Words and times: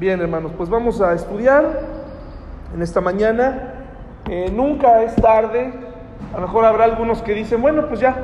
Bien, 0.00 0.18
hermanos, 0.18 0.52
pues 0.56 0.70
vamos 0.70 1.02
a 1.02 1.12
estudiar 1.12 1.78
en 2.74 2.80
esta 2.80 3.02
mañana. 3.02 3.74
Eh, 4.30 4.50
nunca 4.50 5.02
es 5.02 5.14
tarde. 5.16 5.74
A 6.32 6.36
lo 6.36 6.46
mejor 6.46 6.64
habrá 6.64 6.84
algunos 6.84 7.20
que 7.20 7.34
dicen, 7.34 7.60
bueno, 7.60 7.86
pues 7.86 8.00
ya, 8.00 8.16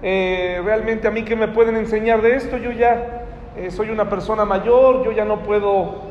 eh, 0.00 0.62
realmente 0.64 1.08
a 1.08 1.10
mí 1.10 1.24
que 1.24 1.34
me 1.34 1.48
pueden 1.48 1.74
enseñar 1.74 2.22
de 2.22 2.36
esto, 2.36 2.56
yo 2.56 2.70
ya 2.70 3.24
eh, 3.56 3.72
soy 3.72 3.90
una 3.90 4.08
persona 4.08 4.44
mayor, 4.44 5.04
yo 5.04 5.10
ya 5.10 5.24
no 5.24 5.42
puedo, 5.42 6.02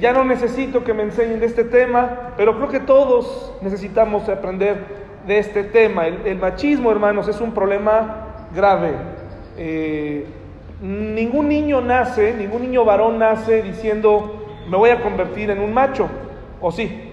ya 0.00 0.14
no 0.14 0.24
necesito 0.24 0.82
que 0.82 0.94
me 0.94 1.02
enseñen 1.02 1.38
de 1.38 1.44
este 1.44 1.64
tema, 1.64 2.32
pero 2.38 2.56
creo 2.56 2.68
que 2.68 2.80
todos 2.80 3.52
necesitamos 3.60 4.30
aprender 4.30 4.78
de 5.26 5.40
este 5.40 5.62
tema. 5.62 6.06
El, 6.06 6.38
machismo, 6.38 6.90
hermanos, 6.90 7.28
es 7.28 7.38
un 7.42 7.52
problema 7.52 8.28
grave. 8.54 8.92
Ningún 10.82 11.48
niño 11.48 11.80
nace, 11.80 12.34
ningún 12.34 12.62
niño 12.62 12.84
varón 12.84 13.16
nace 13.16 13.62
diciendo, 13.62 14.44
me 14.68 14.76
voy 14.76 14.90
a 14.90 15.00
convertir 15.00 15.48
en 15.50 15.60
un 15.60 15.72
macho, 15.72 16.08
¿o 16.60 16.72
sí? 16.72 17.12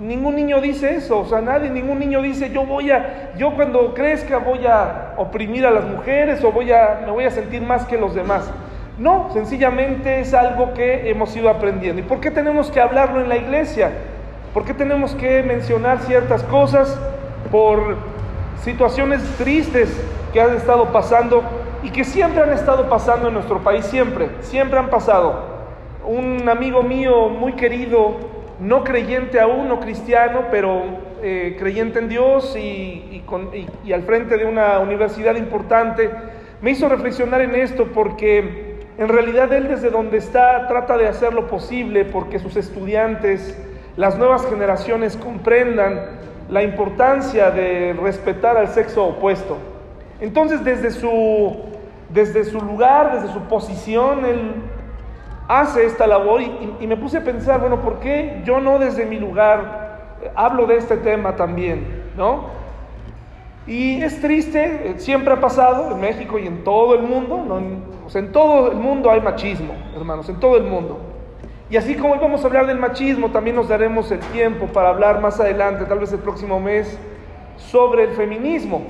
Ningún 0.00 0.34
niño 0.34 0.60
dice 0.60 0.96
eso, 0.96 1.20
o 1.20 1.24
sea, 1.24 1.40
nadie, 1.40 1.70
ningún 1.70 2.00
niño 2.00 2.20
dice, 2.20 2.50
yo 2.50 2.66
voy 2.66 2.90
a, 2.90 3.34
yo 3.38 3.54
cuando 3.54 3.94
crezca 3.94 4.38
voy 4.38 4.66
a 4.66 5.14
oprimir 5.16 5.64
a 5.64 5.70
las 5.70 5.84
mujeres 5.84 6.42
o 6.42 6.50
voy 6.50 6.72
a, 6.72 7.02
me 7.06 7.12
voy 7.12 7.24
a 7.24 7.30
sentir 7.30 7.62
más 7.62 7.86
que 7.86 7.96
los 7.96 8.16
demás. 8.16 8.50
No, 8.98 9.30
sencillamente 9.32 10.18
es 10.18 10.34
algo 10.34 10.74
que 10.74 11.08
hemos 11.08 11.36
ido 11.36 11.50
aprendiendo. 11.50 12.02
¿Y 12.02 12.04
por 12.04 12.18
qué 12.18 12.32
tenemos 12.32 12.68
que 12.68 12.80
hablarlo 12.80 13.20
en 13.20 13.28
la 13.28 13.36
iglesia? 13.36 13.92
¿Por 14.52 14.64
qué 14.64 14.74
tenemos 14.74 15.14
que 15.14 15.44
mencionar 15.44 16.00
ciertas 16.00 16.42
cosas 16.42 16.98
por 17.52 17.96
situaciones 18.64 19.22
tristes 19.38 19.88
que 20.32 20.40
han 20.40 20.56
estado 20.56 20.86
pasando 20.86 21.44
y 21.82 21.90
que 21.90 22.04
siempre 22.04 22.42
han 22.42 22.50
estado 22.50 22.88
pasando 22.88 23.28
en 23.28 23.34
nuestro 23.34 23.60
país, 23.62 23.84
siempre, 23.86 24.28
siempre 24.40 24.78
han 24.78 24.90
pasado. 24.90 25.58
Un 26.06 26.48
amigo 26.48 26.82
mío 26.82 27.28
muy 27.28 27.52
querido, 27.52 28.16
no 28.60 28.82
creyente 28.82 29.40
aún, 29.40 29.68
no 29.68 29.78
cristiano, 29.78 30.44
pero 30.50 30.82
eh, 31.22 31.56
creyente 31.58 31.98
en 31.98 32.08
Dios 32.08 32.56
y, 32.56 33.22
y, 33.84 33.92
al 33.92 34.02
frente 34.02 34.36
de 34.36 34.46
una 34.46 34.78
universidad 34.80 35.36
importante, 35.36 36.10
me 36.60 36.70
hizo 36.70 36.88
reflexionar 36.88 37.40
en 37.40 37.54
esto 37.54 37.86
porque 37.94 38.78
en 38.98 39.08
realidad 39.08 39.52
él 39.52 39.68
desde 39.68 39.90
donde 39.90 40.16
está 40.16 40.66
trata 40.66 40.96
de 40.96 41.06
hacer 41.06 41.32
lo 41.32 41.46
posible 41.46 42.04
porque 42.04 42.38
sus 42.38 42.56
estudiantes, 42.56 43.56
las 43.96 44.16
nuevas 44.18 44.46
generaciones 44.48 45.16
comprendan 45.16 46.18
la 46.48 46.62
importancia 46.62 47.50
de 47.50 47.92
respetar 47.92 48.56
al 48.56 48.68
sexo 48.68 49.04
opuesto. 49.04 49.56
Entonces 50.20 50.64
desde 50.64 50.90
su, 50.90 51.56
desde 52.08 52.44
su 52.44 52.60
lugar, 52.60 53.20
desde 53.20 53.32
su 53.32 53.40
posición, 53.42 54.24
él 54.24 54.54
hace 55.48 55.86
esta 55.86 56.06
labor 56.06 56.42
y, 56.42 56.86
me 56.86 56.96
puse 56.96 57.18
a 57.18 57.24
pensar, 57.24 57.60
bueno, 57.60 57.80
¿por 57.80 58.00
qué 58.00 58.42
yo 58.44 58.60
no 58.60 58.78
desde 58.78 59.06
mi 59.06 59.18
lugar 59.18 60.18
hablo 60.34 60.66
de 60.66 60.76
este 60.76 60.96
tema 60.96 61.36
también? 61.36 62.04
¿No? 62.16 62.58
Y 63.66 64.02
es 64.02 64.20
triste, 64.20 64.94
siempre 64.96 65.34
ha 65.34 65.40
pasado 65.40 65.92
en 65.92 66.00
México 66.00 66.38
y 66.38 66.46
en 66.46 66.64
todo 66.64 66.94
el 66.94 67.02
mundo, 67.02 67.44
¿no? 67.46 67.58
en 67.58 68.32
todo 68.32 68.72
el 68.72 68.78
mundo 68.78 69.10
hay 69.10 69.20
machismo, 69.20 69.74
hermanos, 69.94 70.28
en 70.28 70.40
todo 70.40 70.56
el 70.56 70.64
mundo. 70.64 70.98
Y 71.70 71.76
así 71.76 71.94
como 71.94 72.14
hoy 72.14 72.18
vamos 72.18 72.42
a 72.42 72.46
hablar 72.46 72.66
del 72.66 72.78
machismo, 72.78 73.30
también 73.30 73.54
nos 73.54 73.68
daremos 73.68 74.10
el 74.10 74.20
tiempo 74.20 74.66
para 74.66 74.88
hablar 74.88 75.20
más 75.20 75.38
adelante, 75.38 75.84
tal 75.84 75.98
vez 75.98 76.10
el 76.12 76.20
próximo 76.20 76.58
mes, 76.58 76.98
sobre 77.58 78.04
el 78.04 78.10
feminismo. 78.10 78.82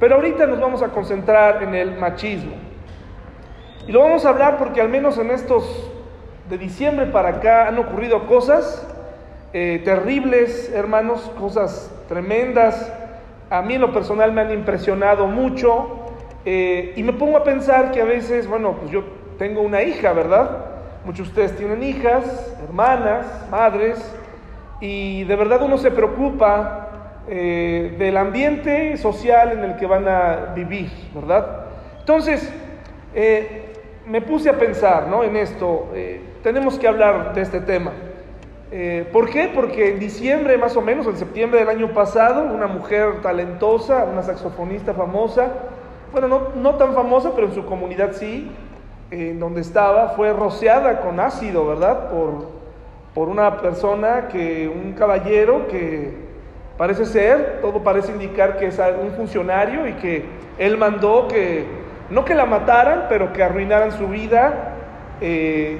Pero 0.00 0.16
ahorita 0.16 0.46
nos 0.46 0.60
vamos 0.60 0.82
a 0.82 0.88
concentrar 0.88 1.62
en 1.62 1.74
el 1.74 1.96
machismo. 1.98 2.52
Y 3.86 3.92
lo 3.92 4.00
vamos 4.00 4.24
a 4.24 4.30
hablar 4.30 4.58
porque 4.58 4.80
al 4.80 4.88
menos 4.88 5.18
en 5.18 5.30
estos 5.30 5.90
de 6.48 6.58
diciembre 6.58 7.06
para 7.06 7.30
acá 7.30 7.68
han 7.68 7.78
ocurrido 7.78 8.26
cosas 8.26 8.86
eh, 9.52 9.82
terribles, 9.84 10.70
hermanos, 10.74 11.20
cosas 11.38 11.90
tremendas. 12.08 12.92
A 13.50 13.62
mí 13.62 13.74
en 13.74 13.80
lo 13.80 13.92
personal 13.92 14.32
me 14.32 14.42
han 14.42 14.52
impresionado 14.52 15.26
mucho. 15.26 16.00
Eh, 16.44 16.92
y 16.96 17.02
me 17.02 17.12
pongo 17.12 17.36
a 17.36 17.44
pensar 17.44 17.90
que 17.90 18.00
a 18.00 18.04
veces, 18.04 18.46
bueno, 18.46 18.76
pues 18.78 18.90
yo 18.90 19.02
tengo 19.38 19.62
una 19.62 19.82
hija, 19.82 20.12
¿verdad? 20.12 20.64
Muchos 21.04 21.26
de 21.26 21.30
ustedes 21.30 21.56
tienen 21.56 21.82
hijas, 21.82 22.54
hermanas, 22.62 23.26
madres, 23.50 23.98
y 24.80 25.24
de 25.24 25.36
verdad 25.36 25.62
uno 25.62 25.78
se 25.78 25.90
preocupa 25.90 26.87
eh, 27.30 27.94
del 27.98 28.16
ambiente 28.16 28.96
social 28.96 29.52
en 29.52 29.62
el 29.62 29.76
que 29.76 29.84
van 29.84 30.08
a 30.08 30.52
vivir, 30.54 30.90
¿verdad? 31.14 31.66
Entonces, 32.00 32.50
eh, 33.14 33.66
me 34.06 34.22
puse 34.22 34.48
a 34.48 34.54
pensar 34.54 35.08
¿no? 35.08 35.22
en 35.22 35.36
esto, 35.36 35.90
eh, 35.94 36.22
tenemos 36.42 36.78
que 36.78 36.88
hablar 36.88 37.34
de 37.34 37.42
este 37.42 37.60
tema. 37.60 37.92
¿Por 39.12 39.30
qué? 39.30 39.50
Porque 39.54 39.92
en 39.92 39.98
diciembre, 39.98 40.58
más 40.58 40.76
o 40.76 40.82
menos, 40.82 41.06
en 41.06 41.16
septiembre 41.16 41.60
del 41.60 41.70
año 41.70 41.94
pasado, 41.94 42.44
una 42.44 42.66
mujer 42.66 43.22
talentosa, 43.22 44.04
una 44.04 44.22
saxofonista 44.22 44.92
famosa, 44.92 45.48
bueno, 46.12 46.28
no, 46.28 46.48
no 46.54 46.74
tan 46.74 46.94
famosa, 46.94 47.32
pero 47.34 47.46
en 47.46 47.54
su 47.54 47.64
comunidad 47.64 48.12
sí, 48.12 48.50
en 49.10 49.40
donde 49.40 49.62
estaba, 49.62 50.10
fue 50.10 50.34
rociada 50.34 51.00
con 51.00 51.18
ácido, 51.18 51.66
¿verdad? 51.66 52.10
Por, 52.10 52.46
por 53.14 53.28
una 53.30 53.56
persona 53.58 54.28
que, 54.28 54.68
un 54.68 54.92
caballero 54.92 55.66
que 55.68 56.27
Parece 56.78 57.06
ser, 57.06 57.58
todo 57.60 57.82
parece 57.82 58.12
indicar 58.12 58.56
que 58.56 58.66
es 58.66 58.80
un 59.02 59.10
funcionario 59.10 59.88
y 59.88 59.94
que 59.94 60.24
él 60.58 60.78
mandó 60.78 61.26
que, 61.26 61.66
no 62.08 62.24
que 62.24 62.36
la 62.36 62.46
mataran, 62.46 63.06
pero 63.08 63.32
que 63.32 63.42
arruinaran 63.42 63.90
su 63.90 64.06
vida 64.06 64.76
eh, 65.20 65.78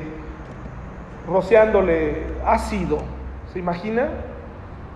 rociándole 1.28 2.24
ácido. 2.44 2.98
¿Se 3.52 3.60
imagina? 3.60 4.08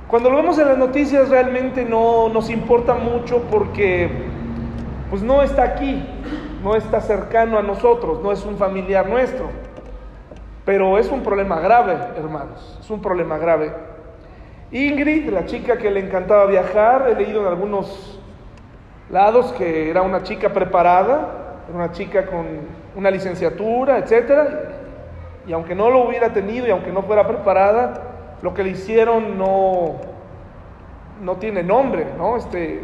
Cuando 0.09 0.29
lo 0.29 0.39
vemos 0.39 0.59
en 0.59 0.67
las 0.67 0.77
noticias 0.77 1.29
realmente 1.29 1.85
no 1.85 2.29
nos 2.29 2.51
importa 2.51 2.95
mucho 2.95 3.43
porque 3.49 4.11
pues 5.09 5.23
no 5.23 5.41
está 5.41 5.63
aquí, 5.63 6.05
no 6.65 6.75
está 6.75 7.01
cercano 7.01 7.59
a 7.59 7.63
nosotros, 7.63 8.21
no 8.23 8.33
es 8.33 8.45
un 8.45 8.57
familiar 8.57 9.09
nuestro. 9.09 9.47
Pero 10.65 10.99
es 10.99 11.09
un 11.11 11.23
problema 11.23 11.61
grave, 11.61 11.97
hermanos, 12.17 12.79
es 12.81 12.91
un 12.91 13.01
problema 13.01 13.39
grave. 13.39 13.92
Ingrid, 14.73 15.29
la 15.29 15.45
chica 15.45 15.77
que 15.77 15.91
le 15.91 16.01
encantaba 16.01 16.47
viajar, 16.47 17.07
he 17.11 17.15
leído 17.15 17.43
en 17.43 17.47
algunos 17.47 18.19
lados 19.11 19.53
que 19.53 19.91
era 19.91 20.01
una 20.01 20.23
chica 20.23 20.51
preparada, 20.51 21.65
era 21.69 21.77
una 21.77 21.93
chica 21.93 22.25
con 22.25 22.47
una 22.97 23.11
licenciatura, 23.11 23.99
etcétera, 23.99 24.71
y 25.47 25.53
aunque 25.53 25.75
no 25.75 25.91
lo 25.91 26.09
hubiera 26.09 26.33
tenido 26.33 26.67
y 26.67 26.71
aunque 26.71 26.91
no 26.91 27.03
fuera 27.03 27.29
preparada, 27.29 28.39
lo 28.41 28.55
que 28.55 28.65
le 28.65 28.71
hicieron 28.71 29.37
no, 29.37 29.97
no 31.21 31.37
tiene 31.37 31.63
nombre, 31.63 32.07
¿no? 32.17 32.39
Este 32.39 32.81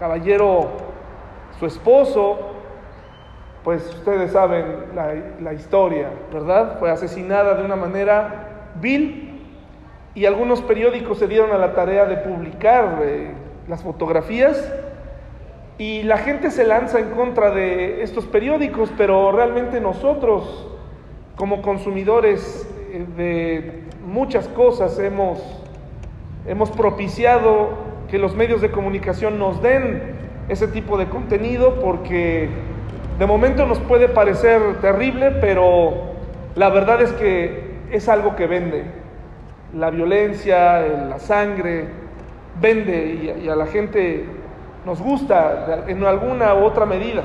caballero, 0.00 0.68
su 1.60 1.66
esposo, 1.66 2.38
pues 3.62 3.86
ustedes 3.88 4.32
saben 4.32 4.86
la, 4.96 5.14
la 5.40 5.52
historia, 5.52 6.08
¿verdad? 6.32 6.78
Fue 6.80 6.90
asesinada 6.90 7.54
de 7.54 7.64
una 7.64 7.76
manera 7.76 8.72
vil 8.80 9.33
y 10.14 10.26
algunos 10.26 10.62
periódicos 10.62 11.18
se 11.18 11.26
dieron 11.26 11.50
a 11.52 11.58
la 11.58 11.74
tarea 11.74 12.06
de 12.06 12.16
publicar 12.18 13.00
eh, 13.02 13.32
las 13.68 13.82
fotografías 13.82 14.72
y 15.76 16.04
la 16.04 16.18
gente 16.18 16.52
se 16.52 16.64
lanza 16.64 17.00
en 17.00 17.10
contra 17.10 17.50
de 17.50 18.02
estos 18.02 18.24
periódicos, 18.26 18.90
pero 18.96 19.32
realmente 19.32 19.80
nosotros 19.80 20.68
como 21.34 21.62
consumidores 21.62 22.68
eh, 22.92 23.06
de 23.16 23.82
muchas 24.06 24.46
cosas 24.48 24.98
hemos, 25.00 25.42
hemos 26.46 26.70
propiciado 26.70 27.70
que 28.08 28.18
los 28.18 28.36
medios 28.36 28.60
de 28.60 28.70
comunicación 28.70 29.38
nos 29.38 29.60
den 29.62 30.14
ese 30.48 30.68
tipo 30.68 30.96
de 30.96 31.08
contenido 31.08 31.80
porque 31.80 32.48
de 33.18 33.26
momento 33.26 33.66
nos 33.66 33.80
puede 33.80 34.08
parecer 34.08 34.80
terrible, 34.80 35.32
pero 35.40 35.94
la 36.54 36.68
verdad 36.68 37.02
es 37.02 37.10
que 37.12 37.74
es 37.90 38.08
algo 38.08 38.36
que 38.36 38.46
vende 38.46 39.03
la 39.74 39.90
violencia, 39.90 40.80
la 40.80 41.18
sangre, 41.18 41.86
vende 42.60 43.36
y, 43.42 43.48
a 43.48 43.56
la 43.56 43.66
gente 43.66 44.24
nos 44.84 45.00
gusta 45.00 45.84
en 45.88 46.04
alguna 46.04 46.54
u 46.54 46.64
otra 46.64 46.86
medida. 46.86 47.22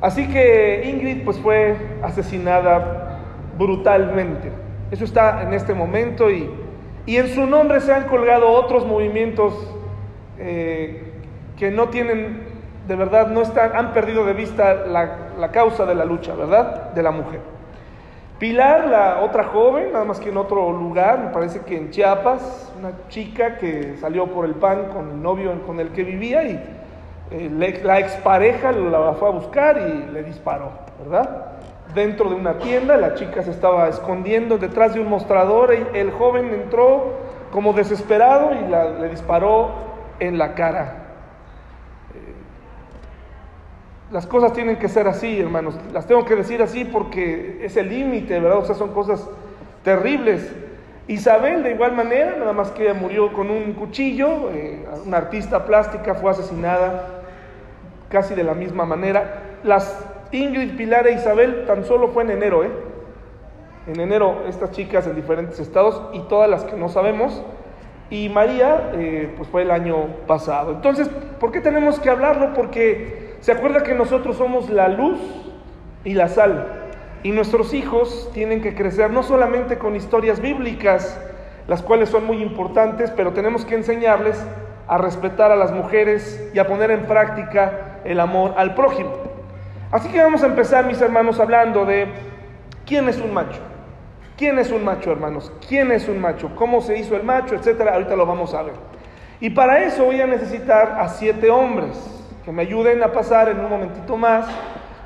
Así 0.00 0.28
que 0.28 0.82
Ingrid 0.86 1.24
pues 1.24 1.38
fue 1.38 1.76
asesinada 2.02 3.18
brutalmente. 3.58 4.50
Eso 4.90 5.04
está 5.04 5.42
en 5.42 5.52
este 5.52 5.74
momento 5.74 6.30
y, 6.30 6.50
en 7.06 7.28
su 7.28 7.46
nombre 7.46 7.80
se 7.80 7.92
han 7.92 8.04
colgado 8.04 8.48
otros 8.50 8.86
movimientos 8.86 9.52
eh, 10.38 11.12
que 11.58 11.70
no 11.70 11.88
tienen, 11.88 12.44
de 12.86 12.94
verdad, 12.94 13.28
no 13.28 13.42
están, 13.42 13.74
han 13.74 13.92
perdido 13.92 14.24
de 14.24 14.32
vista 14.32 14.74
la, 14.86 15.16
la 15.36 15.50
causa 15.50 15.84
de 15.86 15.96
la 15.96 16.04
lucha, 16.04 16.34
¿verdad? 16.34 16.92
De 16.92 17.02
la 17.02 17.10
mujer. 17.10 17.40
Pilar, 18.40 18.88
la 18.88 19.20
otra 19.20 19.44
joven, 19.44 19.92
nada 19.92 20.04
más 20.04 20.18
que 20.18 20.30
en 20.30 20.36
otro 20.36 20.72
lugar, 20.72 21.20
me 21.20 21.30
parece 21.30 21.60
que 21.60 21.76
en 21.76 21.90
Chiapas, 21.90 22.72
una 22.76 22.90
chica 23.08 23.58
que 23.58 23.96
salió 24.00 24.26
por 24.26 24.44
el 24.44 24.54
pan 24.54 24.86
con 24.92 25.10
el 25.10 25.22
novio 25.22 25.52
con 25.64 25.78
el 25.78 25.90
que 25.90 26.02
vivía 26.02 26.42
y 26.42 26.60
eh, 27.30 27.78
la 27.84 27.98
expareja 28.00 28.72
la 28.72 29.12
fue 29.12 29.28
a 29.28 29.30
buscar 29.30 29.78
y 29.78 30.10
le 30.10 30.24
disparó, 30.24 30.72
¿verdad? 30.98 31.50
dentro 31.94 32.30
de 32.30 32.36
una 32.36 32.58
tienda, 32.58 32.96
la 32.96 33.14
chica 33.14 33.42
se 33.42 33.50
estaba 33.50 33.88
escondiendo 33.88 34.58
detrás 34.58 34.94
de 34.94 35.00
un 35.00 35.08
mostrador, 35.08 35.74
y 35.74 35.98
el 35.98 36.10
joven 36.12 36.52
entró 36.52 37.14
como 37.52 37.72
desesperado 37.72 38.52
y 38.54 39.00
le 39.00 39.08
disparó 39.08 39.70
en 40.20 40.38
la 40.38 40.54
cara. 40.54 40.94
Eh, 42.14 42.34
las 44.10 44.26
cosas 44.26 44.52
tienen 44.52 44.76
que 44.76 44.88
ser 44.88 45.06
así, 45.06 45.40
hermanos, 45.40 45.74
las 45.92 46.06
tengo 46.06 46.24
que 46.24 46.34
decir 46.34 46.62
así 46.62 46.84
porque 46.84 47.60
es 47.62 47.76
el 47.76 47.88
límite, 47.88 48.40
¿verdad? 48.40 48.58
O 48.58 48.64
sea, 48.64 48.74
son 48.74 48.92
cosas 48.92 49.28
terribles. 49.84 50.52
Isabel, 51.06 51.62
de 51.62 51.72
igual 51.72 51.92
manera, 51.92 52.36
nada 52.38 52.52
más 52.52 52.70
que 52.70 52.84
ella 52.84 52.94
murió 52.94 53.32
con 53.32 53.50
un 53.50 53.72
cuchillo, 53.72 54.50
eh, 54.50 54.84
una 55.06 55.18
artista 55.18 55.64
plástica 55.64 56.14
fue 56.14 56.30
asesinada 56.30 57.22
casi 58.08 58.34
de 58.34 58.44
la 58.44 58.54
misma 58.54 58.84
manera. 58.84 59.58
Las 59.62 60.04
Ingrid, 60.32 60.76
Pilar 60.76 61.06
e 61.06 61.12
Isabel 61.12 61.64
tan 61.66 61.84
solo 61.84 62.08
fue 62.08 62.24
en 62.24 62.30
enero, 62.30 62.64
¿eh? 62.64 62.70
En 63.86 63.98
enero 63.98 64.42
estas 64.48 64.72
chicas 64.72 65.06
en 65.06 65.16
diferentes 65.16 65.58
estados 65.58 66.02
y 66.12 66.20
todas 66.20 66.48
las 66.48 66.64
que 66.64 66.76
no 66.76 66.88
sabemos. 66.88 67.42
Y 68.10 68.28
María, 68.28 68.90
eh, 68.94 69.32
pues 69.36 69.48
fue 69.48 69.62
el 69.62 69.70
año 69.70 70.06
pasado. 70.26 70.72
Entonces, 70.72 71.08
¿por 71.38 71.52
qué 71.52 71.60
tenemos 71.60 71.98
que 72.00 72.10
hablarlo? 72.10 72.54
Porque 72.54 73.29
se 73.40 73.52
acuerda 73.52 73.82
que 73.82 73.94
nosotros 73.94 74.36
somos 74.36 74.68
la 74.68 74.88
luz 74.88 75.18
y 76.04 76.14
la 76.14 76.28
sal. 76.28 76.66
Y 77.22 77.32
nuestros 77.32 77.74
hijos 77.74 78.30
tienen 78.34 78.60
que 78.60 78.74
crecer 78.74 79.10
no 79.10 79.22
solamente 79.22 79.78
con 79.78 79.96
historias 79.96 80.40
bíblicas, 80.40 81.18
las 81.66 81.82
cuales 81.82 82.08
son 82.10 82.26
muy 82.26 82.42
importantes, 82.42 83.10
pero 83.10 83.32
tenemos 83.32 83.64
que 83.64 83.74
enseñarles 83.74 84.42
a 84.88 84.98
respetar 84.98 85.52
a 85.52 85.56
las 85.56 85.72
mujeres 85.72 86.50
y 86.52 86.58
a 86.58 86.66
poner 86.66 86.90
en 86.90 87.06
práctica 87.06 88.00
el 88.04 88.20
amor 88.20 88.54
al 88.56 88.74
prójimo. 88.74 89.12
Así 89.90 90.08
que 90.08 90.22
vamos 90.22 90.42
a 90.42 90.46
empezar, 90.46 90.86
mis 90.86 91.00
hermanos, 91.00 91.40
hablando 91.40 91.84
de 91.84 92.08
quién 92.86 93.08
es 93.08 93.18
un 93.18 93.32
macho. 93.32 93.60
¿Quién 94.36 94.58
es 94.58 94.70
un 94.70 94.84
macho, 94.84 95.12
hermanos? 95.12 95.52
¿Quién 95.66 95.92
es 95.92 96.08
un 96.08 96.18
macho? 96.18 96.50
¿Cómo 96.56 96.80
se 96.80 96.98
hizo 96.98 97.14
el 97.14 97.22
macho? 97.22 97.54
Etcétera. 97.54 97.94
Ahorita 97.94 98.16
lo 98.16 98.24
vamos 98.24 98.54
a 98.54 98.62
ver. 98.62 98.74
Y 99.38 99.50
para 99.50 99.82
eso 99.82 100.04
voy 100.04 100.20
a 100.20 100.26
necesitar 100.26 100.96
a 100.98 101.08
siete 101.08 101.50
hombres 101.50 102.19
que 102.44 102.52
me 102.52 102.62
ayuden 102.62 103.02
a 103.02 103.12
pasar 103.12 103.48
en 103.48 103.60
un 103.60 103.70
momentito 103.70 104.16
más 104.16 104.46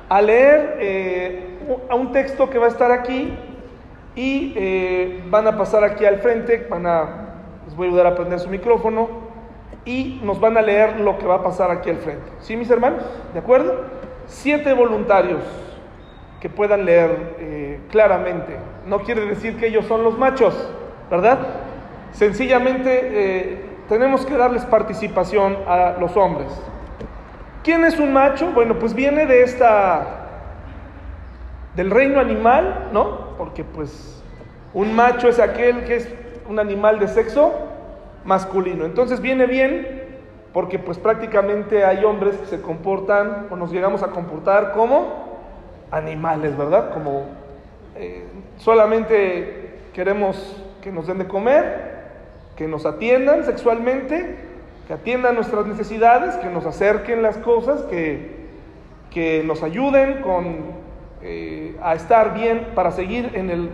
a 0.07 0.21
leer 0.21 0.77
eh, 0.79 1.57
a 1.89 1.95
un 1.95 2.11
texto 2.11 2.49
que 2.49 2.57
va 2.57 2.65
a 2.65 2.69
estar 2.69 2.91
aquí 2.91 3.33
y 4.15 4.53
eh, 4.55 5.23
van 5.29 5.47
a 5.47 5.57
pasar 5.57 5.83
aquí 5.83 6.05
al 6.05 6.19
frente, 6.19 6.67
van 6.69 6.85
a, 6.85 7.09
les 7.65 7.75
voy 7.75 7.87
a 7.87 7.89
ayudar 7.89 8.07
a 8.07 8.15
prender 8.15 8.39
su 8.39 8.49
micrófono 8.49 9.09
y 9.83 10.19
nos 10.23 10.39
van 10.39 10.57
a 10.57 10.61
leer 10.61 10.99
lo 10.99 11.17
que 11.17 11.25
va 11.25 11.35
a 11.35 11.43
pasar 11.43 11.71
aquí 11.71 11.89
al 11.89 11.97
frente. 11.97 12.31
¿Sí, 12.39 12.55
mis 12.55 12.69
hermanos? 12.69 13.03
¿De 13.33 13.39
acuerdo? 13.39 14.05
siete 14.27 14.73
voluntarios 14.73 15.41
que 16.39 16.49
puedan 16.49 16.85
leer 16.85 17.35
eh, 17.39 17.79
claramente. 17.89 18.55
No 18.85 18.99
quiere 18.99 19.25
decir 19.25 19.57
que 19.57 19.67
ellos 19.67 19.85
son 19.85 20.03
los 20.03 20.17
machos, 20.17 20.53
¿verdad? 21.09 21.39
Sencillamente 22.11 22.89
eh, 22.91 23.65
tenemos 23.89 24.25
que 24.25 24.37
darles 24.37 24.65
participación 24.65 25.57
a 25.67 25.95
los 25.99 26.15
hombres. 26.17 26.47
¿Quién 27.65 27.83
es 27.83 27.97
un 27.97 28.13
macho? 28.13 28.51
Bueno, 28.51 28.77
pues 28.77 28.93
viene 28.93 29.25
de 29.25 29.41
esta, 29.41 30.05
del 31.75 31.89
reino 31.89 32.19
animal, 32.19 32.89
¿no? 32.93 33.35
Porque 33.39 33.63
pues 33.63 34.21
un 34.75 34.95
macho 34.95 35.27
es 35.27 35.39
aquel 35.39 35.83
que 35.83 35.95
es 35.95 36.07
un 36.47 36.59
animal 36.59 36.99
de 36.99 37.07
sexo 37.07 37.51
masculino. 38.23 38.85
Entonces 38.85 39.19
viene 39.19 39.47
bien 39.47 40.05
porque 40.53 40.77
pues 40.77 40.99
prácticamente 40.99 41.83
hay 41.83 42.05
hombres 42.05 42.37
que 42.37 42.45
se 42.45 42.61
comportan 42.61 43.47
o 43.49 43.55
nos 43.55 43.71
llegamos 43.71 44.03
a 44.03 44.09
comportar 44.09 44.73
como 44.73 45.39
animales, 45.89 46.55
¿verdad? 46.55 46.93
Como 46.93 47.23
eh, 47.95 48.27
solamente 48.57 49.79
queremos 49.91 50.63
que 50.83 50.91
nos 50.91 51.07
den 51.07 51.17
de 51.17 51.27
comer, 51.27 51.95
que 52.55 52.67
nos 52.67 52.85
atiendan 52.85 53.43
sexualmente, 53.43 54.53
que 54.87 54.93
atiendan 54.93 55.35
nuestras 55.35 55.65
necesidades, 55.65 56.35
que 56.35 56.49
nos 56.49 56.65
acerquen 56.65 57.21
las 57.21 57.37
cosas, 57.37 57.81
que, 57.83 58.45
que 59.11 59.43
nos 59.43 59.63
ayuden 59.63 60.21
con, 60.21 60.57
eh, 61.21 61.75
a 61.81 61.95
estar 61.95 62.33
bien 62.33 62.67
para 62.75 62.91
seguir 62.91 63.31
en, 63.33 63.49
el, 63.49 63.69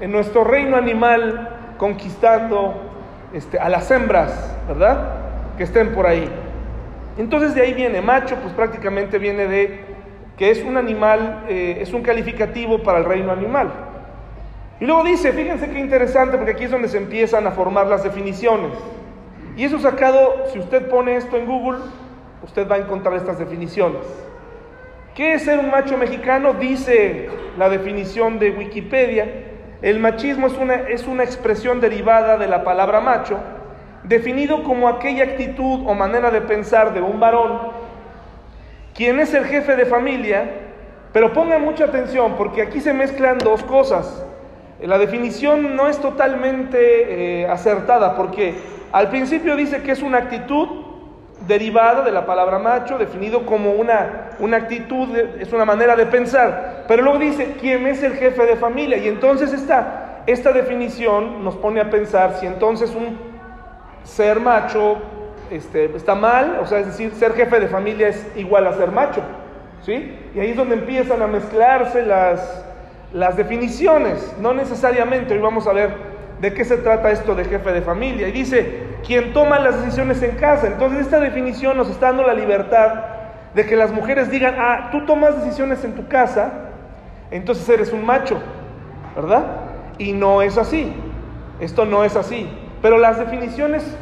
en 0.00 0.12
nuestro 0.12 0.44
reino 0.44 0.76
animal 0.76 1.74
conquistando 1.78 2.74
este, 3.32 3.58
a 3.58 3.68
las 3.68 3.90
hembras, 3.90 4.56
¿verdad? 4.68 5.22
que 5.56 5.64
estén 5.64 5.92
por 5.92 6.06
ahí. 6.06 6.30
Entonces 7.18 7.54
de 7.54 7.62
ahí 7.62 7.74
viene, 7.74 8.00
macho, 8.00 8.36
pues 8.36 8.54
prácticamente 8.54 9.18
viene 9.18 9.46
de 9.46 9.80
que 10.36 10.50
es 10.50 10.62
un 10.62 10.76
animal, 10.76 11.44
eh, 11.48 11.78
es 11.80 11.92
un 11.92 12.02
calificativo 12.02 12.82
para 12.82 12.98
el 12.98 13.04
reino 13.04 13.32
animal. 13.32 13.70
Y 14.80 14.86
luego 14.86 15.04
dice, 15.04 15.32
fíjense 15.32 15.70
qué 15.70 15.78
interesante, 15.78 16.36
porque 16.36 16.52
aquí 16.52 16.64
es 16.64 16.70
donde 16.70 16.88
se 16.88 16.96
empiezan 16.96 17.46
a 17.46 17.50
formar 17.50 17.86
las 17.86 18.02
definiciones. 18.02 18.72
Y 19.56 19.64
eso 19.64 19.78
sacado, 19.78 20.46
si 20.52 20.58
usted 20.58 20.88
pone 20.88 21.16
esto 21.16 21.36
en 21.36 21.46
Google, 21.46 21.78
usted 22.42 22.68
va 22.68 22.76
a 22.76 22.78
encontrar 22.78 23.14
estas 23.16 23.38
definiciones. 23.38 24.00
¿Qué 25.14 25.34
es 25.34 25.42
ser 25.42 25.58
un 25.58 25.70
macho 25.70 25.98
mexicano? 25.98 26.54
Dice 26.54 27.28
la 27.58 27.68
definición 27.68 28.38
de 28.38 28.50
Wikipedia. 28.50 29.50
El 29.82 29.98
machismo 29.98 30.46
es 30.46 30.54
una, 30.54 30.74
es 30.74 31.06
una 31.06 31.22
expresión 31.22 31.80
derivada 31.80 32.38
de 32.38 32.46
la 32.46 32.64
palabra 32.64 33.00
macho, 33.00 33.38
definido 34.04 34.62
como 34.62 34.88
aquella 34.88 35.24
actitud 35.24 35.86
o 35.86 35.94
manera 35.94 36.30
de 36.30 36.40
pensar 36.40 36.94
de 36.94 37.02
un 37.02 37.20
varón, 37.20 37.58
quien 38.94 39.20
es 39.20 39.34
el 39.34 39.44
jefe 39.44 39.76
de 39.76 39.84
familia, 39.84 40.50
pero 41.12 41.32
ponga 41.32 41.58
mucha 41.58 41.84
atención 41.84 42.36
porque 42.36 42.62
aquí 42.62 42.80
se 42.80 42.94
mezclan 42.94 43.38
dos 43.38 43.62
cosas. 43.64 44.24
La 44.80 44.98
definición 44.98 45.76
no 45.76 45.88
es 45.88 45.98
totalmente 46.00 47.42
eh, 47.42 47.46
acertada 47.46 48.16
porque 48.16 48.54
al 48.92 49.08
principio 49.08 49.56
dice 49.56 49.82
que 49.82 49.92
es 49.92 50.02
una 50.02 50.18
actitud 50.18 50.68
derivada 51.46 52.02
de 52.02 52.12
la 52.12 52.26
palabra 52.26 52.58
macho, 52.58 52.98
definido 52.98 53.46
como 53.46 53.72
una, 53.72 54.30
una 54.38 54.58
actitud, 54.58 55.16
es 55.16 55.52
una 55.52 55.64
manera 55.64 55.96
de 55.96 56.06
pensar, 56.06 56.84
pero 56.86 57.02
luego 57.02 57.18
dice 57.18 57.56
quién 57.60 57.86
es 57.86 58.02
el 58.02 58.14
jefe 58.14 58.44
de 58.46 58.56
familia 58.56 58.98
y 58.98 59.08
entonces 59.08 59.52
esta, 59.52 60.22
esta 60.26 60.52
definición 60.52 61.42
nos 61.42 61.56
pone 61.56 61.80
a 61.80 61.90
pensar 61.90 62.34
si 62.38 62.46
entonces 62.46 62.94
un 62.94 63.18
ser 64.04 64.40
macho 64.40 64.98
este, 65.50 65.96
está 65.96 66.14
mal, 66.14 66.58
o 66.62 66.66
sea, 66.66 66.78
es 66.78 66.86
decir, 66.86 67.12
ser 67.12 67.34
jefe 67.34 67.60
de 67.60 67.68
familia 67.68 68.08
es 68.08 68.26
igual 68.36 68.66
a 68.66 68.72
ser 68.74 68.90
macho, 68.90 69.20
¿sí? 69.82 70.16
Y 70.34 70.40
ahí 70.40 70.50
es 70.50 70.56
donde 70.56 70.74
empiezan 70.74 71.22
a 71.22 71.26
mezclarse 71.26 72.02
las, 72.02 72.64
las 73.12 73.36
definiciones, 73.36 74.34
no 74.40 74.54
necesariamente, 74.54 75.34
hoy 75.34 75.40
vamos 75.40 75.66
a 75.66 75.72
ver 75.72 76.11
de 76.42 76.52
qué 76.52 76.64
se 76.64 76.76
trata 76.76 77.12
esto 77.12 77.36
de 77.36 77.44
jefe 77.44 77.70
de 77.70 77.82
familia, 77.82 78.26
y 78.26 78.32
dice, 78.32 78.96
quien 79.06 79.32
toma 79.32 79.60
las 79.60 79.80
decisiones 79.80 80.20
en 80.24 80.34
casa, 80.34 80.66
entonces 80.66 81.02
esta 81.02 81.20
definición 81.20 81.76
nos 81.76 81.88
está 81.88 82.08
dando 82.08 82.26
la 82.26 82.34
libertad 82.34 82.94
de 83.54 83.64
que 83.64 83.76
las 83.76 83.92
mujeres 83.92 84.28
digan, 84.28 84.56
ah, 84.58 84.88
tú 84.90 85.06
tomas 85.06 85.40
decisiones 85.40 85.84
en 85.84 85.94
tu 85.94 86.08
casa, 86.08 86.50
entonces 87.30 87.68
eres 87.68 87.92
un 87.92 88.04
macho, 88.04 88.42
¿verdad? 89.14 89.44
Y 89.98 90.14
no 90.14 90.42
es 90.42 90.58
así, 90.58 90.92
esto 91.60 91.84
no 91.84 92.02
es 92.02 92.16
así. 92.16 92.50
Pero 92.82 92.98
las 92.98 93.20
definiciones 93.20 93.96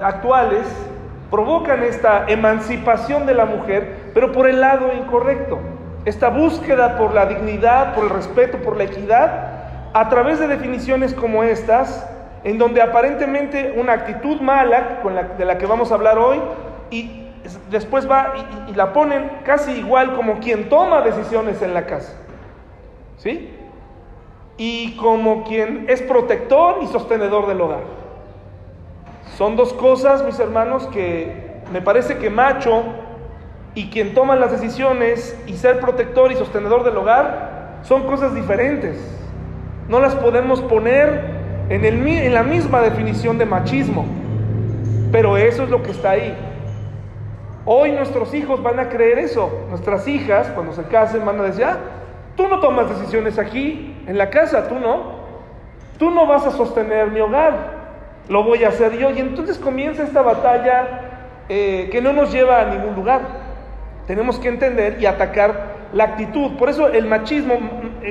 actuales 0.00 0.64
provocan 1.28 1.82
esta 1.82 2.26
emancipación 2.28 3.26
de 3.26 3.34
la 3.34 3.46
mujer, 3.46 4.12
pero 4.14 4.30
por 4.30 4.48
el 4.48 4.60
lado 4.60 4.92
incorrecto. 4.92 5.58
Esta 6.04 6.28
búsqueda 6.28 6.96
por 6.96 7.12
la 7.14 7.26
dignidad, 7.26 7.96
por 7.96 8.04
el 8.04 8.10
respeto, 8.10 8.58
por 8.58 8.76
la 8.76 8.84
equidad, 8.84 9.53
a 9.94 10.08
través 10.08 10.40
de 10.40 10.48
definiciones 10.48 11.14
como 11.14 11.44
estas, 11.44 12.06
en 12.42 12.58
donde 12.58 12.82
aparentemente 12.82 13.74
una 13.76 13.92
actitud 13.92 14.40
mala, 14.40 15.00
de 15.38 15.44
la 15.44 15.56
que 15.56 15.66
vamos 15.66 15.92
a 15.92 15.94
hablar 15.94 16.18
hoy, 16.18 16.42
y 16.90 17.28
después 17.70 18.10
va 18.10 18.34
y, 18.66 18.72
y 18.72 18.74
la 18.74 18.92
ponen 18.92 19.30
casi 19.44 19.70
igual 19.72 20.14
como 20.16 20.40
quien 20.40 20.68
toma 20.68 21.00
decisiones 21.02 21.62
en 21.62 21.72
la 21.74 21.86
casa. 21.86 22.12
¿Sí? 23.18 23.56
Y 24.56 24.96
como 24.96 25.44
quien 25.44 25.86
es 25.88 26.02
protector 26.02 26.78
y 26.82 26.88
sostenedor 26.88 27.46
del 27.46 27.60
hogar. 27.60 27.84
Son 29.36 29.54
dos 29.54 29.72
cosas, 29.72 30.24
mis 30.24 30.38
hermanos, 30.40 30.88
que 30.88 31.62
me 31.72 31.80
parece 31.80 32.18
que 32.18 32.30
macho 32.30 32.82
y 33.76 33.90
quien 33.90 34.12
toma 34.12 34.34
las 34.34 34.50
decisiones 34.50 35.40
y 35.46 35.54
ser 35.54 35.78
protector 35.78 36.32
y 36.32 36.36
sostenedor 36.36 36.82
del 36.82 36.96
hogar 36.96 37.78
son 37.82 38.02
cosas 38.04 38.34
diferentes. 38.34 39.13
No 39.94 40.00
las 40.00 40.16
podemos 40.16 40.60
poner 40.60 41.22
en, 41.68 42.34
la 42.34 42.42
misma 42.42 42.80
definición 42.80 43.38
de 43.38 43.46
machismo, 43.46 44.04
pero 45.12 45.36
eso 45.36 45.62
es 45.62 45.70
lo 45.70 45.84
que 45.84 45.92
está 45.92 46.10
ahí. 46.10 46.36
Hoy 47.64 47.92
nuestros 47.92 48.34
hijos 48.34 48.60
van 48.60 48.80
a 48.80 48.88
creer 48.88 49.20
eso. 49.20 49.66
Nuestras 49.70 50.08
hijas, 50.08 50.48
cuando 50.48 50.72
se 50.72 50.82
casen, 50.82 51.24
van 51.24 51.38
a 51.38 51.44
decir, 51.44 51.62
ah, 51.62 51.78
tú 52.36 52.48
no 52.48 52.58
tomas 52.58 52.88
decisiones 52.88 53.38
aquí, 53.38 53.94
en 54.08 54.18
la 54.18 54.30
casa, 54.30 54.66
tú 54.66 54.80
no. 54.80 55.12
Tú 55.96 56.10
no 56.10 56.26
vas 56.26 56.44
a 56.44 56.50
sostener 56.50 57.12
mi 57.12 57.20
hogar 57.20 57.84
lo 58.28 58.42
voy 58.42 58.64
a 58.64 58.70
hacer 58.70 58.98
yo. 58.98 59.12
Y 59.12 59.20
entonces 59.20 59.58
comienza 59.58 60.02
esta 60.02 60.22
batalla 60.22 61.44
eh, 61.48 61.88
que 61.92 62.00
no 62.00 62.12
nos 62.12 62.32
lleva 62.32 62.62
a 62.62 62.64
ningún 62.64 62.96
lugar. 62.96 63.20
Tenemos 64.08 64.40
que 64.40 64.48
entender 64.48 65.00
y 65.00 65.06
atacar 65.06 65.74
la 65.92 66.02
actitud. 66.02 66.56
Por 66.56 66.68
eso 66.68 66.88
el 66.88 67.06
machismo, 67.06 67.54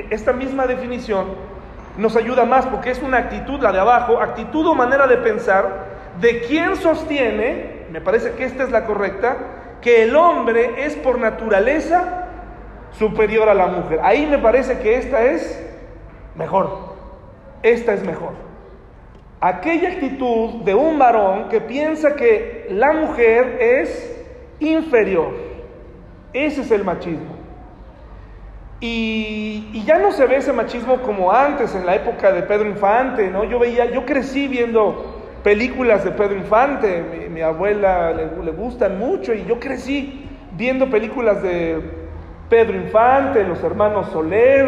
esta 0.08 0.32
misma 0.32 0.66
definición, 0.66 1.53
nos 1.96 2.16
ayuda 2.16 2.44
más 2.44 2.66
porque 2.66 2.90
es 2.90 3.02
una 3.02 3.18
actitud, 3.18 3.60
la 3.60 3.72
de 3.72 3.80
abajo, 3.80 4.20
actitud 4.20 4.66
o 4.66 4.74
manera 4.74 5.06
de 5.06 5.18
pensar 5.18 5.94
de 6.20 6.40
quien 6.40 6.76
sostiene, 6.76 7.86
me 7.90 8.00
parece 8.00 8.32
que 8.32 8.44
esta 8.44 8.64
es 8.64 8.70
la 8.70 8.86
correcta, 8.86 9.36
que 9.80 10.04
el 10.04 10.16
hombre 10.16 10.84
es 10.84 10.96
por 10.96 11.18
naturaleza 11.18 12.28
superior 12.92 13.48
a 13.48 13.54
la 13.54 13.66
mujer. 13.66 14.00
Ahí 14.02 14.26
me 14.26 14.38
parece 14.38 14.78
que 14.78 14.96
esta 14.96 15.24
es 15.24 15.62
mejor. 16.34 16.94
Esta 17.62 17.92
es 17.92 18.04
mejor. 18.04 18.32
Aquella 19.40 19.90
actitud 19.90 20.62
de 20.64 20.74
un 20.74 20.98
varón 20.98 21.48
que 21.48 21.60
piensa 21.60 22.14
que 22.14 22.66
la 22.70 22.92
mujer 22.92 23.58
es 23.60 24.24
inferior. 24.60 25.32
Ese 26.32 26.62
es 26.62 26.70
el 26.70 26.84
machismo. 26.84 27.33
Y, 28.80 29.82
ya 29.84 29.98
no 29.98 30.12
se 30.12 30.26
ve 30.26 30.36
ese 30.36 30.52
machismo 30.52 30.98
como 31.02 31.32
antes, 31.32 31.74
en 31.74 31.84
la 31.86 31.94
época 31.94 32.32
de 32.32 32.42
Pedro 32.42 32.68
Infante, 32.68 33.30
¿no? 33.30 33.44
Yo 33.44 33.58
veía, 33.58 33.86
yo 33.86 34.04
crecí 34.04 34.48
viendo 34.48 35.22
películas 35.42 36.04
de 36.04 36.10
Pedro 36.10 36.36
Infante, 36.36 37.28
mi, 37.30 37.40
abuela 37.40 38.12
le, 38.12 38.44
le, 38.44 38.50
gustan 38.52 38.98
mucho 38.98 39.34
y 39.34 39.44
yo 39.44 39.60
crecí 39.60 40.26
viendo 40.52 40.88
películas 40.88 41.42
de 41.42 41.80
Pedro 42.48 42.76
Infante, 42.76 43.44
los 43.44 43.62
hermanos 43.62 44.08
Soler, 44.10 44.66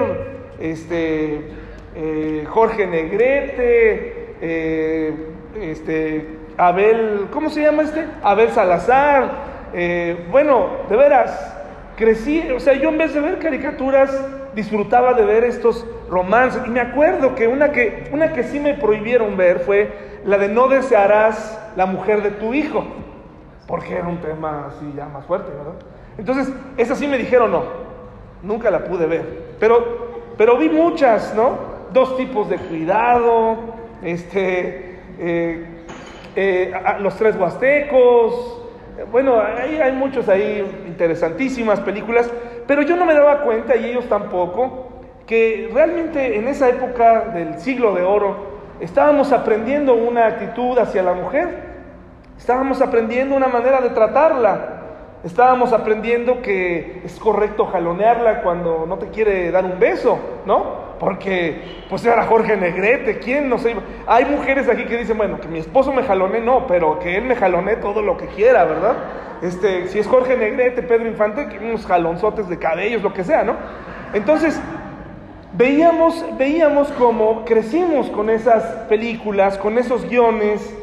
este, 0.59 1.51
eh, 1.95 2.45
Jorge 2.49 2.87
Negrete, 2.87 4.35
eh, 4.41 5.15
este, 5.61 6.29
Abel, 6.59 7.29
¿cómo 7.31 7.49
se 7.49 7.63
llama 7.63 7.83
este? 7.83 8.07
Abel 8.23 8.51
Salazar. 8.51 9.57
Eh, 9.73 10.27
bueno, 10.31 10.69
de 10.89 10.97
veras, 10.97 11.56
crecí, 11.97 12.51
o 12.51 12.61
sea, 12.61 12.75
yo 12.75 12.91
en 12.91 12.99
vez 12.99 13.15
de 13.15 13.21
ver 13.21 13.39
caricaturas, 13.39 14.11
disfrutaba 14.55 15.15
de 15.15 15.25
ver 15.25 15.45
estos 15.45 15.87
romances. 16.09 16.63
Y 16.67 16.71
me 16.71 16.81
acuerdo 16.81 17.35
que 17.35 17.49
una 17.49 17.73
que, 17.73 18.09
una 18.13 18.33
que 18.33 18.45
sí 18.45 18.61
me 18.61 18.75
prohibieron 18.75 19.37
ver 19.37 19.61
fue 19.61 20.21
la 20.25 20.39
de 20.39 20.49
no 20.49 20.69
desearás 20.69 21.61
la 21.77 21.87
mujer 21.87 22.23
de 22.23 22.31
tu 22.31 22.55
hijo, 22.55 22.85
porque 23.67 23.95
era 23.95 24.09
un 24.09 24.19
tema 24.19 24.69
así 24.69 24.93
ya 24.97 25.07
más 25.07 25.25
fuerte, 25.27 25.51
¿verdad? 25.51 25.75
Entonces, 26.19 26.53
esa 26.77 26.95
sí 26.95 27.07
me 27.07 27.19
dijeron 27.19 27.53
no, 27.53 27.65
nunca 28.43 28.71
la 28.71 28.85
pude 28.85 29.07
ver, 29.07 29.55
pero, 29.61 30.33
pero 30.37 30.57
vi 30.57 30.69
muchas, 30.69 31.35
¿no? 31.35 31.77
Dos 31.93 32.17
tipos 32.17 32.49
de 32.49 32.57
cuidado, 32.57 33.57
este, 34.03 34.99
eh, 35.19 35.67
eh, 36.35 36.73
los 37.01 37.17
tres 37.17 37.37
huastecos, 37.37 38.63
bueno, 39.13 39.39
hay, 39.41 39.77
hay 39.77 39.93
muchos 39.93 40.29
ahí 40.29 40.65
interesantísimas 40.97 41.81
películas, 41.81 42.31
pero 42.67 42.81
yo 42.81 42.97
no 42.97 43.05
me 43.05 43.13
daba 43.13 43.43
cuenta, 43.43 43.77
y 43.77 43.85
ellos 43.85 44.09
tampoco, 44.09 44.89
que 45.27 45.71
realmente 45.75 46.39
en 46.39 46.49
esa 46.49 46.71
época 46.71 47.27
del 47.35 47.61
siglo 47.61 47.95
de 47.95 48.03
oro 48.03 48.57
estábamos 48.81 49.31
aprendiendo 49.31 49.95
una 49.95 50.27
actitud 50.27 50.79
hacia 50.79 51.03
la 51.03 51.13
mujer, 51.13 51.49
estábamos 52.39 52.81
aprendiendo 52.81 53.37
una 53.37 53.49
manera 53.49 53.83
de 53.83 53.91
tratarla, 53.91 54.81
estábamos 55.23 55.75
aprendiendo 55.75 56.41
que 56.41 57.03
es 57.05 57.19
correcto 57.19 57.67
jalonearla 57.67 58.41
cuando 58.43 58.87
no 58.89 58.97
te 58.97 59.09
quiere 59.09 59.51
dar 59.51 59.67
un 59.67 59.79
beso, 59.79 60.19
¿no? 60.47 60.86
Porque 60.99 61.85
pues 61.89 62.05
era 62.05 62.25
Jorge 62.25 62.57
Negrete, 62.57 63.19
¿quién 63.19 63.49
no 63.49 63.59
sé? 63.59 63.75
Hay 64.07 64.25
mujeres 64.25 64.69
aquí 64.69 64.85
que 64.85 64.97
dicen, 64.97 65.19
bueno, 65.19 65.41
que 65.41 65.49
mi 65.49 65.59
esposo 65.59 65.93
me 65.93 66.03
jalone, 66.03 66.41
no, 66.41 66.67
pero 66.67 66.99
que 66.99 67.17
él 67.17 67.25
me 67.25 67.37
jalone 67.37 67.77
todo 67.77 68.03
lo 68.03 68.17
que 68.17 68.27
quiera, 68.27 68.65
¿verdad? 68.65 68.97
Este, 69.43 69.89
si 69.89 69.99
es 69.99 70.07
Jorge 70.07 70.37
Negrete, 70.37 70.83
Pedro 70.83 71.07
Infante, 71.07 71.47
unos 71.61 71.87
jalonzotes 71.87 72.49
de 72.49 72.59
cabellos, 72.59 73.03
lo 73.03 73.13
que 73.13 73.25
sea, 73.25 73.45
¿no? 73.45 73.57
Entonces, 74.15 74.61
veíamos, 75.53 76.25
veíamos 76.39 76.89
cómo 76.93 77.45
crecimos 77.45 78.09
con 78.11 78.31
esas 78.31 78.63
películas, 78.89 79.59
con 79.59 79.79
esos 79.79 80.09
guiones, 80.09 80.75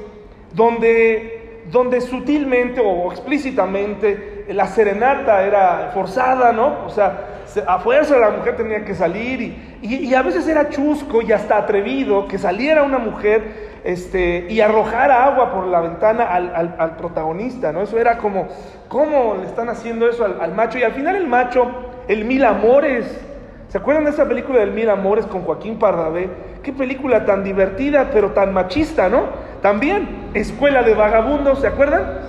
donde, 0.53 1.63
donde 1.71 2.01
sutilmente 2.01 2.81
o 2.83 3.11
explícitamente 3.11 4.32
la 4.49 4.67
serenata 4.67 5.43
era 5.43 5.91
forzada, 5.93 6.51
¿no? 6.51 6.85
O 6.85 6.89
sea, 6.89 7.27
a 7.67 7.79
fuerza 7.79 8.17
la 8.17 8.31
mujer 8.31 8.55
tenía 8.55 8.83
que 8.83 8.95
salir 8.95 9.77
y, 9.81 10.13
a 10.13 10.21
veces 10.21 10.47
era 10.47 10.69
chusco 10.69 11.21
y 11.21 11.31
hasta 11.31 11.57
atrevido 11.57 12.27
que 12.27 12.37
saliera 12.37 12.83
una 12.83 12.97
mujer 12.97 13.71
este, 13.83 14.47
y 14.49 14.61
arrojara 14.61 15.25
agua 15.25 15.51
por 15.53 15.67
la 15.67 15.81
ventana 15.81 16.23
al, 16.23 16.95
protagonista, 16.97 17.71
¿no? 17.71 17.81
Eso 17.81 17.97
era 17.97 18.17
como, 18.17 18.47
¿cómo 18.87 19.35
le 19.39 19.45
están 19.45 19.69
haciendo 19.69 20.09
eso 20.09 20.25
al, 20.25 20.39
al, 20.41 20.53
macho? 20.53 20.77
Y 20.79 20.83
al 20.83 20.93
final 20.93 21.15
el 21.15 21.27
macho, 21.27 21.69
el 22.07 22.25
mil 22.25 22.45
amores, 22.45 23.05
¿se 23.67 23.77
acuerdan 23.77 24.05
de 24.05 24.11
esa 24.11 24.25
película 24.25 24.59
del 24.59 24.71
mil 24.71 24.89
amores 24.89 25.25
con 25.25 25.41
Joaquín 25.41 25.77
Pardavé? 25.77 26.29
Qué 26.63 26.71
película 26.71 27.25
tan 27.25 27.43
divertida, 27.43 28.09
pero 28.13 28.31
tan 28.31 28.53
machista, 28.53 29.09
¿no? 29.09 29.25
También, 29.61 30.29
Escuela 30.33 30.81
de 30.81 30.93
Vagabundos, 30.93 31.59
¿se 31.59 31.67
acuerdan? 31.67 32.19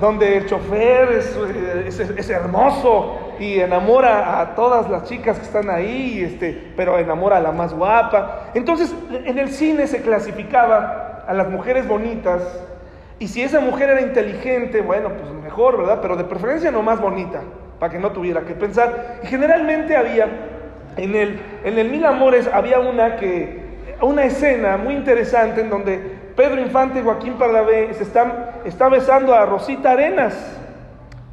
Donde 0.00 0.38
el 0.38 0.46
chofer 0.46 1.12
es, 1.12 1.36
es, 1.98 2.30
hermoso 2.30 3.34
y 3.38 3.60
enamora 3.60 4.40
a 4.40 4.54
todas 4.54 4.88
las 4.88 5.04
chicas 5.04 5.38
que 5.38 5.44
están 5.44 5.68
ahí, 5.68 6.22
este, 6.22 6.72
pero 6.74 6.98
enamora 6.98 7.36
a 7.36 7.40
la 7.40 7.52
más 7.52 7.74
guapa. 7.74 8.50
Entonces, 8.54 8.94
en 9.10 9.38
el 9.38 9.50
cine 9.50 9.86
se 9.86 10.00
clasificaba 10.00 11.24
a 11.26 11.34
las 11.34 11.50
mujeres 11.50 11.86
bonitas, 11.86 12.42
y 13.20 13.28
si 13.28 13.42
esa 13.42 13.60
mujer 13.60 13.90
era 13.90 14.00
inteligente, 14.00 14.80
bueno, 14.80 15.10
pues 15.10 15.30
mejor, 15.30 15.76
¿verdad? 15.76 15.98
Pero 16.00 16.16
de 16.16 16.24
preferencia 16.24 16.70
no 16.70 16.80
más 16.80 16.98
bonita, 17.02 17.42
para 17.78 17.92
que 17.92 17.98
no 17.98 18.12
tuviera 18.12 18.40
que 18.40 18.54
pensar. 18.54 19.20
Y 19.22 19.26
generalmente 19.26 19.94
había, 19.94 20.26
en 20.96 21.14
el, 21.14 21.38
en 21.62 21.78
el 21.78 21.90
Mil 21.90 22.06
Amores, 22.06 22.48
había 22.50 22.80
una 22.80 23.16
que, 23.16 23.60
una 24.00 24.24
escena 24.24 24.78
muy 24.78 24.94
interesante 24.94 25.60
en 25.60 25.68
donde 25.68 26.19
Pedro 26.36 26.60
Infante 26.60 27.00
y 27.00 27.02
Joaquín 27.02 27.34
Pardavé 27.34 27.92
se 27.94 28.02
están, 28.02 28.32
está 28.64 28.88
besando 28.88 29.34
a 29.34 29.46
Rosita 29.46 29.92
Arenas. 29.92 30.58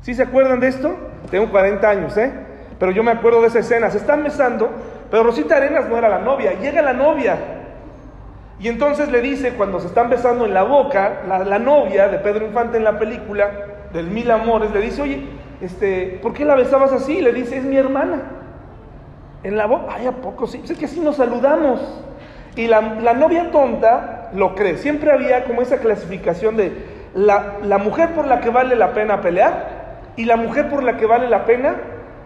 ¿Sí 0.02 0.14
se 0.14 0.24
acuerdan 0.24 0.60
de 0.60 0.68
esto? 0.68 0.96
Tengo 1.30 1.50
40 1.50 1.90
años, 1.90 2.18
¿eh? 2.18 2.32
Pero 2.80 2.92
yo 2.92 3.04
me 3.04 3.12
acuerdo 3.12 3.42
de 3.42 3.48
esa 3.48 3.60
escena. 3.60 3.90
Se 3.90 3.98
están 3.98 4.24
besando, 4.24 4.70
pero 5.10 5.24
Rosita 5.24 5.58
Arenas 5.58 5.90
no 5.90 5.98
era 5.98 6.10
la 6.10 6.20
novia. 6.20 6.54
Llega 6.54 6.82
la 6.82 6.94
novia. 6.94 7.38
Y 8.60 8.68
entonces 8.70 9.10
le 9.12 9.22
dice, 9.22 9.54
cuando 9.54 9.80
se 9.80 9.88
están 9.88 10.10
besando 10.10 10.46
en 10.46 10.54
la 10.54 10.64
boca, 10.64 11.22
la, 11.28 11.60
novia 11.60 12.08
de 12.08 12.18
Pedro 12.20 12.46
Infante 12.46 12.78
en 12.78 12.84
la 12.84 12.98
película, 12.98 13.52
del 13.94 14.08
Mil 14.08 14.30
Amores, 14.32 14.72
le 14.72 14.82
dice, 14.82 15.02
oye, 15.02 15.28
este, 15.62 16.20
¿por 16.22 16.34
qué 16.34 16.44
la 16.44 16.56
besabas 16.56 16.92
así? 16.92 17.22
Le 17.22 17.34
dice, 17.34 17.58
es 17.58 17.64
mi 17.64 17.78
hermana. 17.78 18.24
En 19.44 19.58
la 19.58 19.68
boca, 19.68 19.94
ay, 19.96 20.08
¿a 20.08 20.12
poco 20.12 20.48
sí? 20.48 20.62
Es 20.68 20.78
que 20.78 20.86
así 20.86 21.00
nos 21.00 21.18
saludamos. 21.18 21.80
Y 22.56 22.68
la, 22.68 22.82
la, 22.82 23.14
novia 23.14 23.52
tonta 23.52 24.17
lo 24.34 24.56
cree. 24.56 24.78
Siempre 24.78 25.12
había 25.12 25.44
como 25.44 25.62
esa 25.62 25.78
clasificación 25.78 26.58
de 26.58 26.72
la, 27.14 27.58
la 27.64 27.78
mujer 27.78 28.14
por 28.14 28.28
la 28.28 28.42
que 28.42 28.50
vale 28.50 28.76
la 28.76 28.94
pena 28.94 29.22
pelear 29.22 29.78
y 30.16 30.26
la 30.26 30.36
mujer 30.36 30.70
por 30.70 30.84
la 30.84 30.98
que 30.98 31.06
vale 31.06 31.30
la 31.30 31.46
pena 31.46 31.76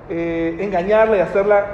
eh, 0.10 0.58
engañarla 0.60 1.18
y 1.18 1.20
hacerla, 1.20 1.66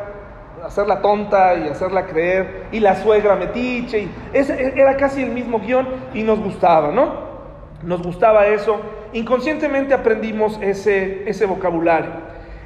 hacerla 0.63 1.01
tonta 1.01 1.55
y 1.55 1.69
hacerla 1.69 2.05
creer, 2.05 2.65
y 2.71 2.79
la 2.79 2.95
suegra 2.95 3.35
metiche, 3.35 4.07
ese 4.33 4.73
era 4.75 4.95
casi 4.97 5.23
el 5.23 5.31
mismo 5.31 5.59
guion 5.59 5.87
y 6.13 6.21
nos 6.21 6.39
gustaba, 6.39 6.91
¿no? 6.91 7.27
Nos 7.81 8.03
gustaba 8.03 8.45
eso, 8.47 8.79
inconscientemente 9.13 9.93
aprendimos 9.93 10.59
ese, 10.61 11.27
ese 11.27 11.45
vocabulario. 11.45 12.11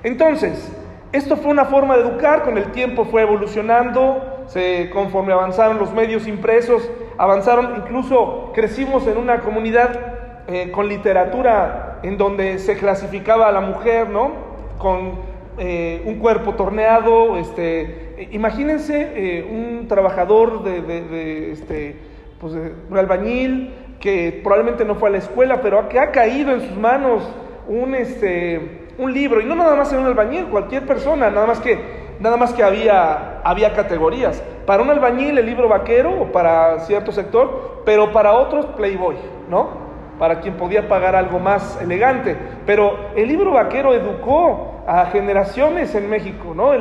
Entonces, 0.03 0.73
esto 1.13 1.37
fue 1.37 1.51
una 1.51 1.65
forma 1.65 1.95
de 1.95 2.01
educar, 2.03 2.43
con 2.43 2.57
el 2.57 2.71
tiempo 2.71 3.05
fue 3.05 3.21
evolucionando, 3.21 4.43
se, 4.47 4.89
conforme 4.89 5.31
avanzaron 5.31 5.77
los 5.77 5.93
medios 5.93 6.27
impresos, 6.27 6.89
avanzaron, 7.21 7.75
incluso 7.77 8.51
crecimos 8.51 9.05
en 9.05 9.17
una 9.17 9.41
comunidad 9.41 10.43
eh, 10.47 10.71
con 10.71 10.89
literatura 10.89 11.99
en 12.01 12.17
donde 12.17 12.57
se 12.57 12.75
clasificaba 12.77 13.47
a 13.47 13.51
la 13.51 13.61
mujer, 13.61 14.09
¿no? 14.09 14.31
Con 14.79 15.19
eh, 15.59 16.01
un 16.07 16.15
cuerpo 16.15 16.55
torneado, 16.55 17.37
este, 17.37 18.23
eh, 18.23 18.29
imagínense 18.31 19.45
un 19.51 19.87
trabajador 19.87 20.63
de, 20.63 21.51
este, 21.51 21.95
pues 22.39 22.53
un 22.89 22.97
albañil 22.97 23.71
que 23.99 24.41
probablemente 24.43 24.83
no 24.83 24.95
fue 24.95 25.09
a 25.09 25.11
la 25.11 25.19
escuela, 25.19 25.61
pero 25.61 25.87
que 25.89 25.99
ha 25.99 26.09
caído 26.09 26.53
en 26.53 26.61
sus 26.61 26.75
manos 26.75 27.21
un, 27.67 27.93
este, 27.93 28.87
un 28.97 29.13
libro, 29.13 29.41
y 29.41 29.45
no 29.45 29.53
nada 29.53 29.75
más 29.75 29.93
en 29.93 29.99
un 29.99 30.07
albañil, 30.07 30.45
cualquier 30.45 30.87
persona, 30.87 31.29
nada 31.29 31.45
más 31.45 31.59
que, 31.59 31.77
nada 32.21 32.37
más 32.37 32.53
que 32.53 32.63
había, 32.63 33.41
había 33.43 33.73
categorías. 33.73 34.41
Para 34.65 34.83
un 34.83 34.89
albañil 34.89 35.37
el 35.37 35.45
libro 35.45 35.67
vaquero 35.67 36.21
o 36.21 36.31
para 36.31 36.79
cierto 36.81 37.11
sector, 37.11 37.81
pero 37.83 38.11
para 38.11 38.33
otros 38.33 38.65
Playboy, 38.77 39.15
¿no? 39.49 39.91
para 40.19 40.39
quien 40.39 40.53
podía 40.53 40.87
pagar 40.87 41.15
algo 41.15 41.39
más 41.39 41.81
elegante. 41.81 42.37
Pero 42.67 43.09
el 43.15 43.27
libro 43.27 43.53
vaquero 43.53 43.95
educó 43.95 44.83
a 44.87 45.07
generaciones 45.07 45.95
en 45.95 46.09
México, 46.11 46.53
¿no? 46.55 46.73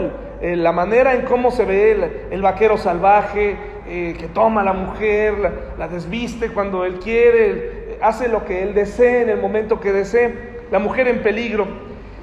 la 0.43 0.73
manera 0.73 1.15
en 1.15 1.23
cómo 1.23 1.51
se 1.51 1.65
ve 1.65 2.27
el, 2.31 2.43
vaquero 2.43 2.77
salvaje, 2.77 3.57
eh, 3.89 4.15
que 4.19 4.29
toma 4.29 4.61
a 4.61 4.65
la 4.65 4.75
mujer, 4.75 5.35
la, 5.79 5.89
desviste 5.89 6.51
cuando 6.51 6.85
él 6.85 6.99
quiere, 6.99 7.99
hace 8.03 8.29
lo 8.29 8.45
que 8.45 8.63
él 8.63 8.75
desee 8.75 9.23
en 9.23 9.31
el 9.31 9.41
momento 9.41 9.81
que 9.81 9.91
desee, 9.91 10.61
la 10.71 10.79
mujer 10.79 11.09
en 11.09 11.23
peligro. 11.23 11.67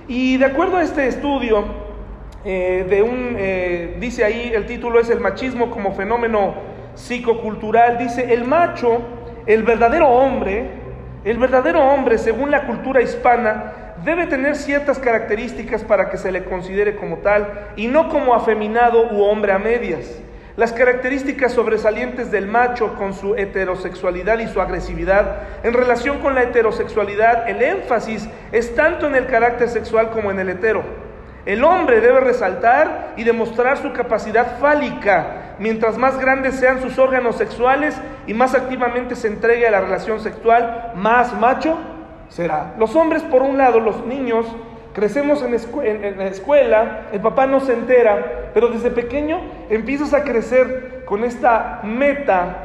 Y 0.08 0.38
de 0.38 0.46
acuerdo 0.46 0.78
a 0.78 0.84
este 0.84 1.08
estudio, 1.08 1.87
eh, 2.50 2.86
de 2.90 3.04
un, 3.04 3.36
eh, 3.38 3.98
dice 4.00 4.24
ahí, 4.24 4.54
el 4.56 4.66
título 4.66 5.02
es 5.02 5.10
el 5.10 5.20
machismo 5.20 5.70
como 5.70 5.92
fenómeno 5.92 6.56
psicocultural, 6.96 7.98
dice, 7.98 8.34
el 8.34 8.46
macho, 8.46 9.02
el 9.46 9.64
verdadero 9.64 10.08
hombre, 10.08 10.70
el 11.26 11.38
verdadero 11.40 11.82
hombre, 11.82 12.18
según 12.18 12.50
la 12.50 12.66
cultura 12.66 13.02
hispana, 13.02 13.96
debe 14.06 14.28
tener 14.28 14.56
ciertas 14.56 14.98
características 14.98 15.84
para 15.84 16.10
que 16.10 16.16
se 16.16 16.32
le 16.32 16.46
considere 16.46 16.96
como 16.96 17.18
tal 17.18 17.72
y 17.76 17.88
no 17.88 18.08
como 18.08 18.34
afeminado 18.34 19.12
u 19.12 19.24
hombre 19.24 19.52
a 19.52 19.60
medias. 19.60 20.18
Las 20.56 20.72
características 20.72 21.52
sobresalientes 21.52 22.32
del 22.32 22.48
macho 22.48 22.96
con 22.96 23.14
su 23.14 23.36
heterosexualidad 23.36 24.40
y 24.40 24.48
su 24.48 24.62
agresividad. 24.62 25.40
En 25.64 25.74
relación 25.74 26.20
con 26.20 26.34
la 26.34 26.44
heterosexualidad, 26.44 27.50
el 27.50 27.62
énfasis 27.62 28.30
es 28.54 28.74
tanto 28.74 29.06
en 29.06 29.16
el 29.16 29.26
carácter 29.26 29.68
sexual 29.68 30.12
como 30.12 30.32
en 30.32 30.40
el 30.40 30.50
hetero. 30.52 31.07
El 31.48 31.64
hombre 31.64 32.02
debe 32.02 32.20
resaltar 32.20 33.14
y 33.16 33.24
demostrar 33.24 33.78
su 33.78 33.94
capacidad 33.94 34.60
fálica. 34.60 35.56
Mientras 35.60 35.98
más 35.98 36.20
grandes 36.20 36.56
sean 36.56 36.82
sus 36.82 37.00
órganos 37.00 37.38
sexuales 37.38 37.96
y 38.28 38.34
más 38.34 38.54
activamente 38.54 39.16
se 39.16 39.30
entregue 39.30 39.66
a 39.66 39.72
la 39.72 39.80
relación 39.80 40.20
sexual, 40.20 40.92
más 40.96 41.34
macho 41.40 41.78
será. 42.28 42.74
Los 42.78 42.98
hombres, 42.98 43.24
por 43.24 43.44
un 43.44 43.58
lado, 43.58 43.80
los 43.80 44.06
niños, 44.06 44.46
Crecemos 44.94 45.44
en, 45.44 46.18
la 46.18 46.26
escuela, 46.26 47.02
el 47.12 47.22
papá 47.22 47.46
no 47.46 47.60
se 47.60 47.74
entera, 47.74 48.50
pero 48.56 48.70
desde 48.70 48.90
pequeño 48.90 49.40
empiezas 49.70 50.12
a 50.16 50.24
crecer 50.24 51.04
con 51.06 51.24
esta 51.24 51.82
meta 51.84 52.64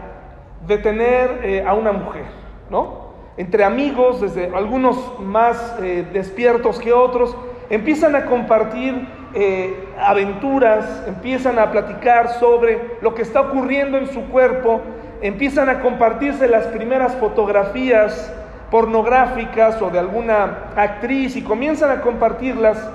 de 0.67 0.79
tener 0.79 1.41
eh, 1.43 1.63
a 1.67 1.75
una 1.75 1.93
mujer, 1.93 2.25
¿no? 2.71 3.13
Entre 3.37 3.65
amigos, 3.65 4.23
desde 4.23 4.47
algunos 4.57 5.21
más 5.21 5.77
eh, 5.83 6.07
despiertos 6.11 6.79
que 6.79 6.95
otros, 6.95 7.37
empiezan 7.73 8.15
a 8.15 8.27
compartir 8.27 9.09
eh, 9.33 9.89
aventuras, 9.99 11.05
empiezan 11.07 11.59
a 11.59 11.73
platicar 11.73 12.29
sobre 12.35 12.99
lo 13.01 13.15
que 13.15 13.23
está 13.23 13.41
ocurriendo 13.41 13.97
en 13.97 14.09
su 14.09 14.29
cuerpo, 14.29 14.83
empiezan 15.23 15.71
a 15.71 15.81
compartirse 15.81 16.47
las 16.49 16.67
primeras 16.67 17.17
fotografías 17.17 18.31
pornográficas 18.71 19.81
o 19.81 19.89
de 19.89 19.99
alguna 19.99 20.65
actriz 20.77 21.35
y 21.35 21.43
comienzan 21.43 21.91
a 21.91 22.03
compartirlas 22.03 22.91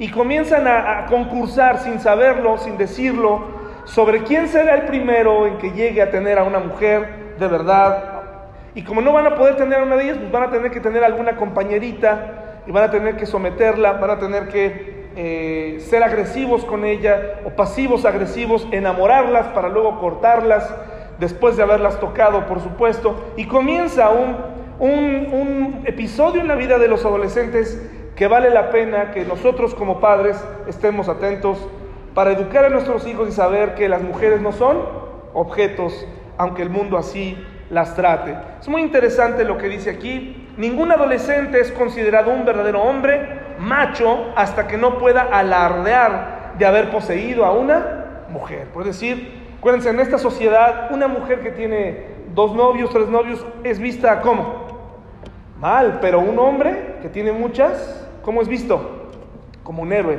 y 0.00 0.08
comienzan 0.10 0.66
a, 0.66 1.06
concursar 1.06 1.78
sin 1.78 2.00
saberlo, 2.00 2.58
sin 2.58 2.76
decirlo, 2.76 3.44
sobre 3.84 4.24
quién 4.24 4.48
será 4.48 4.74
el 4.74 4.82
primero 4.82 5.46
en 5.46 5.58
que 5.58 5.70
llegue 5.70 6.02
a 6.02 6.10
tener 6.10 6.40
a 6.40 6.42
una 6.42 6.58
mujer 6.58 7.36
de 7.38 7.46
verdad. 7.46 8.02
Y 8.74 8.82
como 8.82 9.00
no 9.00 9.12
van 9.12 9.28
a 9.28 9.36
poder 9.36 9.54
tener 9.54 9.78
a 9.78 9.84
una 9.84 9.94
de 9.94 10.04
ellas, 10.04 10.18
pues 10.18 10.32
van 10.32 10.42
a 10.42 10.50
tener 10.50 10.72
que 10.72 10.80
tener 10.80 11.04
alguna 11.04 11.36
compañerita 11.36 12.42
y 12.66 12.72
van 12.72 12.84
a 12.84 12.90
tener 12.90 13.16
que 13.16 13.26
someterla, 13.26 13.92
van 13.92 14.10
a 14.10 14.18
tener 14.18 14.48
que 14.48 15.06
eh, 15.16 15.78
ser 15.80 16.02
agresivos 16.02 16.64
con 16.64 16.84
ella 16.84 17.40
o 17.44 17.50
pasivos 17.50 18.04
agresivos, 18.04 18.66
enamorarlas 18.70 19.48
para 19.48 19.68
luego 19.68 19.98
cortarlas 20.00 20.74
después 21.18 21.56
de 21.56 21.62
haberlas 21.62 21.98
tocado, 22.00 22.46
por 22.46 22.60
supuesto, 22.60 23.32
y 23.36 23.46
comienza 23.46 24.10
un 24.10 24.56
un, 24.78 25.82
episodio 25.86 26.40
en 26.40 26.48
la 26.48 26.54
vida 26.54 26.78
de 26.78 26.88
los 26.88 27.04
adolescentes 27.04 27.80
que 28.14 28.26
vale 28.26 28.50
la 28.50 28.70
pena 28.70 29.10
que 29.10 29.24
nosotros 29.24 29.74
como 29.74 30.00
padres 30.00 30.42
estemos 30.66 31.08
atentos 31.08 31.58
para 32.14 32.32
educar 32.32 32.64
a 32.64 32.70
nuestros 32.70 33.06
hijos 33.06 33.28
y 33.28 33.32
saber 33.32 33.74
que 33.74 33.88
las 33.88 34.02
mujeres 34.02 34.40
no 34.40 34.52
son 34.52 34.78
objetos, 35.34 36.06
aunque 36.38 36.62
el 36.62 36.70
mundo 36.70 36.96
así 36.96 37.36
las 37.70 37.94
trate. 37.94 38.34
Es 38.60 38.68
muy 38.68 38.82
interesante 38.82 39.44
lo 39.44 39.58
que 39.58 39.68
dice 39.68 39.90
aquí. 39.90 40.45
Ningún 40.56 40.90
adolescente 40.90 41.60
es 41.60 41.70
considerado 41.72 42.30
un 42.30 42.44
verdadero 42.44 42.82
hombre 42.82 43.40
macho 43.58 44.32
hasta 44.36 44.66
que 44.66 44.76
no 44.76 44.98
pueda 44.98 45.22
alardear 45.22 46.54
de 46.58 46.64
haber 46.64 46.90
poseído 46.90 47.44
a 47.44 47.52
una 47.52 48.24
mujer. 48.30 48.68
Por 48.68 48.84
decir, 48.84 49.48
acuérdense, 49.58 49.90
en 49.90 50.00
esta 50.00 50.18
sociedad 50.18 50.88
una 50.90 51.08
mujer 51.08 51.40
que 51.40 51.50
tiene 51.50 52.16
dos 52.34 52.54
novios, 52.54 52.90
tres 52.90 53.08
novios, 53.08 53.44
es 53.64 53.78
vista 53.78 54.20
como 54.20 54.66
Mal, 55.60 56.00
pero 56.02 56.20
un 56.20 56.38
hombre 56.38 56.96
que 57.00 57.08
tiene 57.08 57.32
muchas, 57.32 58.06
¿cómo 58.22 58.42
es 58.42 58.48
visto? 58.48 59.08
Como 59.62 59.82
un 59.82 59.92
héroe. 59.92 60.18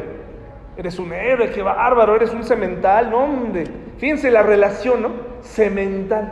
Eres 0.75 0.97
un 0.97 1.13
héroe, 1.13 1.51
qué 1.51 1.61
bárbaro, 1.61 2.15
eres 2.15 2.33
un 2.33 2.43
cemental, 2.43 3.11
no. 3.11 3.27
Fíjense 3.97 4.31
la 4.31 4.41
relación, 4.41 5.03
¿no? 5.03 5.11
Cemental. 5.41 6.31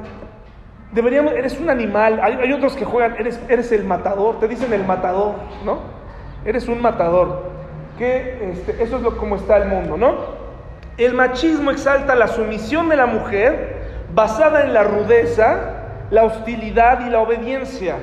Deberíamos, 0.96 1.34
eres 1.34 1.60
un 1.60 1.70
animal. 1.70 2.22
Hay, 2.24 2.54
otros 2.54 2.78
que 2.78 2.86
juegan, 2.86 3.18
eres, 3.20 3.38
eres 3.50 3.70
el 3.74 3.84
matador, 3.84 4.40
te 4.40 4.48
dicen 4.48 4.72
el 4.72 4.86
matador, 4.86 5.36
¿no? 5.66 5.80
Eres 6.46 6.70
un 6.70 6.82
matador. 6.82 7.52
Que 7.98 8.52
este, 8.52 8.82
eso 8.82 8.96
es 8.96 9.02
lo 9.02 9.18
como 9.18 9.36
está 9.36 9.58
el 9.58 9.68
mundo, 9.68 9.98
¿no? 9.98 10.16
El 10.98 11.14
machismo 11.14 11.72
exalta 11.72 12.16
la 12.16 12.30
sumisión 12.30 12.88
de 12.88 12.96
la 12.96 13.08
mujer 13.08 13.76
basada 14.14 14.64
en 14.64 14.74
la 14.74 14.84
rudeza, 14.84 16.08
la 16.12 16.24
hostilidad 16.24 17.06
y 17.06 17.10
la 17.10 17.20
obediencia. 17.20 17.98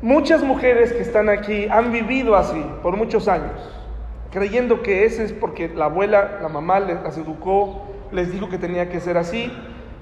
Muchas 0.00 0.42
mujeres 0.42 0.94
que 0.94 1.02
están 1.02 1.28
aquí 1.28 1.68
han 1.70 1.92
vivido 1.92 2.36
así 2.36 2.64
por 2.82 2.96
muchos 2.96 3.28
años, 3.28 3.52
creyendo 4.30 4.80
que 4.80 5.04
ese 5.04 5.24
es 5.24 5.34
porque 5.34 5.68
la 5.68 5.86
abuela, 5.86 6.38
la 6.40 6.48
mamá 6.48 6.80
las 6.80 7.18
educó, 7.18 7.82
les 8.10 8.32
dijo 8.32 8.48
que 8.48 8.56
tenía 8.56 8.88
que 8.88 8.98
ser 9.00 9.18
así, 9.18 9.52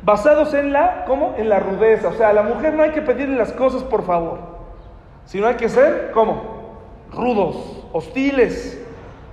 basados 0.09 0.55
en 0.55 0.73
la, 0.73 1.05
¿cómo? 1.07 1.35
En 1.37 1.51
la 1.51 1.61
rudeza. 1.61 2.09
O 2.09 2.13
sea, 2.15 2.31
a 2.31 2.33
la 2.33 2.43
mujer 2.43 2.73
no 2.73 2.83
hay 2.83 2.93
que 2.93 3.03
pedirle 3.03 3.37
las 3.37 3.53
cosas 3.53 3.83
por 3.83 4.07
favor, 4.07 4.39
sino 5.27 5.47
hay 5.47 5.57
que 5.57 5.69
ser, 5.69 6.13
¿cómo? 6.15 6.79
Rudos, 7.13 7.85
hostiles. 7.93 8.83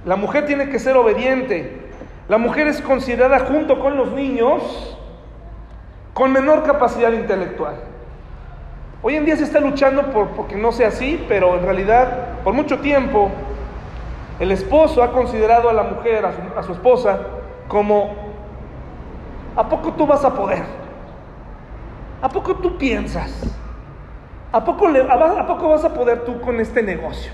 La 0.03 0.17
mujer 0.17 0.45
tiene 0.45 0.67
que 0.67 0.77
ser 0.77 0.97
obediente. 0.97 1.91
La 2.27 2.37
mujer 2.37 2.67
es 2.67 2.81
considerada 2.81 3.39
junto 3.39 3.79
con 3.79 3.95
los 3.95 4.11
niños 4.11 4.97
con 6.13 6.33
menor 6.33 6.63
capacidad 6.63 7.13
intelectual. 7.13 7.75
Hoy 9.01 9.15
en 9.15 9.23
día 9.23 9.37
se 9.37 9.43
está 9.43 9.61
luchando 9.61 10.11
por 10.11 10.31
porque 10.31 10.57
no 10.57 10.73
sea 10.73 10.89
así, 10.89 11.23
pero 11.29 11.55
en 11.55 11.63
realidad 11.63 12.41
por 12.43 12.53
mucho 12.53 12.79
tiempo 12.79 13.29
el 14.41 14.51
esposo 14.51 15.01
ha 15.03 15.13
considerado 15.13 15.69
a 15.69 15.73
la 15.73 15.83
mujer, 15.83 16.25
a 16.25 16.63
su, 16.63 16.73
esposa, 16.73 17.19
como, 17.69 18.24
¿a 19.55 19.67
poco 19.67 19.93
tú 19.93 20.05
vas 20.05 20.23
a 20.23 20.33
poder? 20.33 20.63
¿A 22.21 22.29
poco 22.29 22.55
tú 22.55 22.77
piensas? 22.77 23.55
¿A 24.51 24.63
poco, 24.63 24.87
a, 24.87 25.47
poco 25.47 25.69
vas 25.69 25.83
a 25.83 25.93
poder 25.93 26.23
tú 26.23 26.39
con 26.41 26.59
este 26.59 26.81
negocio? 26.81 27.31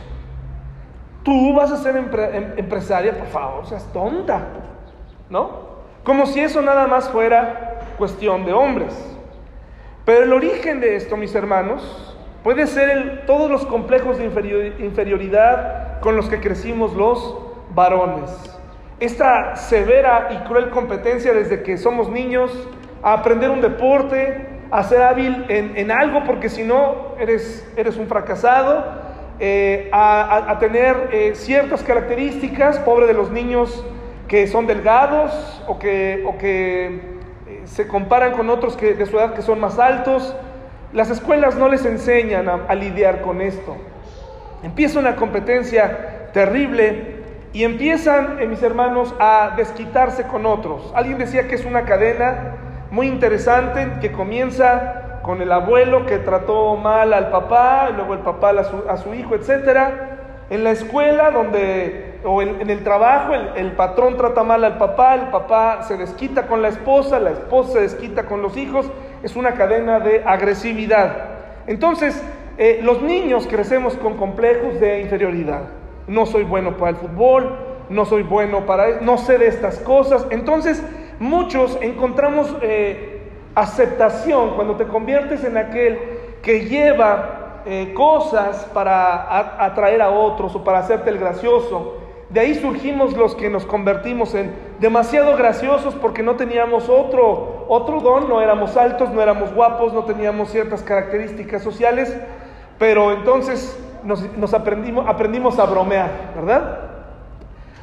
Tú 1.23 1.53
vas 1.53 1.71
a 1.71 1.77
ser 1.77 1.95
em, 1.95 2.53
empresaria, 2.57 3.17
por 3.17 3.27
favor, 3.27 3.65
seas 3.67 3.85
tonta, 3.93 4.41
¿no? 5.29 5.71
Como 6.03 6.25
si 6.25 6.39
eso 6.39 6.61
nada 6.61 6.87
más 6.87 7.09
fuera 7.09 7.79
cuestión 7.97 8.43
de 8.45 8.53
hombres. 8.53 8.93
Pero 10.03 10.23
el 10.23 10.33
origen 10.33 10.79
de 10.79 10.95
esto, 10.95 11.15
mis 11.15 11.35
hermanos, 11.35 12.17
puede 12.43 12.65
ser 12.65 13.25
todos 13.27 13.51
los 13.51 13.65
complejos 13.67 14.17
de 14.17 14.25
inferioridad 14.79 15.99
con 15.99 16.15
los 16.15 16.27
que 16.27 16.39
crecimos 16.39 16.93
los 16.93 17.37
varones. 17.75 18.60
Esta 19.01 19.55
severa 19.55 20.29
y 20.29 20.47
cruel 20.47 20.69
competencia 20.69 21.33
desde 21.33 21.63
que 21.63 21.75
somos 21.77 22.07
niños 22.11 22.51
a 23.01 23.13
aprender 23.13 23.49
un 23.49 23.59
deporte, 23.59 24.45
a 24.69 24.83
ser 24.83 25.01
hábil 25.01 25.43
en, 25.49 25.89
algo, 25.89 26.23
porque 26.23 26.49
si 26.49 26.61
no 26.61 27.15
eres, 27.19 27.67
eres 27.75 27.97
un 27.97 28.05
fracasado, 28.05 28.85
eh, 29.39 29.89
a, 29.91 30.55
tener 30.59 31.09
eh, 31.11 31.31
ciertas 31.33 31.81
características, 31.81 32.77
pobre 32.77 33.07
de 33.07 33.13
los 33.15 33.31
niños 33.31 33.83
que 34.27 34.45
son 34.45 34.67
delgados 34.67 35.63
o 35.67 35.79
que, 35.79 36.23
o 36.27 36.37
que 36.37 37.01
se 37.65 37.87
comparan 37.87 38.33
con 38.33 38.51
otros 38.51 38.77
que, 38.77 38.93
de 38.93 39.07
su 39.07 39.17
edad 39.17 39.33
que 39.33 39.41
son 39.41 39.59
más 39.59 39.79
altos. 39.79 40.35
Las 40.93 41.09
escuelas 41.09 41.55
no 41.55 41.69
les 41.69 41.85
enseñan 41.85 42.47
a, 42.47 42.75
lidiar 42.75 43.21
con 43.21 43.41
esto. 43.41 43.77
Empieza 44.61 44.99
una 44.99 45.15
competencia 45.15 46.29
terrible 46.33 47.20
y 47.53 47.63
empiezan, 47.63 48.39
eh, 48.39 48.47
mis 48.47 48.63
hermanos, 48.63 49.13
a 49.19 49.53
desquitarse 49.57 50.23
con 50.27 50.45
otros. 50.45 50.91
Alguien 50.95 51.17
decía 51.17 51.47
que 51.47 51.55
es 51.55 51.65
una 51.65 51.83
cadena 51.83 52.55
muy 52.91 53.07
interesante 53.07 53.99
que 53.99 54.11
comienza 54.11 55.19
con 55.21 55.41
el 55.41 55.51
abuelo 55.51 56.05
que 56.05 56.17
trató 56.17 56.75
mal 56.77 57.13
al 57.13 57.29
papá, 57.29 57.89
luego 57.95 58.13
el 58.13 58.21
papá 58.21 58.51
a 58.51 58.63
su, 58.63 58.83
a 58.89 58.97
su 58.97 59.13
hijo, 59.13 59.35
etcétera. 59.35 60.17
En 60.49 60.63
la 60.63 60.71
escuela 60.71 61.31
donde 61.31 62.19
o 62.23 62.41
en, 62.41 62.69
el 62.69 62.83
trabajo 62.83 63.33
el, 63.33 63.71
patrón 63.73 64.17
trata 64.17 64.43
mal 64.43 64.63
al 64.63 64.77
papá, 64.77 65.15
el 65.15 65.29
papá 65.29 65.83
se 65.83 65.97
desquita 65.97 66.47
con 66.47 66.61
la 66.61 66.67
esposa, 66.67 67.19
la 67.19 67.31
esposa 67.31 67.73
se 67.73 67.81
desquita 67.81 68.25
con 68.25 68.41
los 68.41 68.57
hijos, 68.57 68.89
es 69.23 69.35
una 69.35 69.53
cadena 69.53 69.99
de 69.99 70.23
agresividad. 70.25 71.15
Entonces, 71.67 72.21
eh, 72.57 72.79
los 72.83 73.01
niños 73.01 73.47
crecemos 73.47 73.95
con 73.95 74.17
complejos 74.17 74.79
de 74.79 75.01
inferioridad. 75.01 75.80
No 76.11 76.25
soy 76.25 76.43
bueno 76.43 76.75
para 76.75 76.91
el 76.91 76.97
fútbol, 76.97 77.55
no 77.89 78.03
soy 78.03 78.23
bueno 78.23 78.65
para, 78.65 78.99
no 78.99 79.17
sé 79.17 79.37
de 79.37 79.47
estas 79.47 79.77
cosas. 79.79 80.27
Entonces, 80.29 80.83
muchos 81.19 81.77
encontramos 81.81 82.53
eh, 82.61 83.31
aceptación 83.55 84.55
cuando 84.55 84.75
te 84.75 84.87
conviertes 84.87 85.45
en 85.45 85.55
aquel 85.55 85.97
que 86.41 86.65
lleva 86.65 87.61
eh, 87.65 87.93
cosas 87.93 88.67
para 88.73 89.63
atraer 89.63 90.01
a 90.01 90.09
otros 90.09 90.53
o 90.53 90.65
para 90.65 90.79
hacerte 90.79 91.11
el 91.11 91.19
gracioso 91.19 91.97
De 92.29 92.39
ahí 92.39 92.55
surgimos 92.55 93.15
los 93.15 93.35
que 93.35 93.49
nos 93.49 93.65
convertimos 93.65 94.33
en 94.35 94.51
demasiado 94.79 95.37
graciosos 95.37 95.95
porque 95.95 96.23
no 96.23 96.35
teníamos 96.35 96.89
otro, 96.89 97.65
otro 97.69 98.01
don, 98.01 98.27
no 98.27 98.41
éramos 98.41 98.75
altos, 98.75 99.11
no 99.11 99.21
éramos 99.21 99.53
guapos, 99.53 99.93
no 99.93 100.03
teníamos 100.03 100.49
ciertas 100.49 100.81
características 100.81 101.61
sociales, 101.61 102.17
pero 102.79 103.13
entonces 103.13 103.77
nos, 104.03 104.53
aprendimos, 104.53 105.07
aprendimos 105.07 105.59
a 105.59 105.65
bromear, 105.65 106.09
¿verdad? 106.35 106.79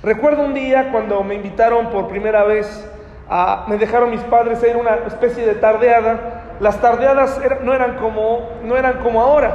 Recuerdo 0.02 0.44
un 0.44 0.54
día 0.54 0.90
cuando 0.92 1.22
me 1.22 1.34
invitaron 1.34 1.88
por 1.90 2.08
primera 2.08 2.44
vez, 2.44 2.88
a, 3.28 3.64
me 3.68 3.76
dejaron 3.76 4.10
mis 4.10 4.20
padres 4.22 4.62
a 4.62 4.68
ir 4.68 4.76
una 4.76 4.94
especie 5.06 5.44
de 5.44 5.54
tardeada. 5.54 6.56
Las 6.60 6.80
tardeadas 6.80 7.40
no, 7.62 7.74
eran 7.74 7.96
como, 7.96 8.48
no 8.64 8.76
eran 8.76 8.98
como 8.98 9.20
ahora. 9.20 9.54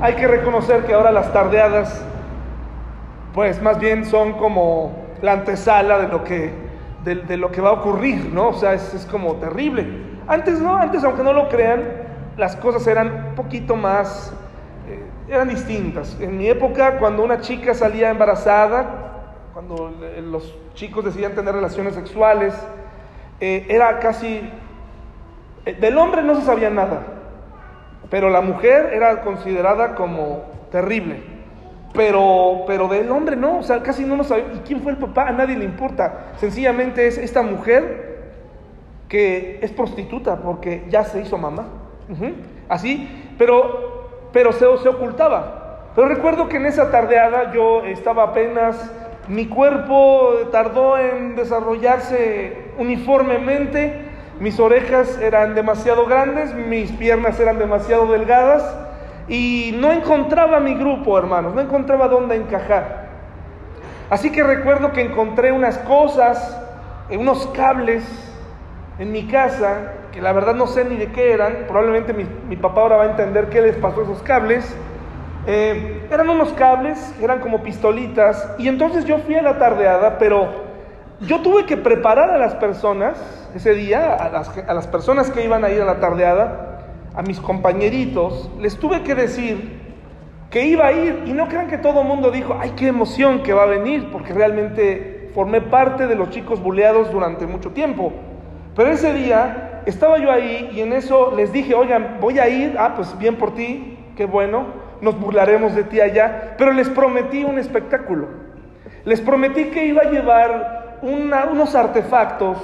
Hay 0.00 0.14
que 0.14 0.26
reconocer 0.26 0.84
que 0.84 0.94
ahora 0.94 1.12
las 1.12 1.32
tardeadas, 1.32 2.04
pues 3.34 3.60
más 3.60 3.78
bien 3.78 4.04
son 4.04 4.34
como 4.34 4.92
la 5.22 5.32
antesala 5.32 5.98
de 5.98 6.08
lo 6.08 6.24
que, 6.24 6.52
de, 7.04 7.36
lo 7.36 7.50
que 7.50 7.60
va 7.60 7.70
a 7.70 7.72
ocurrir, 7.72 8.30
¿no? 8.32 8.48
O 8.48 8.54
sea, 8.54 8.74
es, 8.74 8.94
es 8.94 9.06
como 9.06 9.34
terrible. 9.36 9.86
Antes 10.26 10.60
no, 10.60 10.76
antes 10.76 11.04
aunque 11.04 11.22
no 11.22 11.32
lo 11.32 11.48
crean, 11.48 11.82
las 12.36 12.56
cosas 12.56 12.86
eran 12.86 13.26
un 13.30 13.34
poquito 13.34 13.76
más, 13.76 14.32
eran 15.30 15.48
distintas. 15.48 16.16
En 16.20 16.36
mi 16.36 16.48
época, 16.48 16.98
cuando 16.98 17.22
una 17.22 17.40
chica 17.40 17.74
salía 17.74 18.10
embarazada, 18.10 19.10
cuando 19.52 19.92
los 20.22 20.54
chicos 20.74 21.04
decidían 21.04 21.34
tener 21.34 21.54
relaciones 21.54 21.94
sexuales, 21.94 22.54
eh, 23.40 23.66
era 23.68 23.98
casi... 23.98 24.50
Eh, 25.64 25.74
del 25.74 25.98
hombre 25.98 26.22
no 26.22 26.34
se 26.34 26.42
sabía 26.42 26.70
nada, 26.70 27.02
pero 28.08 28.30
la 28.30 28.40
mujer 28.40 28.90
era 28.92 29.22
considerada 29.22 29.94
como 29.94 30.42
terrible. 30.70 31.22
Pero, 31.92 32.64
pero 32.66 32.86
del 32.88 33.10
hombre 33.10 33.36
no, 33.36 33.58
o 33.58 33.62
sea, 33.62 33.82
casi 33.82 34.04
no 34.04 34.16
lo 34.16 34.24
sabía. 34.24 34.46
¿Y 34.54 34.58
quién 34.60 34.80
fue 34.80 34.92
el 34.92 34.98
papá? 34.98 35.28
A 35.28 35.32
nadie 35.32 35.56
le 35.56 35.64
importa. 35.64 36.32
Sencillamente 36.36 37.06
es 37.06 37.18
esta 37.18 37.42
mujer 37.42 38.10
que 39.08 39.58
es 39.60 39.72
prostituta 39.72 40.36
porque 40.36 40.84
ya 40.88 41.04
se 41.04 41.20
hizo 41.20 41.36
mamá. 41.36 41.66
Así, 42.68 43.08
pero, 43.36 43.89
pero 44.32 44.52
se, 44.52 44.66
se 44.78 44.88
ocultaba. 44.88 45.88
Pero 45.94 46.08
recuerdo 46.08 46.48
que 46.48 46.56
en 46.56 46.66
esa 46.66 46.90
tardeada 46.90 47.52
yo 47.52 47.84
estaba 47.84 48.24
apenas 48.24 48.90
mi 49.28 49.46
cuerpo 49.46 50.32
tardó 50.50 50.98
en 50.98 51.36
desarrollarse 51.36 52.72
uniformemente, 52.78 54.06
mis 54.40 54.58
orejas 54.58 55.20
eran 55.20 55.54
demasiado 55.54 56.06
grandes, 56.06 56.54
mis 56.54 56.90
piernas 56.92 57.38
eran 57.38 57.58
demasiado 57.58 58.06
delgadas 58.06 58.64
y 59.28 59.76
no 59.78 59.92
encontraba 59.92 60.58
mi 60.58 60.74
grupo, 60.74 61.16
hermanos, 61.16 61.54
no 61.54 61.60
encontraba 61.60 62.08
dónde 62.08 62.34
encajar. 62.34 63.08
Así 64.10 64.32
que 64.32 64.42
recuerdo 64.42 64.92
que 64.92 65.02
encontré 65.02 65.52
unas 65.52 65.78
cosas, 65.78 66.60
eh, 67.08 67.16
unos 67.16 67.46
cables 67.48 68.04
en 68.98 69.12
mi 69.12 69.28
casa, 69.28 69.92
que 70.12 70.20
la 70.20 70.32
verdad 70.32 70.54
no 70.54 70.66
sé 70.66 70.84
ni 70.84 70.96
de 70.96 71.12
qué 71.12 71.32
eran, 71.32 71.64
probablemente 71.66 72.12
mi, 72.12 72.26
mi 72.48 72.56
papá 72.56 72.82
ahora 72.82 72.96
va 72.96 73.04
a 73.04 73.10
entender 73.10 73.48
qué 73.48 73.60
les 73.62 73.76
pasó 73.76 74.00
a 74.00 74.04
esos 74.04 74.22
cables. 74.22 74.76
Eh, 75.46 76.06
eran 76.10 76.28
unos 76.28 76.52
cables, 76.52 77.14
eran 77.20 77.40
como 77.40 77.62
pistolitas, 77.62 78.54
y 78.58 78.68
entonces 78.68 79.04
yo 79.06 79.18
fui 79.18 79.34
a 79.36 79.42
la 79.42 79.58
tardeada, 79.58 80.18
pero 80.18 80.48
yo 81.20 81.40
tuve 81.40 81.64
que 81.64 81.76
preparar 81.76 82.30
a 82.30 82.38
las 82.38 82.54
personas 82.56 83.18
ese 83.54 83.74
día, 83.74 84.14
a 84.14 84.28
las, 84.28 84.56
a 84.58 84.74
las 84.74 84.86
personas 84.86 85.30
que 85.30 85.44
iban 85.44 85.64
a 85.64 85.70
ir 85.70 85.80
a 85.80 85.84
la 85.84 85.98
tardeada, 85.98 86.82
a 87.14 87.22
mis 87.22 87.40
compañeritos, 87.40 88.50
les 88.60 88.76
tuve 88.78 89.02
que 89.02 89.14
decir 89.14 89.80
que 90.50 90.66
iba 90.66 90.86
a 90.86 90.92
ir, 90.92 91.22
y 91.26 91.32
no 91.32 91.48
crean 91.48 91.68
que 91.68 91.78
todo 91.78 92.02
el 92.02 92.08
mundo 92.08 92.30
dijo, 92.30 92.56
ay, 92.60 92.72
qué 92.76 92.88
emoción 92.88 93.42
que 93.42 93.52
va 93.52 93.62
a 93.62 93.66
venir, 93.66 94.10
porque 94.12 94.32
realmente 94.32 95.30
formé 95.34 95.60
parte 95.60 96.06
de 96.06 96.16
los 96.16 96.30
chicos 96.30 96.60
buleados 96.60 97.10
durante 97.12 97.46
mucho 97.46 97.70
tiempo. 97.70 98.12
Pero 98.74 98.90
ese 98.90 99.12
día 99.14 99.69
estaba 99.86 100.18
yo 100.18 100.30
ahí 100.30 100.70
y 100.72 100.80
en 100.80 100.92
eso 100.92 101.32
les 101.36 101.52
dije, 101.52 101.74
oigan, 101.74 102.18
voy 102.20 102.38
a 102.38 102.48
ir, 102.48 102.76
ah, 102.78 102.94
pues 102.96 103.16
bien 103.18 103.36
por 103.36 103.54
ti, 103.54 103.98
qué 104.16 104.24
bueno 104.24 104.90
nos 105.00 105.18
burlaremos 105.18 105.74
de 105.74 105.84
ti 105.84 106.00
allá, 106.00 106.54
pero 106.58 106.72
les 106.72 106.88
prometí 106.88 107.44
un 107.44 107.58
espectáculo. 107.58 108.28
Les 109.04 109.20
prometí 109.20 109.66
que 109.66 109.86
iba 109.86 110.02
a 110.02 110.10
llevar 110.10 110.98
unos 111.02 111.74
artefactos 111.74 112.58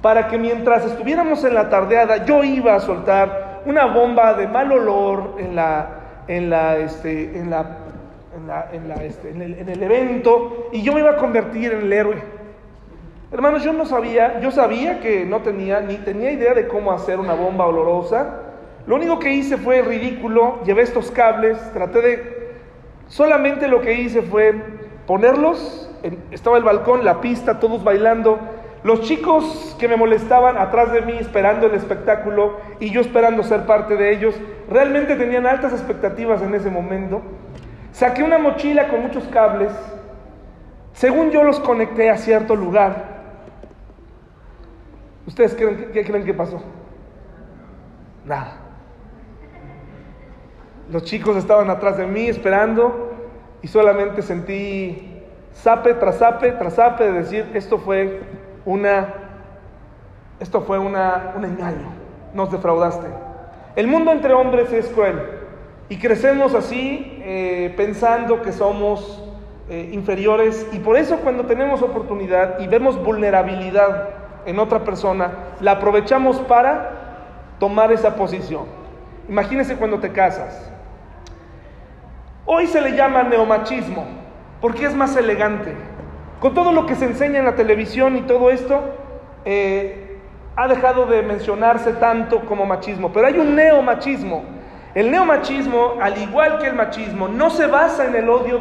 para 0.00 0.28
que 0.28 0.38
mientras 0.38 0.84
estuviéramos 0.84 1.44
en 1.44 1.54
la 1.54 1.68
tardeada 1.68 2.24
yo 2.24 2.42
iba 2.44 2.74
a 2.74 2.80
soltar 2.80 3.62
una 3.66 3.86
bomba 3.86 4.34
de 4.34 4.46
mal 4.46 4.72
olor 4.72 5.36
en 5.38 5.56
la 5.56 5.88
en 6.26 6.48
la 6.50 6.78
este 6.78 7.38
en 7.38 7.50
la 7.50 7.78
en, 8.72 8.88
la, 8.88 8.96
este, 8.96 9.30
el, 9.30 9.42
en 9.42 9.68
el 9.68 9.82
evento 9.82 10.68
y 10.72 10.82
yo 10.82 10.92
me 10.92 11.00
iba 11.00 11.12
a 11.12 11.16
convertir 11.16 11.72
en 11.72 11.82
el 11.82 11.92
héroe. 11.92 12.33
Hermanos, 13.32 13.64
yo 13.64 13.72
no 13.72 13.84
sabía, 13.86 14.40
yo 14.40 14.50
sabía 14.50 15.00
que 15.00 15.24
no 15.24 15.40
tenía 15.40 15.80
ni 15.80 15.96
tenía 15.96 16.30
idea 16.30 16.54
de 16.54 16.68
cómo 16.68 16.92
hacer 16.92 17.18
una 17.18 17.34
bomba 17.34 17.66
olorosa, 17.66 18.40
lo 18.86 18.96
único 18.96 19.18
que 19.18 19.32
hice 19.32 19.56
fue 19.56 19.80
ridículo, 19.80 20.62
llevé 20.64 20.82
estos 20.82 21.10
cables, 21.10 21.58
traté 21.72 22.00
de... 22.00 22.44
Solamente 23.08 23.66
lo 23.68 23.80
que 23.80 23.94
hice 23.94 24.22
fue 24.22 24.54
ponerlos, 25.06 25.90
estaba 26.30 26.58
el 26.58 26.64
balcón, 26.64 27.04
la 27.04 27.20
pista, 27.20 27.60
todos 27.60 27.82
bailando, 27.82 28.38
los 28.82 29.00
chicos 29.00 29.74
que 29.78 29.88
me 29.88 29.96
molestaban 29.96 30.58
atrás 30.58 30.92
de 30.92 31.00
mí 31.00 31.14
esperando 31.18 31.66
el 31.66 31.74
espectáculo 31.74 32.58
y 32.80 32.90
yo 32.90 33.00
esperando 33.00 33.42
ser 33.42 33.64
parte 33.64 33.96
de 33.96 34.12
ellos, 34.12 34.34
realmente 34.68 35.16
tenían 35.16 35.46
altas 35.46 35.72
expectativas 35.72 36.42
en 36.42 36.54
ese 36.54 36.70
momento. 36.70 37.22
Saqué 37.92 38.22
una 38.22 38.36
mochila 38.36 38.88
con 38.88 39.00
muchos 39.00 39.24
cables, 39.28 39.72
según 40.92 41.30
yo 41.30 41.42
los 41.42 41.60
conecté 41.60 42.10
a 42.10 42.18
cierto 42.18 42.54
lugar. 42.54 43.13
¿Ustedes 45.26 45.54
creen, 45.54 45.90
qué 45.92 46.04
creen 46.04 46.24
que 46.24 46.34
pasó? 46.34 46.62
Nada. 48.24 48.58
Los 50.90 51.04
chicos 51.04 51.36
estaban 51.36 51.70
atrás 51.70 51.96
de 51.96 52.06
mí 52.06 52.26
esperando 52.26 53.12
y 53.62 53.68
solamente 53.68 54.22
sentí 54.22 55.22
sape 55.52 55.94
tras 55.94 56.18
sape 56.18 56.52
tras 56.52 56.74
sape 56.74 57.04
de 57.04 57.12
decir 57.12 57.50
esto 57.54 57.78
fue 57.78 58.20
una 58.66 59.14
esto 60.40 60.62
fue 60.62 60.78
una, 60.78 61.32
un 61.36 61.44
engaño, 61.44 61.92
nos 62.34 62.50
defraudaste. 62.50 63.06
El 63.76 63.86
mundo 63.86 64.12
entre 64.12 64.34
hombres 64.34 64.72
es 64.72 64.88
cruel 64.88 65.20
y 65.88 65.98
crecemos 65.98 66.54
así 66.54 67.18
eh, 67.22 67.72
pensando 67.76 68.42
que 68.42 68.52
somos 68.52 69.22
eh, 69.70 69.90
inferiores 69.92 70.66
y 70.72 70.80
por 70.80 70.96
eso 70.96 71.18
cuando 71.18 71.46
tenemos 71.46 71.82
oportunidad 71.82 72.58
y 72.58 72.66
vemos 72.66 73.02
vulnerabilidad 73.02 74.23
en 74.46 74.58
otra 74.58 74.80
persona, 74.80 75.32
la 75.60 75.72
aprovechamos 75.72 76.38
para 76.40 76.90
tomar 77.58 77.92
esa 77.92 78.16
posición. 78.16 78.64
Imagínese 79.28 79.76
cuando 79.76 79.98
te 80.00 80.12
casas. 80.12 80.70
Hoy 82.46 82.66
se 82.66 82.80
le 82.80 82.92
llama 82.92 83.22
neomachismo 83.22 84.04
porque 84.60 84.86
es 84.86 84.94
más 84.94 85.16
elegante. 85.16 85.74
Con 86.40 86.54
todo 86.54 86.72
lo 86.72 86.86
que 86.86 86.94
se 86.94 87.06
enseña 87.06 87.38
en 87.38 87.46
la 87.46 87.54
televisión 87.54 88.16
y 88.16 88.22
todo 88.22 88.50
esto, 88.50 88.80
eh, 89.44 90.18
ha 90.56 90.68
dejado 90.68 91.06
de 91.06 91.22
mencionarse 91.22 91.94
tanto 91.94 92.40
como 92.44 92.66
machismo, 92.66 93.12
pero 93.12 93.26
hay 93.26 93.38
un 93.38 93.56
neomachismo. 93.56 94.44
El 94.94 95.10
neomachismo, 95.10 95.94
al 96.00 96.18
igual 96.18 96.58
que 96.58 96.68
el 96.68 96.74
machismo, 96.74 97.28
no 97.28 97.50
se 97.50 97.66
basa 97.66 98.06
en 98.06 98.14
el 98.14 98.28
odio 98.28 98.60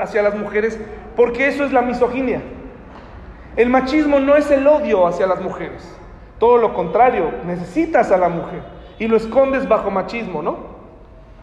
hacia 0.00 0.22
las 0.22 0.34
mujeres 0.34 0.80
porque 1.14 1.46
eso 1.46 1.64
es 1.64 1.72
la 1.72 1.82
misoginia. 1.82 2.42
El 3.56 3.68
machismo 3.68 4.20
no 4.20 4.36
es 4.36 4.50
el 4.50 4.66
odio 4.66 5.06
hacia 5.06 5.26
las 5.26 5.40
mujeres. 5.40 5.96
Todo 6.38 6.56
lo 6.58 6.72
contrario, 6.74 7.32
necesitas 7.44 8.10
a 8.10 8.16
la 8.16 8.28
mujer 8.28 8.62
y 8.98 9.06
lo 9.06 9.16
escondes 9.16 9.68
bajo 9.68 9.90
machismo, 9.90 10.42
¿no? 10.42 10.58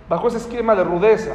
Bajo 0.10 0.28
ese 0.28 0.38
esquema 0.38 0.76
de 0.76 0.84
rudeza 0.84 1.34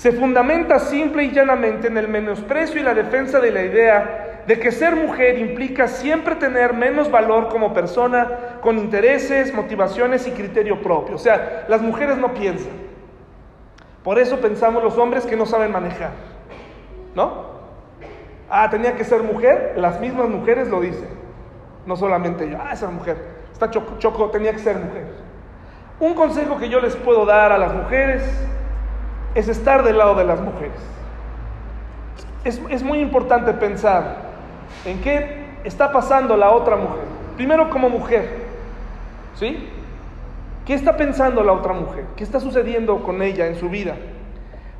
se 0.00 0.12
fundamenta 0.12 0.78
simple 0.78 1.24
y 1.24 1.30
llanamente 1.30 1.88
en 1.88 1.98
el 1.98 2.08
menosprecio 2.08 2.80
y 2.80 2.82
la 2.82 2.94
defensa 2.94 3.38
de 3.38 3.50
la 3.50 3.62
idea 3.62 4.44
de 4.46 4.58
que 4.58 4.72
ser 4.72 4.96
mujer 4.96 5.38
implica 5.38 5.88
siempre 5.88 6.36
tener 6.36 6.72
menos 6.72 7.10
valor 7.10 7.48
como 7.48 7.74
persona, 7.74 8.58
con 8.62 8.78
intereses, 8.78 9.52
motivaciones 9.52 10.26
y 10.26 10.30
criterio 10.30 10.80
propio. 10.80 11.16
O 11.16 11.18
sea, 11.18 11.66
las 11.68 11.82
mujeres 11.82 12.16
no 12.16 12.32
piensan. 12.32 12.72
Por 14.02 14.18
eso 14.18 14.40
pensamos 14.40 14.82
los 14.82 14.96
hombres 14.96 15.26
que 15.26 15.36
no 15.36 15.44
saben 15.44 15.70
manejar. 15.70 16.12
¿No? 17.14 17.49
Ah, 18.50 18.68
tenía 18.68 18.96
que 18.96 19.04
ser 19.04 19.22
mujer, 19.22 19.74
las 19.76 20.00
mismas 20.00 20.28
mujeres 20.28 20.68
lo 20.68 20.80
dicen. 20.80 21.08
No 21.86 21.96
solamente 21.96 22.50
yo, 22.50 22.58
ah, 22.60 22.72
esa 22.72 22.90
mujer, 22.90 23.16
está 23.52 23.70
choco, 23.70 24.30
tenía 24.30 24.52
que 24.52 24.58
ser 24.58 24.76
mujer. 24.76 25.06
Un 26.00 26.14
consejo 26.14 26.58
que 26.58 26.68
yo 26.68 26.80
les 26.80 26.96
puedo 26.96 27.24
dar 27.24 27.52
a 27.52 27.58
las 27.58 27.72
mujeres 27.72 28.22
es 29.34 29.48
estar 29.48 29.84
del 29.84 29.98
lado 29.98 30.14
de 30.16 30.24
las 30.24 30.40
mujeres. 30.40 30.80
Es, 32.42 32.82
muy 32.82 33.00
importante 33.00 33.52
pensar 33.52 34.16
en 34.86 35.00
qué 35.02 35.44
está 35.62 35.92
pasando 35.92 36.36
la 36.36 36.50
otra 36.50 36.74
mujer. 36.74 37.04
Primero 37.36 37.68
como 37.70 37.90
mujer, 37.90 38.46
¿sí? 39.34 39.68
¿Qué 40.64 40.74
está 40.74 40.96
pensando 40.96 41.44
la 41.44 41.52
otra 41.52 41.74
mujer? 41.74 42.06
¿Qué 42.16 42.24
está 42.24 42.40
sucediendo 42.40 43.02
con 43.02 43.22
ella 43.22 43.46
en 43.46 43.56
su 43.56 43.68
vida? 43.68 43.94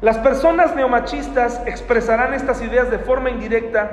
Las 0.00 0.16
personas 0.16 0.74
neomachistas 0.74 1.62
expresarán 1.66 2.32
estas 2.32 2.62
ideas 2.62 2.90
de 2.90 2.98
forma 2.98 3.28
indirecta, 3.28 3.90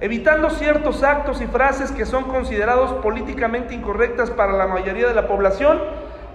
evitando 0.00 0.48
ciertos 0.48 1.02
actos 1.02 1.42
y 1.42 1.46
frases 1.46 1.92
que 1.92 2.06
son 2.06 2.24
considerados 2.24 2.92
políticamente 3.02 3.74
incorrectas 3.74 4.30
para 4.30 4.52
la 4.54 4.66
mayoría 4.66 5.06
de 5.06 5.12
la 5.12 5.28
población, 5.28 5.78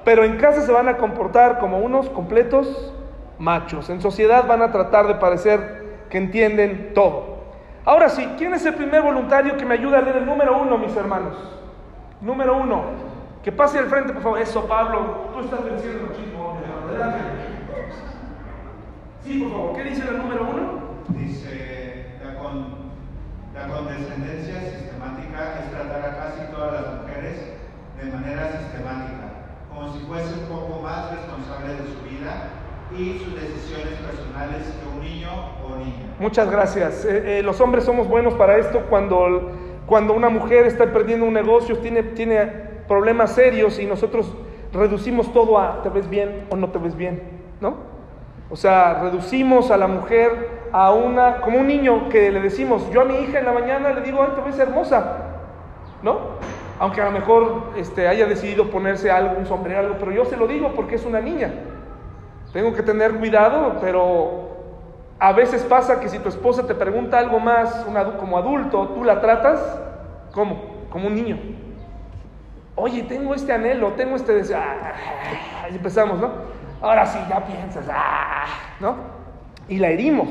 pero 0.04 0.24
en 0.24 0.38
casa 0.38 0.62
se 0.62 0.72
van 0.72 0.90
a 0.90 0.98
comportar 0.98 1.58
como 1.58 1.80
unos 1.80 2.08
completos 2.10 2.94
machos. 3.40 3.90
En 3.90 4.00
sociedad 4.00 4.46
van 4.46 4.62
a 4.62 4.72
tratar 4.72 5.08
de 5.08 5.16
parecer 5.16 6.06
que 6.12 6.20
entienden 6.20 6.94
todo. 6.94 7.40
Ahora 7.84 8.10
sí, 8.10 8.30
¿quién 8.38 8.54
es 8.54 8.64
el 8.68 8.76
primer 8.76 9.02
voluntario 9.02 9.58
que 9.58 9.66
me 9.66 9.74
ayuda 9.74 9.98
a 9.98 10.02
leer 10.02 10.18
el 10.18 10.26
número 10.28 10.56
uno, 10.56 10.78
mis 10.78 10.96
hermanos? 10.96 11.36
Número 12.22 12.58
uno. 12.58 12.84
Que 13.44 13.52
pase 13.52 13.80
al 13.80 13.88
frente, 13.88 14.14
por 14.14 14.22
favor. 14.22 14.40
Eso, 14.40 14.68
Pablo. 14.68 15.30
Tú 15.34 15.40
estás 15.40 15.64
venciendo 15.64 16.12
el. 16.14 16.90
Adelante. 16.90 17.55
Sí, 19.26 19.40
por 19.40 19.52
favor. 19.52 19.76
¿Qué 19.76 19.84
dice 19.86 20.04
el 20.08 20.18
número 20.20 20.44
uno? 20.44 20.64
Dice, 21.18 22.06
la, 22.24 22.38
con, 22.38 22.68
la 23.56 23.68
condescendencia 23.74 24.62
sistemática 24.62 25.62
es 25.64 25.72
tratar 25.72 26.12
a 26.12 26.16
casi 26.16 26.52
todas 26.54 26.74
las 26.74 27.02
mujeres 27.02 27.54
de 28.00 28.12
manera 28.12 28.52
sistemática, 28.52 29.58
como 29.74 29.92
si 29.94 30.00
fuese 30.06 30.32
un 30.42 30.46
poco 30.46 30.80
más 30.84 31.10
responsable 31.10 31.74
de 31.74 31.88
su 31.90 32.02
vida 32.08 32.50
y 32.96 33.18
sus 33.18 33.34
decisiones 33.34 33.98
personales 33.98 34.62
que 34.62 34.96
un 34.96 35.02
niño 35.04 35.30
o 35.66 35.76
niña. 35.76 36.14
Muchas 36.20 36.52
gracias. 36.52 37.04
Eh, 37.04 37.40
eh, 37.40 37.42
los 37.42 37.60
hombres 37.62 37.84
somos 37.84 38.08
buenos 38.08 38.36
para 38.36 38.60
esto 38.60 38.82
cuando, 38.92 39.54
cuando 39.88 40.14
una 40.14 40.30
mujer 40.30 40.68
está 40.68 40.86
perdiendo 40.94 41.26
un 41.26 41.34
negocio, 41.34 41.80
tiene, 41.80 42.04
tiene 42.04 42.46
problemas 42.88 43.32
serios 43.32 43.80
y 43.80 43.88
nosotros 43.88 44.32
reducimos 44.72 45.34
todo 45.34 45.58
a 45.58 45.82
te 45.82 45.90
ves 45.90 46.08
bien 46.08 46.46
o 46.52 46.56
no 46.56 46.70
te 46.70 46.78
ves 46.78 46.96
bien, 46.96 47.24
¿no? 47.60 47.95
O 48.50 48.56
sea, 48.56 49.00
reducimos 49.02 49.72
a 49.72 49.78
la 49.78 49.88
mujer 49.88 50.68
a 50.72 50.92
una, 50.92 51.42
como 51.42 51.60
un 51.60 51.68
niño 51.68 52.10
que 52.10 52.32
le 52.32 52.42
decimos, 52.42 52.90
yo 52.92 53.02
a 53.02 53.06
mi 53.06 53.16
hija 53.16 53.40
en 53.40 53.46
la 53.46 53.54
mañana 53.54 53.92
le 53.92 54.02
digo, 54.02 54.22
ay, 54.22 54.34
te 54.36 54.42
ves 54.42 54.60
hermosa, 54.60 55.18
¿no? 56.04 56.36
Aunque 56.80 57.02
a 57.02 57.06
lo 57.06 57.12
mejor 57.12 57.72
este, 57.78 58.08
haya 58.08 58.26
decidido 58.28 58.70
ponerse 58.70 59.10
algo, 59.10 59.38
un 59.38 59.46
sombrero, 59.46 59.80
algo, 59.80 59.96
pero 59.98 60.12
yo 60.12 60.26
se 60.26 60.38
lo 60.38 60.48
digo 60.48 60.74
porque 60.76 60.96
es 60.96 61.06
una 61.06 61.22
niña. 61.22 61.54
Tengo 62.54 62.74
que 62.74 62.84
tener 62.84 63.16
cuidado, 63.16 63.78
pero 63.82 64.58
a 65.18 65.32
veces 65.32 65.64
pasa 65.64 66.00
que 66.00 66.10
si 66.10 66.20
tu 66.20 66.30
esposa 66.30 66.68
te 66.68 66.76
pregunta 66.76 67.18
algo 67.18 67.40
más 67.40 67.86
como 68.20 68.38
adulto, 68.38 68.90
tú 68.90 69.04
la 69.04 69.22
tratas 69.22 69.80
como, 70.34 70.86
como 70.90 71.08
un 71.08 71.16
niño. 71.16 71.38
Oye, 72.76 73.04
tengo 73.04 73.34
este 73.34 73.54
anhelo, 73.54 73.94
tengo 73.94 74.18
este 74.18 74.34
deseo. 74.34 74.58
Ah, 74.58 75.68
empezamos, 75.70 76.20
¿no? 76.20 76.55
Ahora 76.86 77.04
sí, 77.08 77.18
ya 77.28 77.44
piensas, 77.44 77.84
ah, 77.92 78.46
¿no? 78.80 78.96
Y 79.68 79.80
la 79.80 79.90
herimos 79.90 80.28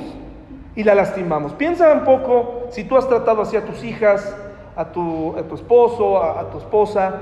y 0.76 0.84
la 0.84 0.94
lastimamos. 0.94 1.52
Piensa 1.54 1.92
un 1.92 2.04
poco 2.04 2.68
si 2.70 2.84
tú 2.84 2.96
has 2.96 3.08
tratado 3.08 3.42
así 3.42 3.56
a 3.56 3.64
tus 3.64 3.82
hijas, 3.82 4.36
a 4.76 4.84
tu, 4.84 5.36
a 5.36 5.42
tu 5.42 5.56
esposo, 5.56 6.22
a, 6.22 6.48
tu 6.50 6.58
esposa, 6.58 7.12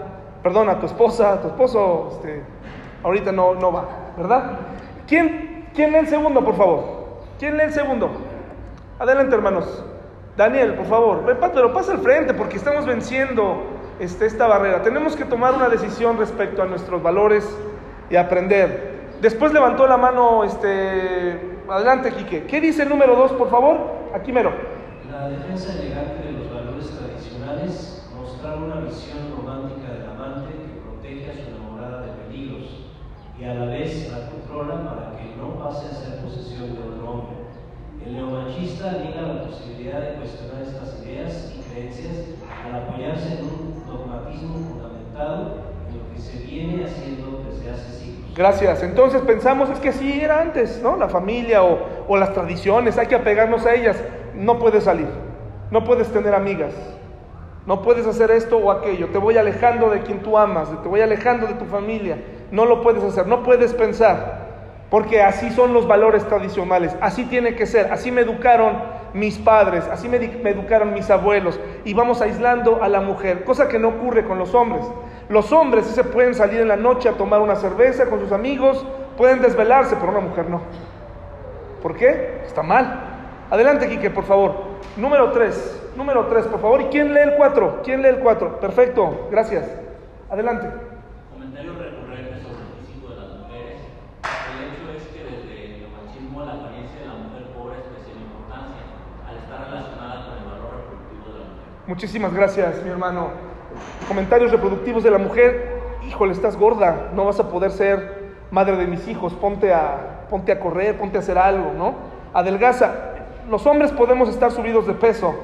perdón, 0.43 0.69
a 0.69 0.79
tu 0.79 0.85
esposa, 0.85 1.33
a 1.33 1.41
tu 1.41 1.49
esposo, 1.49 2.11
este, 2.13 2.43
ahorita 3.03 3.33
no, 3.33 3.55
no 3.55 3.73
va, 3.73 3.87
¿verdad? 4.19 4.51
¿Quién, 5.07 5.65
¿Quién 5.75 5.93
lee 5.93 6.01
el 6.01 6.09
segundo, 6.09 6.45
por 6.45 6.55
favor? 6.55 6.85
¿Quién 7.39 7.57
lee 7.57 7.65
el 7.65 7.73
segundo? 7.73 8.11
Adelante, 8.99 9.35
hermanos. 9.35 9.83
Daniel, 10.37 10.75
por 10.75 10.87
favor, 10.87 11.23
pero 11.25 11.73
pasa 11.73 11.93
al 11.93 12.01
frente 12.01 12.35
porque 12.35 12.59
estamos 12.59 12.85
venciendo 12.85 13.63
este, 13.99 14.27
esta 14.27 14.47
barrera. 14.47 14.83
Tenemos 14.83 15.17
que 15.17 15.25
tomar 15.25 15.55
una 15.55 15.71
decisión 15.71 16.19
respecto 16.19 16.63
a 16.63 16.67
nuestros 16.67 17.03
valores 17.03 17.49
y 18.11 18.17
aprender. 18.17 18.92
Después 19.23 19.53
levantó 19.53 19.87
la 19.87 19.97
mano, 19.97 20.43
este, 20.43 21.61
adelante, 21.71 22.11
Quique. 22.11 22.43
¿Qué 22.43 22.61
dice 22.61 22.83
el 22.83 22.89
número 22.89 23.15
dos, 23.15 23.31
por 23.31 23.49
favor? 23.51 23.79
Aquí 24.13 24.33
mero. 24.33 24.51
La 25.09 25.29
defensa 25.29 25.75
elegante 25.75 26.27
de 26.27 26.33
los 26.33 26.53
valores 26.53 26.91
tradicionales, 26.91 28.05
mostrar 28.17 28.59
una 28.59 28.81
visión 28.81 29.31
romántica 29.37 29.93
del 29.93 30.11
amante 30.11 30.51
que 30.51 30.81
protege 30.83 31.31
a 31.31 31.35
su 31.35 31.51
enamorada 31.55 32.03
de 32.03 32.13
peligros 32.25 32.91
y 33.39 33.45
a 33.45 33.55
la 33.55 33.67
vez 33.67 34.11
la 34.11 34.29
controla 34.29 34.91
para 34.91 35.17
que 35.17 35.37
no 35.37 35.55
pase 35.55 35.87
a 35.87 35.95
ser 35.95 36.19
posesión 36.25 36.75
de 36.75 36.83
otro 36.83 37.09
hombre. 37.09 37.37
El 38.05 38.15
neomachista 38.15 38.91
niega 39.05 39.23
la 39.23 39.45
posibilidad 39.45 40.01
de 40.01 40.15
cuestionar 40.17 40.63
estas 40.63 41.01
ideas 41.07 41.55
y 41.55 41.63
creencias 41.71 42.27
al 42.67 42.75
apoyarse 42.75 43.39
en 43.39 43.45
un 43.45 43.87
dogmatismo 43.87 44.57
fundamentado 44.67 45.63
en 45.89 45.97
lo 45.97 46.13
que 46.13 46.21
se 46.21 46.45
viene 46.45 46.85
haciendo 46.85 47.45
desde 47.49 47.71
hace 47.71 47.93
siglos. 48.01 48.22
Gracias. 48.35 48.83
Entonces 48.83 49.21
pensamos, 49.23 49.69
es 49.69 49.79
que 49.79 49.91
así 49.91 50.21
era 50.21 50.41
antes, 50.41 50.81
¿no? 50.83 50.97
La 50.97 51.09
familia 51.09 51.63
o, 51.63 51.79
o, 52.09 52.17
las 52.17 52.33
tradiciones, 52.33 52.97
hay 52.97 53.07
que 53.07 53.15
apegarnos 53.15 53.67
a 53.67 53.75
ellas. 53.75 54.03
No 54.35 54.59
puedes 54.59 54.85
salir, 54.85 55.09
no 55.71 55.85
puedes 55.85 56.09
tener 56.09 56.35
amigas, 56.35 56.73
no 57.67 57.83
puedes 57.83 58.07
hacer 58.07 58.31
esto 58.31 58.57
o 58.57 58.71
aquello. 58.71 59.09
Te 59.09 59.19
voy 59.19 59.37
alejando 59.37 59.91
de 59.91 60.01
quien 60.01 60.21
tú 60.21 60.39
amas, 60.39 60.71
te 60.83 60.89
voy 60.89 61.03
alejando 61.03 61.47
de 61.47 61.55
tu 61.55 61.67
familia. 61.67 62.17
No 62.51 62.65
lo 62.65 62.81
puedes 62.83 63.05
hacer, 63.05 63.27
no 63.27 63.43
puedes 63.43 63.75
pensar, 63.75 64.42
porque 64.93 65.23
así 65.23 65.51
son 65.51 65.73
los 65.73 65.89
valores 65.89 66.23
tradicionales, 66.29 66.95
así 67.01 67.25
tiene 67.25 67.57
que 67.57 67.67
ser, 67.67 67.91
así 67.91 68.13
me 68.13 68.21
educaron 68.21 68.77
mis 69.15 69.39
padres, 69.39 69.89
así 69.91 70.09
me, 70.09 70.19
educaron 70.19 70.93
mis 70.93 71.11
abuelos, 71.11 71.59
y 71.85 71.95
vamos 71.95 72.21
aislando 72.21 72.83
a 72.83 72.89
la 72.89 73.01
mujer, 73.01 73.43
cosa 73.43 73.69
que 73.69 73.81
no 73.81 73.89
ocurre 73.89 74.25
con 74.25 74.39
los 74.39 74.55
hombres. 74.55 74.85
Los 75.29 75.51
hombres 75.51 75.87
sí 75.87 75.95
se 75.95 76.05
pueden 76.05 76.35
salir 76.35 76.61
en 76.61 76.69
la 76.69 76.77
noche 76.77 77.09
a 77.09 77.13
tomar 77.13 77.41
una 77.41 77.57
cerveza 77.57 78.11
con 78.11 78.21
sus 78.21 78.33
amigos, 78.33 78.87
pueden 79.17 79.41
desvelarse, 79.41 79.97
pero 79.97 80.13
una 80.13 80.21
mujer 80.21 80.51
no. 80.51 80.61
¿Por 81.83 81.97
qué? 81.97 82.43
Está 82.47 82.63
mal. 82.63 83.01
Adelante, 83.51 83.89
Quique, 83.89 84.11
por 84.11 84.25
favor. 84.25 84.55
Número 84.97 85.33
3, 85.33 85.93
número 85.97 86.27
3, 86.27 86.47
por 86.47 86.61
favor. 86.61 86.83
¿Y 86.83 86.85
quién 86.85 87.15
lee 87.15 87.21
el 87.21 87.35
4? 87.37 87.81
¿Quién 87.83 88.03
lee 88.03 88.09
el 88.09 88.19
4? 88.19 88.61
Perfecto, 88.61 89.29
gracias. 89.31 89.65
Adelante. 90.31 90.69
Comentario 91.33 91.73
recurrente 91.79 92.41
sobre 92.43 92.61
el 92.61 92.85
físico 92.85 93.09
de 93.09 93.17
las 93.17 93.29
mujeres. 93.41 93.81
El 94.53 94.59
hecho 94.69 94.93
es 94.97 95.03
que 95.09 95.25
desde 95.25 95.85
el 95.85 95.91
machismo 95.93 96.45
la 96.45 96.53
apariencia 96.53 97.01
de 97.01 97.07
la 97.09 97.15
mujer 97.15 97.43
cobra 97.57 97.77
especial 97.77 98.17
importancia 98.21 98.85
al 99.29 99.37
estar 99.37 99.59
relacionada 99.69 100.25
con 100.25 100.39
el 100.39 100.45
valor 100.49 100.73
reproductivo 100.81 101.27
de 101.29 101.39
la 101.41 101.47
mujer. 101.53 101.72
Muchísimas 101.87 102.33
gracias, 102.33 102.83
mi 102.85 102.91
hermano 102.91 103.53
comentarios 104.07 104.51
reproductivos 104.53 105.03
de 105.03 105.11
la 105.11 105.19
mujer, 105.19 105.81
híjole, 106.07 106.33
estás 106.33 106.57
gorda, 106.57 107.11
no 107.15 107.25
vas 107.25 107.41
a 107.41 107.49
poder 107.49 107.71
ser 107.71 108.33
madre 108.51 108.77
de 108.77 108.87
mis 108.87 109.09
hijos, 109.09 109.33
ponte 109.35 109.73
a, 109.73 110.27
ponte 110.29 110.53
a 110.53 110.61
correr, 110.61 110.99
ponte 110.99 111.17
a 111.17 111.21
hacer 111.21 111.39
algo, 111.39 111.73
¿no? 111.77 111.95
Adelgaza. 112.35 112.93
Los 113.51 113.67
hombres 113.67 113.93
podemos 113.93 114.29
estar 114.29 114.53
subidos 114.53 114.87
de 114.87 114.95
peso, 114.95 115.35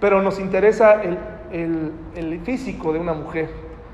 pero 0.00 0.22
nos 0.22 0.40
interesa 0.40 1.02
el, 1.02 1.18
el, 1.52 1.92
el 2.14 2.40
físico 2.40 2.92
de 2.92 2.98
una 2.98 3.12
mujer. 3.12 3.50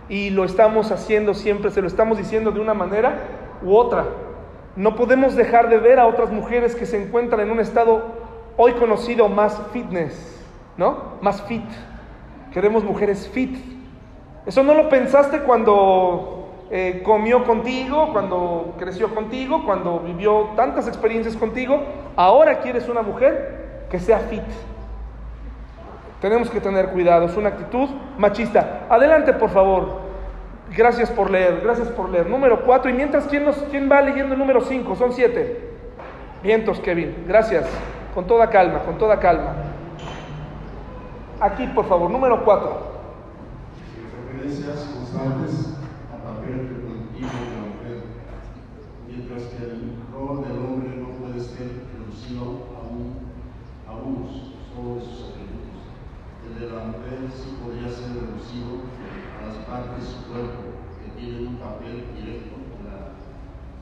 Y 0.09 0.31
lo 0.31 0.44
estamos 0.44 0.90
haciendo 0.92 1.35
siempre, 1.35 1.70
se 1.70 1.81
lo 1.81 1.87
estamos 1.87 2.18
diciendo 2.18 2.52
de 2.52 2.61
una 2.61 2.74
manera 2.74 3.18
u 3.62 3.74
otra. 3.74 4.05
No 4.76 4.96
podemos 4.96 5.35
dejar 5.35 5.68
de 5.68 5.78
ver 5.78 5.98
a 5.98 6.07
otras 6.07 6.31
mujeres 6.31 6.74
que 6.74 6.87
se 6.87 7.02
encuentran 7.02 7.40
en 7.40 7.50
un 7.50 7.61
estado 7.61 8.02
hoy 8.57 8.72
conocido 8.72 9.28
más 9.28 9.61
fitness, 9.72 10.32
¿no? 10.76 11.14
Más 11.20 11.42
fit. 11.42 11.64
Queremos 12.52 12.85
mujeres 12.85 13.28
fit, 13.28 13.56
eso 14.44 14.64
no 14.64 14.74
lo 14.74 14.88
pensaste 14.88 15.40
cuando 15.40 16.66
eh, 16.70 17.02
comió 17.04 17.44
contigo, 17.44 18.12
cuando 18.12 18.74
creció 18.76 19.14
contigo, 19.14 19.64
cuando 19.64 20.00
vivió 20.00 20.50
tantas 20.56 20.88
experiencias 20.88 21.37
contigo. 21.37 21.80
Ahora 22.16 22.58
quieres 22.58 22.88
una 22.88 23.02
mujer 23.02 23.87
que 23.88 24.00
sea 24.00 24.18
fit. 24.18 24.42
Tenemos 26.20 26.50
que 26.50 26.61
tener 26.61 26.88
cuidado, 26.88 27.26
es 27.26 27.37
una 27.37 27.50
actitud 27.50 27.88
machista. 28.18 28.87
Adelante, 28.88 29.32
por 29.32 29.50
favor. 29.50 30.02
Gracias 30.76 31.11
por 31.11 31.30
leer, 31.30 31.61
gracias 31.62 31.88
por 31.88 32.08
leer. 32.08 32.28
Número 32.28 32.64
4. 32.64 32.90
Y 32.90 32.94
mientras, 32.94 33.26
¿quién, 33.26 33.44
nos, 33.44 33.56
¿quién 33.70 33.90
va 33.90 34.00
leyendo 34.00 34.32
el 34.32 34.38
número 34.38 34.61
5? 34.61 34.96
Son 34.96 35.12
7. 35.12 35.70
Vientos, 36.42 36.80
Kevin. 36.80 37.24
Gracias. 37.28 37.66
Con 38.14 38.26
toda 38.26 38.50
calma, 38.50 38.80
con 38.80 38.98
toda 38.98 39.20
calma. 39.20 39.54
Aquí, 41.42 41.66
por 41.74 41.85
favor, 41.87 42.09
número 42.09 42.44
4 42.44 42.92
constantes 45.12 45.74
a 46.11 46.16
papel 46.24 46.68
reproductivo 46.70 47.28
de 47.28 47.50
la 47.52 47.64
mujer, 47.68 47.98
mientras 49.07 49.42
que 49.50 49.64
el 49.64 49.98
rol 50.12 50.42
del 50.46 50.59
hombre 50.59 50.96
no 50.96 51.09
puede 51.20 51.40
ser 51.40 51.68
reducido 51.92 52.70
a, 52.72 52.87
un, 52.88 53.26
a 53.87 53.92
unos 53.92 54.55
solo 54.72 54.96
de 54.96 55.00
sus 55.02 55.35
atributos. 55.35 55.83
El 56.46 56.61
de 56.61 56.66
la 56.74 56.85
mujer 56.85 57.18
sí 57.35 57.59
podría 57.62 57.88
ser 57.90 58.14
reducido 58.14 58.87
a 59.42 59.46
las 59.48 59.57
partes 59.66 59.98
de 59.98 60.11
su 60.11 60.26
cuerpo 60.31 60.78
que 61.02 61.20
tienen 61.20 61.46
un 61.48 61.57
papel 61.57 62.07
directo 62.16 62.57
en 62.57 62.87
la 62.87 63.12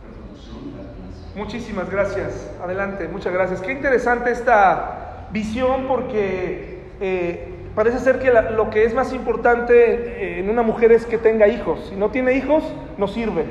reproducción 0.03 0.57
y 0.65 0.77
la 0.77 0.93
crianza. 0.93 1.29
Muchísimas 1.37 1.91
gracias. 1.91 2.51
Adelante, 2.63 3.09
muchas 3.09 3.33
gracias. 3.33 3.61
Qué 3.61 3.73
interesante 3.73 4.31
esta 4.33 5.29
visión 5.33 5.87
porque 5.87 6.91
eh, 7.01 7.50
parece 7.75 7.99
ser 7.99 8.19
que 8.19 8.31
lo 8.31 8.71
que 8.71 8.85
es 8.85 8.95
más 8.95 9.13
importante 9.13 10.39
en 10.39 10.51
una 10.51 10.63
mujer 10.63 10.93
es 10.93 11.07
que 11.07 11.19
tenga 11.19 11.49
hijos. 11.49 11.87
Si 11.91 11.97
no 11.97 12.11
tiene 12.11 12.35
hijos, 12.35 12.65
no 12.99 13.09
sirve. 13.09 13.45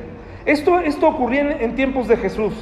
Esto, 0.45 0.79
esto 0.79 1.07
ocurría 1.07 1.57
en, 1.59 1.75
tiempos 1.75 2.07
de 2.07 2.17
Jesús. 2.17 2.53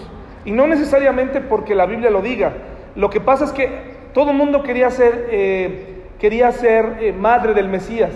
Y 0.46 0.52
no 0.52 0.68
necesariamente 0.68 1.42
porque 1.42 1.76
la 1.76 1.86
Biblia 1.86 2.10
lo 2.10 2.22
diga. 2.22 2.54
Lo 2.96 3.10
que 3.10 3.22
pasa 3.22 3.46
es 3.46 3.52
que 3.52 3.70
todo 4.14 4.32
el 4.32 4.38
mundo 4.38 4.64
quería 4.64 4.90
ser, 4.90 5.28
eh, 5.32 6.04
quería 6.20 6.52
ser 6.52 6.98
eh, 7.00 7.14
madre 7.14 7.54
del 7.54 7.70
Mesías. 7.70 8.12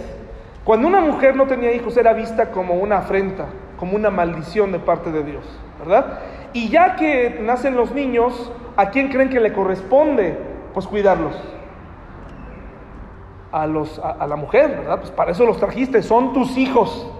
Cuando 0.63 0.87
una 0.87 0.99
mujer 0.99 1.35
no 1.35 1.47
tenía 1.47 1.73
hijos 1.73 1.97
era 1.97 2.13
vista 2.13 2.51
como 2.51 2.75
una 2.75 2.97
afrenta, 2.97 3.47
como 3.77 3.95
una 3.95 4.09
maldición 4.09 4.71
de 4.71 4.79
parte 4.79 5.11
de 5.11 5.23
Dios, 5.23 5.43
¿verdad? 5.79 6.19
Y 6.53 6.69
ya 6.69 6.95
que 6.95 7.39
nacen 7.41 7.75
los 7.75 7.93
niños, 7.93 8.51
¿a 8.77 8.89
quién 8.89 9.09
creen 9.09 9.29
que 9.29 9.39
le 9.39 9.53
corresponde? 9.53 10.37
Pues 10.73 10.85
cuidarlos. 10.85 11.33
A, 13.51 13.67
los, 13.67 13.99
a, 13.99 14.25
la 14.27 14.35
mujer, 14.37 14.77
¿verdad? 14.77 14.99
Pues 14.99 15.11
para 15.11 15.31
eso 15.31 15.45
los 15.45 15.57
trajiste, 15.57 16.01
son 16.01 16.31
tus 16.33 16.57
hijos. 16.57 17.11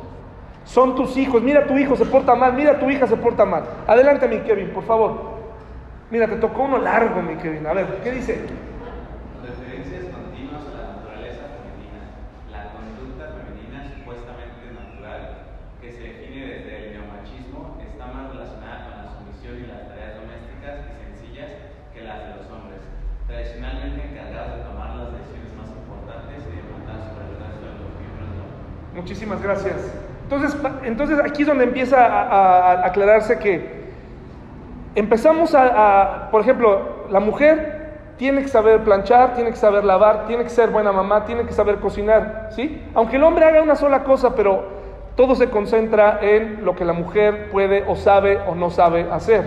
Son 0.64 0.96
tus 0.96 1.18
hijos. 1.18 1.42
Mira, 1.42 1.68
tu 1.68 1.78
hijo 1.78 1.96
se 1.96 2.06
porta 2.06 2.36
mal, 2.36 2.54
mira, 2.54 2.80
tu 2.80 2.90
hija 2.90 3.06
se 3.08 3.18
porta 3.18 3.46
mal. 3.46 3.64
Adelante, 3.88 4.28
mi 4.28 4.40
Kevin, 4.40 4.70
por 4.70 4.84
favor. 4.84 5.42
Mira, 6.12 6.28
te 6.28 6.36
tocó 6.36 6.64
uno 6.64 6.78
largo, 6.78 7.22
mi 7.22 7.36
Kevin. 7.36 7.66
A 7.68 7.74
ver, 7.74 7.88
¿qué 8.04 8.12
dice? 8.12 8.36
Referencias 9.42 10.12
continuas 10.12 10.64
a 10.68 10.76
la 10.76 10.84
naturaleza 11.00 11.56
femenina, 11.56 12.04
la 12.52 12.76
conducta 12.76 13.32
femenina 13.32 13.88
supuestamente 13.96 14.76
natural, 14.76 15.56
que 15.80 15.92
se 15.92 16.04
define 16.04 16.52
desde 16.52 16.72
el 16.78 16.86
neomachismo, 17.00 17.80
está 17.80 18.12
más 18.12 18.28
relacionada 18.28 18.78
con 18.86 18.94
la 19.00 19.08
sumisión 19.08 19.56
y 19.56 19.72
las 19.72 19.88
tareas 19.88 20.20
domésticas 20.20 20.84
y 20.84 20.92
sencillas 21.00 21.52
que 21.96 22.04
las 22.04 22.20
de 22.28 22.44
los 22.44 22.48
hombres, 22.52 22.84
tradicionalmente 23.32 24.12
encargados 24.12 24.60
de 24.60 24.68
tomar 24.68 25.00
las 25.00 25.16
decisiones 25.16 25.56
más 25.56 25.72
importantes 25.72 26.44
y 26.44 26.60
de 26.60 26.64
mandar 26.76 27.08
sobre 27.08 27.24
el 27.32 27.40
resto 27.40 27.72
de 27.72 27.76
los 27.88 27.92
miembros 28.04 28.28
de 28.28 28.36
la 28.36 28.48
Muchísimas 29.02 29.42
gracias. 29.42 29.76
Entonces, 30.24 30.56
entonces 30.84 31.20
aquí 31.20 31.42
es 31.42 31.48
donde 31.48 31.64
empieza 31.64 32.06
a 32.06 32.86
aclararse 32.86 33.40
que 33.40 33.82
empezamos 34.96 35.56
a, 35.56 35.64
a- 36.28 36.32
por 36.32 36.42
ejemplo, 36.42 37.06
la 37.10 37.20
mujer 37.20 37.80
tiene 38.18 38.44
que 38.44 38.48
saber 38.48 38.82
planchar, 38.84 39.34
tiene 39.34 39.50
que 39.50 39.56
saber 39.56 39.84
lavar, 39.84 40.28
tiene 40.28 40.44
que 40.44 40.50
ser 40.50 40.70
buena 40.70 40.92
mamá, 40.92 41.26
tiene 41.26 41.46
que 41.46 41.52
saber 41.54 41.78
cocinar, 41.78 42.50
¿sí? 42.52 42.80
Aunque 42.94 43.16
el 43.16 43.24
hombre 43.24 43.46
haga 43.46 43.64
una 43.64 43.76
sola 43.76 44.04
cosa, 44.04 44.36
pero 44.36 44.64
todo 45.16 45.34
se 45.34 45.50
concentra 45.50 46.20
en 46.22 46.64
lo 46.64 46.76
que 46.76 46.86
la 46.86 46.94
mujer 46.94 47.50
puede 47.52 47.84
o 47.88 47.96
sabe 47.96 48.40
o 48.48 48.54
no 48.54 48.70
sabe 48.70 49.08
hacer. 49.12 49.44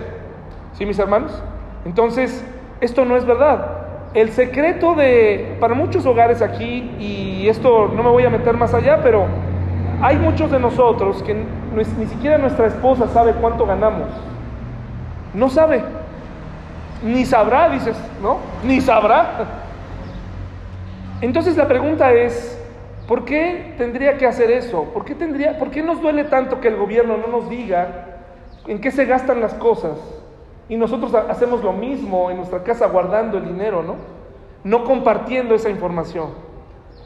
¿Sí, 0.73 0.85
mis 0.85 0.99
hermanos? 0.99 1.41
Entonces, 1.85 2.43
esto 2.81 3.05
no 3.05 3.15
es 3.15 3.25
verdad. 3.25 3.84
El 4.15 4.31
secreto 4.31 4.95
de, 4.95 5.57
para 5.59 5.73
muchos 5.73 6.05
hogares 6.05 6.41
aquí, 6.41 6.89
y 6.99 7.49
esto 7.49 7.91
no 7.93 8.01
me 8.01 8.09
voy 8.09 8.23
a 8.23 8.29
meter 8.29 8.55
más 8.55 8.73
allá, 8.73 9.01
pero 9.03 9.25
hay 10.01 10.15
muchos 10.15 10.49
de 10.49 10.57
nosotros 10.57 11.21
que 11.21 11.35
ni 11.35 12.05
siquiera 12.05 12.37
nuestra 12.37 12.67
esposa 12.67 13.09
sabe 13.09 13.33
cuánto 13.33 13.65
ganamos. 13.65 14.07
No 15.33 15.49
sabe. 15.49 15.83
Ni 17.03 17.25
sabrá, 17.25 17.67
dices, 17.67 17.97
¿no? 18.21 18.37
Ni 18.63 18.79
sabrá. 18.79 19.47
Entonces 21.19 21.57
la 21.57 21.67
pregunta 21.67 22.13
es, 22.13 22.57
¿por 23.09 23.25
qué 23.25 23.73
tendría 23.77 24.17
que 24.17 24.27
hacer 24.27 24.49
eso? 24.49 24.85
¿Por 24.93 25.03
qué, 25.03 25.13
tendría, 25.15 25.59
¿Por 25.59 25.71
qué 25.71 25.83
nos 25.83 26.01
duele 26.01 26.23
tanto 26.23 26.61
que 26.61 26.69
el 26.69 26.77
gobierno 26.77 27.17
no 27.17 27.27
nos 27.27 27.49
diga 27.49 28.21
en 28.65 28.79
qué 28.79 28.91
se 28.91 29.03
gastan 29.03 29.41
las 29.41 29.53
cosas? 29.55 29.97
Y 30.69 30.77
nosotros 30.77 31.13
ha- 31.13 31.29
hacemos 31.31 31.63
lo 31.63 31.73
mismo 31.73 32.29
en 32.31 32.37
nuestra 32.37 32.63
casa 32.63 32.87
guardando 32.87 33.37
el 33.37 33.45
dinero, 33.45 33.83
¿no? 33.83 33.95
No 34.63 34.83
compartiendo 34.83 35.53
esa 35.55 35.69
información. 35.69 36.29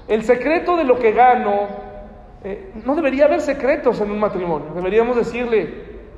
El 0.07 0.23
secreto 0.23 0.77
de 0.77 0.85
lo 0.85 0.97
que 0.97 1.11
gano, 1.11 1.67
eh, 2.43 2.71
no 2.85 2.95
debería 2.95 3.25
haber 3.25 3.41
secretos 3.41 3.99
en 4.01 4.11
un 4.11 4.19
matrimonio. 4.19 4.67
Deberíamos 4.73 5.17
decirle 5.17 5.73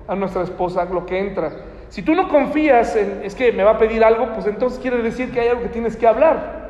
a 0.08 0.15
nuestra 0.15 0.43
esposa 0.43 0.86
lo 0.86 1.06
que 1.06 1.19
entra. 1.19 1.51
Si 1.89 2.04
tú 2.04 2.13
no 2.15 2.30
confías 2.30 2.95
en, 2.95 3.21
es 3.23 3.36
que 3.36 3.51
me 3.51 3.63
va 3.63 3.71
a 3.71 3.77
pedir 3.77 4.04
algo, 4.04 4.32
pues 4.34 4.45
entonces 4.45 4.80
quiere 4.80 5.01
decir 5.01 5.32
que 5.32 5.41
hay 5.41 5.47
algo 5.49 5.63
que 5.63 5.69
tienes 5.69 5.97
que 5.97 6.08
hablar. 6.08 6.62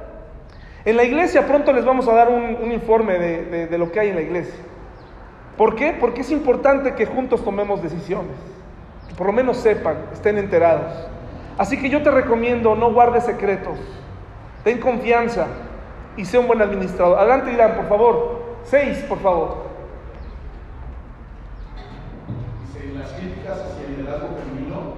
En 0.85 0.95
la 0.97 1.03
iglesia 1.03 1.45
pronto 1.45 1.73
les 1.73 1.85
vamos 1.85 2.07
a 2.07 2.13
dar 2.13 2.29
un, 2.29 2.71
informe 2.71 3.19
de, 3.19 3.45
de- 3.45 3.67
de 3.67 3.77
lo 3.77 3.91
que 3.91 3.99
hay 3.99 4.09
en 4.09 4.15
la 4.15 4.21
iglesia. 4.21 4.55
¿Por 5.57 5.75
qué? 5.75 5.95
Porque 5.99 6.21
es 6.21 6.31
importante 6.31 6.95
que 6.95 7.05
juntos 7.05 7.43
tomemos 7.43 7.83
decisiones. 7.83 8.35
Por 9.21 9.27
lo 9.27 9.33
menos 9.33 9.57
sepan, 9.57 9.97
estén 10.11 10.39
enterados. 10.39 10.91
Así 11.55 11.79
que 11.79 11.91
yo 11.91 12.01
te 12.01 12.09
recomiendo, 12.09 12.73
no 12.75 12.91
guardes 12.91 13.23
secretos. 13.23 13.77
Ten 14.63 14.79
confianza 14.79 15.45
y 16.17 16.25
sé 16.25 16.39
un 16.39 16.47
buen 16.47 16.59
administrador. 16.59 17.19
Adelante, 17.19 17.53
Irán, 17.53 17.75
por 17.75 17.87
favor. 17.87 18.41
Seis, 18.63 18.97
por 19.07 19.19
favor. 19.19 19.57
Las 22.97 23.11
críticas 23.11 23.59
hacia 23.59 23.85
el 23.85 23.97
liderazgo 23.97 24.29
femenino, 24.41 24.95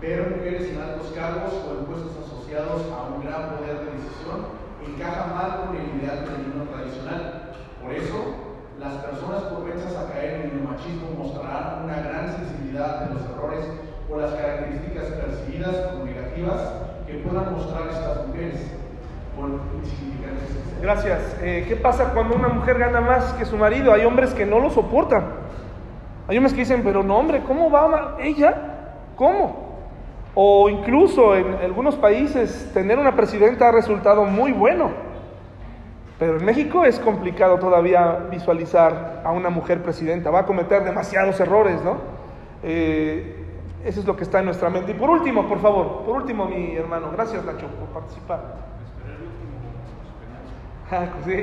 ver 0.00 0.36
mujeres 0.36 0.68
en 0.70 0.82
altos 0.82 1.12
cargos 1.14 1.52
o 1.52 1.78
en 1.78 1.84
puestos 1.84 2.16
asociados 2.26 2.82
a 2.90 3.14
un 3.14 3.24
gran 3.24 3.54
poder 3.54 3.78
de 3.78 3.92
decisión, 3.92 4.46
encaja 4.84 5.32
mal 5.32 5.66
con 5.68 5.76
el 5.76 6.02
ideal 6.02 6.26
femenino 6.26 6.64
tradicional. 6.64 7.52
Por 7.80 7.92
eso, 7.92 8.45
las 8.78 8.94
personas 8.94 9.42
propensas 9.44 9.96
a 9.96 10.12
caer 10.12 10.46
en 10.46 10.50
el 10.50 10.68
machismo 10.68 11.10
mostrarán 11.18 11.84
una 11.84 12.00
gran 12.00 12.36
sensibilidad 12.36 13.00
de 13.00 13.14
los 13.14 13.22
errores 13.30 13.64
o 14.10 14.18
las 14.18 14.32
características 14.32 15.04
percibidas 15.04 15.76
como 15.88 16.04
negativas 16.04 16.60
que 17.06 17.14
puedan 17.14 17.52
mostrar 17.52 17.88
estas 17.88 18.26
mujeres. 18.26 18.76
Gracias. 20.80 21.36
Eh, 21.42 21.64
¿Qué 21.68 21.76
pasa 21.76 22.12
cuando 22.12 22.36
una 22.36 22.48
mujer 22.48 22.78
gana 22.78 23.00
más 23.00 23.32
que 23.34 23.44
su 23.44 23.56
marido? 23.56 23.92
Hay 23.92 24.04
hombres 24.04 24.32
que 24.32 24.46
no 24.46 24.60
lo 24.60 24.70
soportan. 24.70 25.24
Hay 26.28 26.36
hombres 26.36 26.54
que 26.54 26.60
dicen, 26.60 26.82
pero 26.82 27.02
no, 27.02 27.18
hombre, 27.18 27.42
¿cómo 27.46 27.70
va 27.70 28.16
ella? 28.20 28.54
¿Cómo? 29.16 29.66
O 30.34 30.68
incluso 30.68 31.34
en 31.34 31.54
algunos 31.54 31.96
países 31.96 32.70
tener 32.72 32.98
una 32.98 33.14
presidenta 33.14 33.68
ha 33.68 33.72
resultado 33.72 34.24
muy 34.24 34.52
bueno. 34.52 35.05
Pero 36.18 36.38
en 36.38 36.44
México 36.44 36.84
es 36.84 36.98
complicado 36.98 37.58
todavía 37.58 38.26
visualizar 38.30 39.22
a 39.24 39.32
una 39.32 39.50
mujer 39.50 39.82
presidenta. 39.82 40.30
Va 40.30 40.40
a 40.40 40.46
cometer 40.46 40.82
demasiados 40.82 41.38
errores, 41.40 41.82
¿no? 41.84 41.98
Eh, 42.62 43.44
eso 43.84 44.00
es 44.00 44.06
lo 44.06 44.16
que 44.16 44.24
está 44.24 44.38
en 44.38 44.46
nuestra 44.46 44.70
mente. 44.70 44.92
Y 44.92 44.94
por 44.94 45.10
último, 45.10 45.46
por 45.46 45.60
favor, 45.60 46.04
por 46.04 46.16
último, 46.16 46.46
mi 46.46 46.74
hermano, 46.74 47.10
gracias 47.12 47.44
Nacho 47.44 47.66
por 47.66 47.88
participar. 47.88 48.56
Ah, 50.90 51.06
sí. 51.24 51.34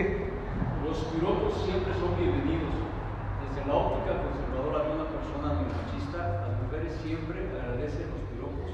Los 0.84 0.98
piropos 1.06 1.54
siempre 1.66 1.94
son 1.94 2.18
bienvenidos. 2.18 2.74
Desde 3.48 3.68
la 3.68 3.76
óptica 3.76 4.24
conservadora 4.24 4.88
de 4.88 4.96
una 4.96 5.06
persona 5.06 5.68
machista, 5.68 6.48
las 6.48 6.62
mujeres 6.64 6.94
siempre 7.04 7.48
agradecen 7.52 8.08
los 8.10 8.24
piropos 8.32 8.72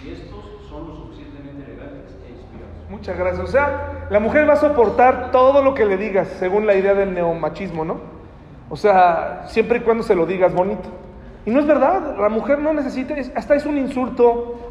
si 0.00 0.10
estos 0.10 0.68
son 0.68 0.88
lo 0.88 1.07
Muchas 2.90 3.18
gracias. 3.18 3.44
O 3.44 3.50
sea, 3.50 4.06
la 4.10 4.20
mujer 4.20 4.48
va 4.48 4.54
a 4.54 4.56
soportar 4.56 5.30
todo 5.30 5.62
lo 5.62 5.74
que 5.74 5.84
le 5.84 5.96
digas, 5.96 6.28
según 6.38 6.66
la 6.66 6.74
idea 6.74 6.94
del 6.94 7.12
neomachismo, 7.14 7.84
¿no? 7.84 7.96
O 8.70 8.76
sea, 8.76 9.44
siempre 9.48 9.78
y 9.78 9.80
cuando 9.82 10.02
se 10.02 10.14
lo 10.14 10.26
digas 10.26 10.54
bonito. 10.54 10.88
Y 11.44 11.50
no 11.50 11.60
es 11.60 11.66
verdad, 11.66 12.16
la 12.18 12.28
mujer 12.28 12.58
no 12.58 12.72
necesita, 12.72 13.14
es- 13.14 13.32
hasta 13.34 13.54
es 13.54 13.64
un 13.64 13.78
insulto 13.78 14.68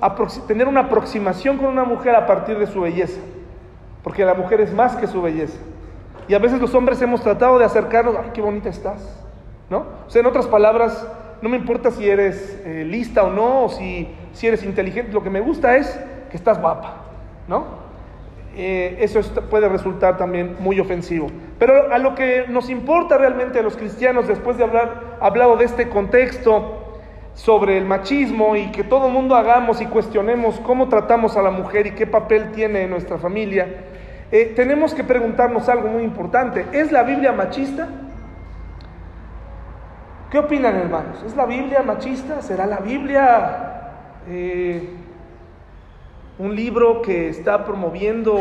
tener 0.47 0.67
una 0.67 0.81
aproximación 0.81 1.57
con 1.57 1.67
una 1.67 1.83
mujer 1.83 2.15
a 2.15 2.27
partir 2.27 2.59
de 2.59 2.67
su 2.67 2.81
belleza, 2.81 3.19
porque 4.03 4.23
la 4.25 4.35
mujer 4.35 4.61
es 4.61 4.73
más 4.73 4.95
que 4.95 5.07
su 5.07 5.21
belleza. 5.21 5.57
Y 6.27 6.33
a 6.35 6.39
veces 6.39 6.59
los 6.59 6.75
hombres 6.75 7.01
hemos 7.01 7.21
tratado 7.21 7.57
de 7.57 7.65
acercarnos, 7.65 8.15
ay, 8.15 8.31
qué 8.33 8.41
bonita 8.41 8.69
estás, 8.69 9.23
¿no? 9.69 9.85
O 10.05 10.09
sea, 10.09 10.19
en 10.19 10.27
otras 10.27 10.45
palabras, 10.45 11.07
no 11.41 11.49
me 11.49 11.57
importa 11.57 11.89
si 11.89 12.07
eres 12.07 12.61
eh, 12.65 12.83
lista 12.85 13.23
o 13.23 13.31
no, 13.31 13.65
o 13.65 13.69
si, 13.69 14.13
si 14.33 14.45
eres 14.47 14.63
inteligente, 14.63 15.11
lo 15.13 15.23
que 15.23 15.29
me 15.31 15.39
gusta 15.39 15.77
es 15.77 15.99
que 16.29 16.37
estás 16.37 16.59
guapa, 16.61 16.95
¿no? 17.47 17.86
Eh, 18.57 18.97
eso 19.01 19.19
es- 19.19 19.29
puede 19.49 19.69
resultar 19.69 20.17
también 20.17 20.55
muy 20.59 20.79
ofensivo. 20.79 21.27
Pero 21.59 21.93
a 21.93 21.97
lo 21.99 22.15
que 22.15 22.45
nos 22.49 22.69
importa 22.69 23.17
realmente 23.17 23.59
a 23.59 23.61
los 23.61 23.77
cristianos, 23.77 24.27
después 24.27 24.57
de 24.57 24.63
haber 24.63 24.89
hablado 25.21 25.55
de 25.57 25.65
este 25.65 25.87
contexto 25.89 26.83
sobre 27.35 27.77
el 27.77 27.85
machismo 27.85 28.55
y 28.55 28.71
que 28.71 28.83
todo 28.83 29.07
el 29.07 29.13
mundo 29.13 29.35
hagamos 29.35 29.79
y 29.81 29.85
cuestionemos 29.85 30.59
cómo 30.61 30.89
tratamos 30.89 31.37
a 31.37 31.43
la 31.43 31.51
mujer 31.51 31.85
y 31.87 31.91
qué 31.91 32.07
papel 32.07 32.51
tiene 32.51 32.81
en 32.83 32.89
nuestra 32.89 33.19
familia, 33.19 33.67
eh, 34.31 34.53
tenemos 34.55 34.93
que 34.95 35.03
preguntarnos 35.03 35.69
algo 35.69 35.87
muy 35.87 36.03
importante. 36.03 36.65
¿Es 36.73 36.91
la 36.91 37.03
Biblia 37.03 37.31
machista? 37.33 37.87
¿Qué 40.31 40.39
opinan 40.39 40.75
hermanos? 40.75 41.23
¿Es 41.25 41.35
la 41.35 41.45
Biblia 41.45 41.83
machista? 41.83 42.41
¿Será 42.41 42.65
la 42.65 42.79
Biblia 42.79 43.73
eh, 44.27 44.83
un 46.39 46.55
libro 46.55 47.01
que 47.01 47.29
está 47.29 47.65
promoviendo 47.65 48.37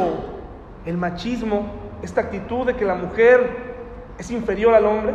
el 0.85 0.97
machismo, 0.97 1.67
esta 2.03 2.21
actitud 2.23 2.67
de 2.67 2.75
que 2.75 2.85
la 2.85 2.95
mujer 2.95 3.75
es 4.19 4.31
inferior 4.31 4.75
al 4.75 4.87
hombre? 4.87 5.13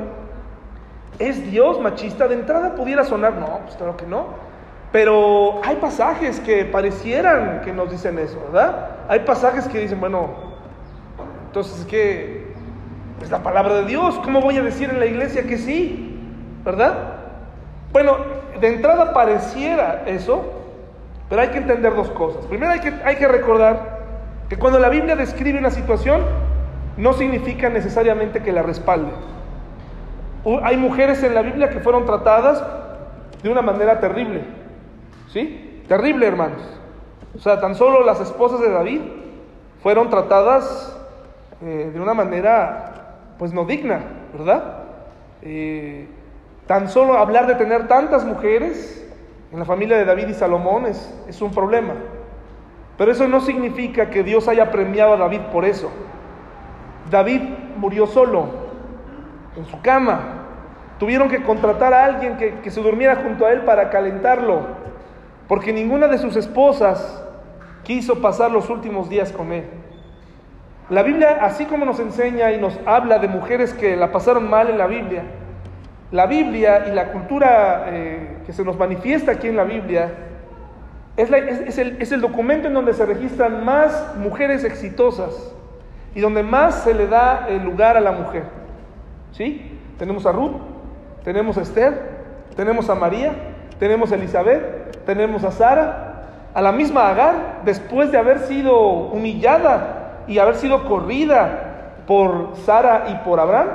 ¿Es 1.19 1.49
Dios 1.51 1.79
machista? 1.79 2.27
De 2.27 2.35
entrada 2.35 2.75
pudiera 2.75 3.03
sonar, 3.03 3.33
no, 3.33 3.59
pues 3.63 3.75
claro 3.75 3.95
que 3.97 4.05
no. 4.05 4.27
Pero 4.91 5.61
hay 5.63 5.77
pasajes 5.77 6.39
que 6.39 6.65
parecieran 6.65 7.61
que 7.61 7.71
nos 7.71 7.89
dicen 7.89 8.19
eso, 8.19 8.39
¿verdad? 8.51 8.89
Hay 9.07 9.19
pasajes 9.21 9.67
que 9.67 9.79
dicen, 9.79 9.99
bueno, 9.99 10.29
entonces 11.47 11.85
que 11.85 12.51
es 13.21 13.29
la 13.29 13.43
palabra 13.43 13.75
de 13.75 13.85
Dios, 13.85 14.19
¿cómo 14.23 14.41
voy 14.41 14.57
a 14.57 14.63
decir 14.63 14.89
en 14.89 14.99
la 14.99 15.05
iglesia 15.05 15.43
que 15.43 15.57
sí? 15.57 16.19
¿Verdad? 16.65 16.95
Bueno, 17.93 18.17
de 18.59 18.67
entrada 18.67 19.13
pareciera 19.13 20.03
eso, 20.05 20.60
Pero 21.31 21.43
hay 21.43 21.47
que 21.47 21.59
entender 21.59 21.95
dos 21.95 22.11
cosas. 22.11 22.45
Primero 22.47 22.73
hay 22.73 22.81
que, 22.81 22.93
hay 23.05 23.15
que 23.15 23.25
recordar 23.25 23.99
que 24.49 24.57
cuando 24.57 24.79
la 24.79 24.89
Biblia 24.89 25.15
describe 25.15 25.57
una 25.57 25.71
situación, 25.71 26.23
no 26.97 27.13
significa 27.13 27.69
necesariamente 27.69 28.43
que 28.43 28.51
la 28.51 28.63
respalde. 28.63 29.11
Hay 30.61 30.75
mujeres 30.75 31.23
en 31.23 31.33
la 31.33 31.41
Biblia 31.41 31.69
que 31.69 31.79
fueron 31.79 32.05
tratadas 32.05 32.61
de 33.41 33.49
una 33.49 33.61
manera 33.61 34.01
terrible. 34.01 34.43
¿Sí? 35.29 35.81
Terrible, 35.87 36.27
hermanos. 36.27 36.63
O 37.33 37.39
sea, 37.39 37.61
tan 37.61 37.75
solo 37.75 38.03
las 38.03 38.19
esposas 38.19 38.59
de 38.59 38.69
David 38.69 38.99
fueron 39.81 40.09
tratadas 40.09 40.99
eh, 41.63 41.91
de 41.93 42.01
una 42.01 42.13
manera, 42.13 43.15
pues 43.39 43.53
no 43.53 43.63
digna, 43.63 44.01
¿verdad? 44.37 44.79
Eh, 45.43 46.09
tan 46.67 46.89
solo 46.89 47.17
hablar 47.17 47.47
de 47.47 47.55
tener 47.55 47.87
tantas 47.87 48.25
mujeres 48.25 49.00
en 49.51 49.59
la 49.59 49.65
familia 49.65 49.97
de 49.97 50.05
David 50.05 50.29
y 50.29 50.33
Salomón 50.33 50.85
es, 50.85 51.13
es 51.27 51.41
un 51.41 51.51
problema. 51.51 51.93
Pero 52.97 53.11
eso 53.11 53.27
no 53.27 53.41
significa 53.41 54.09
que 54.09 54.23
Dios 54.23 54.47
haya 54.47 54.71
premiado 54.71 55.13
a 55.13 55.17
David 55.17 55.41
por 55.51 55.65
eso. 55.65 55.91
David 57.09 57.41
murió 57.77 58.07
solo, 58.07 58.47
en 59.55 59.65
su 59.65 59.81
cama. 59.81 60.45
Tuvieron 60.99 61.29
que 61.29 61.41
contratar 61.41 61.93
a 61.93 62.05
alguien 62.05 62.37
que, 62.37 62.59
que 62.59 62.71
se 62.71 62.81
durmiera 62.81 63.17
junto 63.17 63.45
a 63.45 63.51
él 63.51 63.61
para 63.61 63.89
calentarlo, 63.89 64.61
porque 65.47 65.73
ninguna 65.73 66.07
de 66.07 66.19
sus 66.19 66.35
esposas 66.35 67.23
quiso 67.83 68.21
pasar 68.21 68.51
los 68.51 68.69
últimos 68.69 69.09
días 69.09 69.31
con 69.31 69.51
él. 69.51 69.65
La 70.89 71.03
Biblia, 71.03 71.39
así 71.41 71.65
como 71.65 71.85
nos 71.85 71.99
enseña 71.99 72.51
y 72.51 72.59
nos 72.59 72.77
habla 72.85 73.17
de 73.17 73.27
mujeres 73.27 73.73
que 73.73 73.95
la 73.95 74.11
pasaron 74.11 74.49
mal 74.49 74.69
en 74.69 74.77
la 74.77 74.87
Biblia, 74.87 75.23
la 76.11 76.25
Biblia 76.25 76.87
y 76.87 76.91
la 76.91 77.11
cultura 77.11 77.85
eh, 77.87 78.37
que 78.45 78.53
se 78.53 78.63
nos 78.63 78.77
manifiesta 78.77 79.33
aquí 79.33 79.47
en 79.47 79.55
la 79.55 79.63
Biblia 79.63 80.11
es, 81.17 82.11
el 82.11 82.21
documento 82.21 82.67
en 82.67 82.73
donde 82.73 82.93
se 82.93 83.05
registran 83.05 83.63
más 83.63 84.15
mujeres 84.17 84.63
exitosas 84.63 85.53
y 86.15 86.21
donde 86.21 86.43
más 86.43 86.83
se 86.83 86.93
le 86.93 87.07
da 87.07 87.47
el 87.49 87.63
lugar 87.63 87.97
a 87.97 88.01
la 88.01 88.11
mujer. 88.11 88.43
¿Sí? 89.31 89.79
Tenemos 89.97 90.25
a 90.25 90.31
Ruth, 90.31 90.55
tenemos 91.23 91.57
a 91.57 91.61
Esther, 91.61 91.93
tenemos 92.55 92.89
a 92.89 92.95
María, 92.95 93.33
tenemos 93.79 94.11
a 94.11 94.15
Elizabeth, 94.15 95.05
tenemos 95.05 95.43
a 95.43 95.51
Sara, 95.51 96.23
a 96.53 96.61
la 96.61 96.71
misma 96.71 97.09
Agar, 97.09 97.61
después 97.63 98.11
de 98.11 98.17
haber 98.17 98.39
sido 98.39 98.77
humillada 98.79 100.23
y 100.27 100.39
haber 100.39 100.55
sido 100.55 100.87
corrida 100.87 101.93
por 102.07 102.55
Sara 102.65 103.05
y 103.09 103.15
por 103.25 103.39
Abraham, 103.39 103.67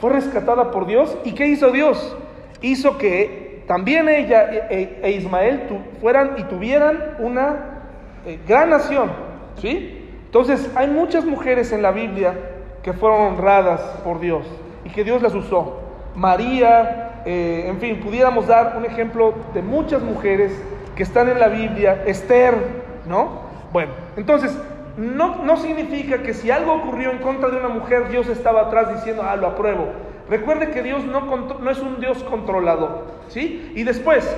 fue 0.00 0.10
rescatada 0.10 0.70
por 0.70 0.86
Dios. 0.86 1.16
¿Y 1.24 1.32
qué 1.32 1.46
hizo 1.46 1.70
Dios? 1.70 2.16
Hizo 2.62 2.98
que 2.98 3.62
también 3.66 4.08
ella 4.08 4.68
e, 4.70 5.00
e 5.02 5.10
Ismael 5.12 5.66
tu- 5.68 6.00
fueran 6.00 6.34
y 6.38 6.44
tuvieran 6.44 7.16
una 7.18 7.82
eh, 8.26 8.38
gran 8.48 8.70
nación. 8.70 9.10
¿Sí? 9.60 9.96
Entonces, 10.26 10.70
hay 10.74 10.88
muchas 10.88 11.24
mujeres 11.24 11.72
en 11.72 11.82
la 11.82 11.90
Biblia 11.90 12.34
que 12.82 12.92
fueron 12.92 13.20
honradas 13.34 13.80
por 14.04 14.20
Dios 14.20 14.46
y 14.84 14.90
que 14.90 15.04
Dios 15.04 15.20
las 15.22 15.34
usó. 15.34 15.80
María, 16.14 17.22
eh, 17.26 17.64
en 17.68 17.78
fin, 17.78 18.00
pudiéramos 18.00 18.46
dar 18.46 18.74
un 18.76 18.84
ejemplo 18.84 19.34
de 19.54 19.60
muchas 19.62 20.02
mujeres 20.02 20.52
que 20.96 21.02
están 21.02 21.28
en 21.28 21.38
la 21.38 21.48
Biblia, 21.48 22.02
Esther, 22.06 22.54
¿no? 23.08 23.40
Bueno, 23.72 23.92
entonces, 24.16 24.56
no, 25.00 25.42
no 25.44 25.56
significa 25.56 26.22
que 26.22 26.34
si 26.34 26.50
algo 26.50 26.74
ocurrió 26.74 27.10
en 27.10 27.18
contra 27.18 27.48
de 27.48 27.56
una 27.56 27.70
mujer, 27.70 28.08
Dios 28.10 28.28
estaba 28.28 28.62
atrás 28.62 28.94
diciendo, 28.94 29.22
ah, 29.26 29.34
lo 29.34 29.46
apruebo. 29.46 29.88
Recuerde 30.28 30.70
que 30.70 30.82
Dios 30.82 31.06
no, 31.06 31.22
no 31.58 31.70
es 31.70 31.78
un 31.80 32.00
Dios 32.00 32.22
controlador, 32.22 33.06
¿sí? 33.28 33.72
Y 33.74 33.84
después, 33.84 34.30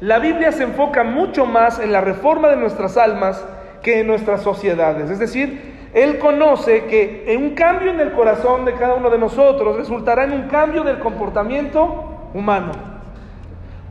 la 0.00 0.20
Biblia 0.20 0.52
se 0.52 0.62
enfoca 0.62 1.02
mucho 1.02 1.46
más 1.46 1.80
en 1.80 1.90
la 1.90 2.00
reforma 2.00 2.48
de 2.48 2.56
nuestras 2.56 2.96
almas 2.96 3.44
que 3.82 4.00
en 4.00 4.06
nuestras 4.06 4.42
sociedades. 4.42 5.10
Es 5.10 5.18
decir, 5.18 5.88
Él 5.92 6.20
conoce 6.20 6.84
que 6.84 7.24
en 7.26 7.42
un 7.42 7.50
cambio 7.56 7.90
en 7.90 7.98
el 7.98 8.12
corazón 8.12 8.64
de 8.64 8.74
cada 8.74 8.94
uno 8.94 9.10
de 9.10 9.18
nosotros 9.18 9.76
resultará 9.76 10.22
en 10.24 10.32
un 10.32 10.48
cambio 10.48 10.84
del 10.84 11.00
comportamiento 11.00 12.30
humano. 12.34 12.93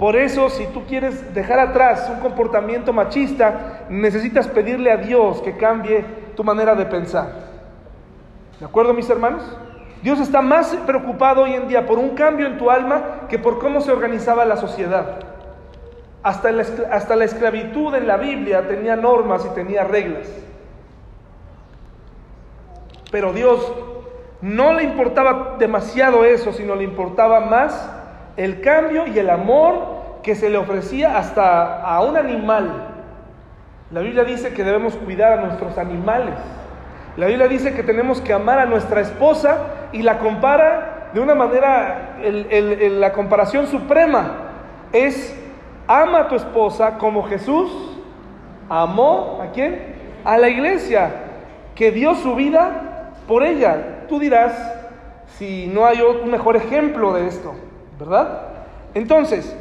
Por 0.03 0.17
eso, 0.17 0.49
si 0.49 0.65
tú 0.65 0.83
quieres 0.83 1.33
dejar 1.33 1.59
atrás 1.59 2.11
un 2.13 2.19
comportamiento 2.19 2.91
machista, 2.91 3.85
necesitas 3.87 4.49
pedirle 4.49 4.91
a 4.91 4.97
Dios 4.97 5.41
que 5.41 5.55
cambie 5.55 6.03
tu 6.35 6.43
manera 6.43 6.75
de 6.75 6.85
pensar. 6.85 7.29
¿De 8.59 8.65
acuerdo, 8.65 8.93
mis 8.93 9.09
hermanos? 9.09 9.43
Dios 10.01 10.19
está 10.19 10.41
más 10.41 10.75
preocupado 10.85 11.43
hoy 11.43 11.53
en 11.53 11.69
día 11.69 11.85
por 11.85 11.99
un 11.99 12.15
cambio 12.15 12.47
en 12.47 12.57
tu 12.57 12.69
alma 12.69 13.27
que 13.29 13.39
por 13.39 13.59
cómo 13.59 13.79
se 13.79 13.93
organizaba 13.93 14.43
la 14.43 14.57
sociedad. 14.57 15.19
Hasta 16.21 16.51
la, 16.51 16.65
hasta 16.91 17.15
la 17.15 17.23
esclavitud 17.23 17.95
en 17.95 18.05
la 18.05 18.17
Biblia 18.17 18.67
tenía 18.67 18.97
normas 18.97 19.45
y 19.49 19.55
tenía 19.55 19.85
reglas. 19.85 20.27
Pero 23.09 23.31
Dios 23.31 23.71
no 24.41 24.73
le 24.73 24.83
importaba 24.83 25.55
demasiado 25.57 26.25
eso, 26.25 26.51
sino 26.51 26.75
le 26.75 26.83
importaba 26.83 27.39
más 27.39 27.89
el 28.35 28.61
cambio 28.61 29.07
y 29.07 29.17
el 29.17 29.29
amor 29.29 29.92
que 30.23 30.35
se 30.35 30.49
le 30.49 30.57
ofrecía 30.57 31.17
hasta 31.17 31.83
a 31.83 32.01
un 32.01 32.17
animal. 32.17 32.87
La 33.91 33.99
Biblia 33.99 34.23
dice 34.23 34.53
que 34.53 34.63
debemos 34.63 34.95
cuidar 34.95 35.33
a 35.33 35.41
nuestros 35.41 35.77
animales. 35.77 36.35
La 37.17 37.27
Biblia 37.27 37.47
dice 37.47 37.73
que 37.73 37.83
tenemos 37.83 38.21
que 38.21 38.33
amar 38.33 38.57
a 38.59 38.65
nuestra 38.65 39.01
esposa 39.01 39.57
y 39.91 40.01
la 40.01 40.17
compara 40.17 41.09
de 41.13 41.19
una 41.19 41.35
manera, 41.35 42.17
la 42.23 43.13
comparación 43.13 43.67
suprema 43.67 44.31
es 44.91 45.39
ama 45.87 46.21
a 46.21 46.27
tu 46.27 46.35
esposa 46.35 46.97
como 46.97 47.23
Jesús 47.23 47.71
amó 48.69 49.39
a 49.43 49.51
quién? 49.51 49.93
A 50.23 50.37
la 50.37 50.49
iglesia, 50.49 51.11
que 51.75 51.91
dio 51.91 52.15
su 52.15 52.33
vida 52.35 53.11
por 53.27 53.43
ella. 53.43 54.05
Tú 54.07 54.19
dirás 54.19 54.53
si 55.37 55.67
no 55.67 55.85
hay 55.85 56.01
un 56.01 56.31
mejor 56.31 56.55
ejemplo 56.55 57.13
de 57.13 57.27
esto, 57.27 57.53
¿verdad? 57.99 58.47
Entonces, 58.93 59.55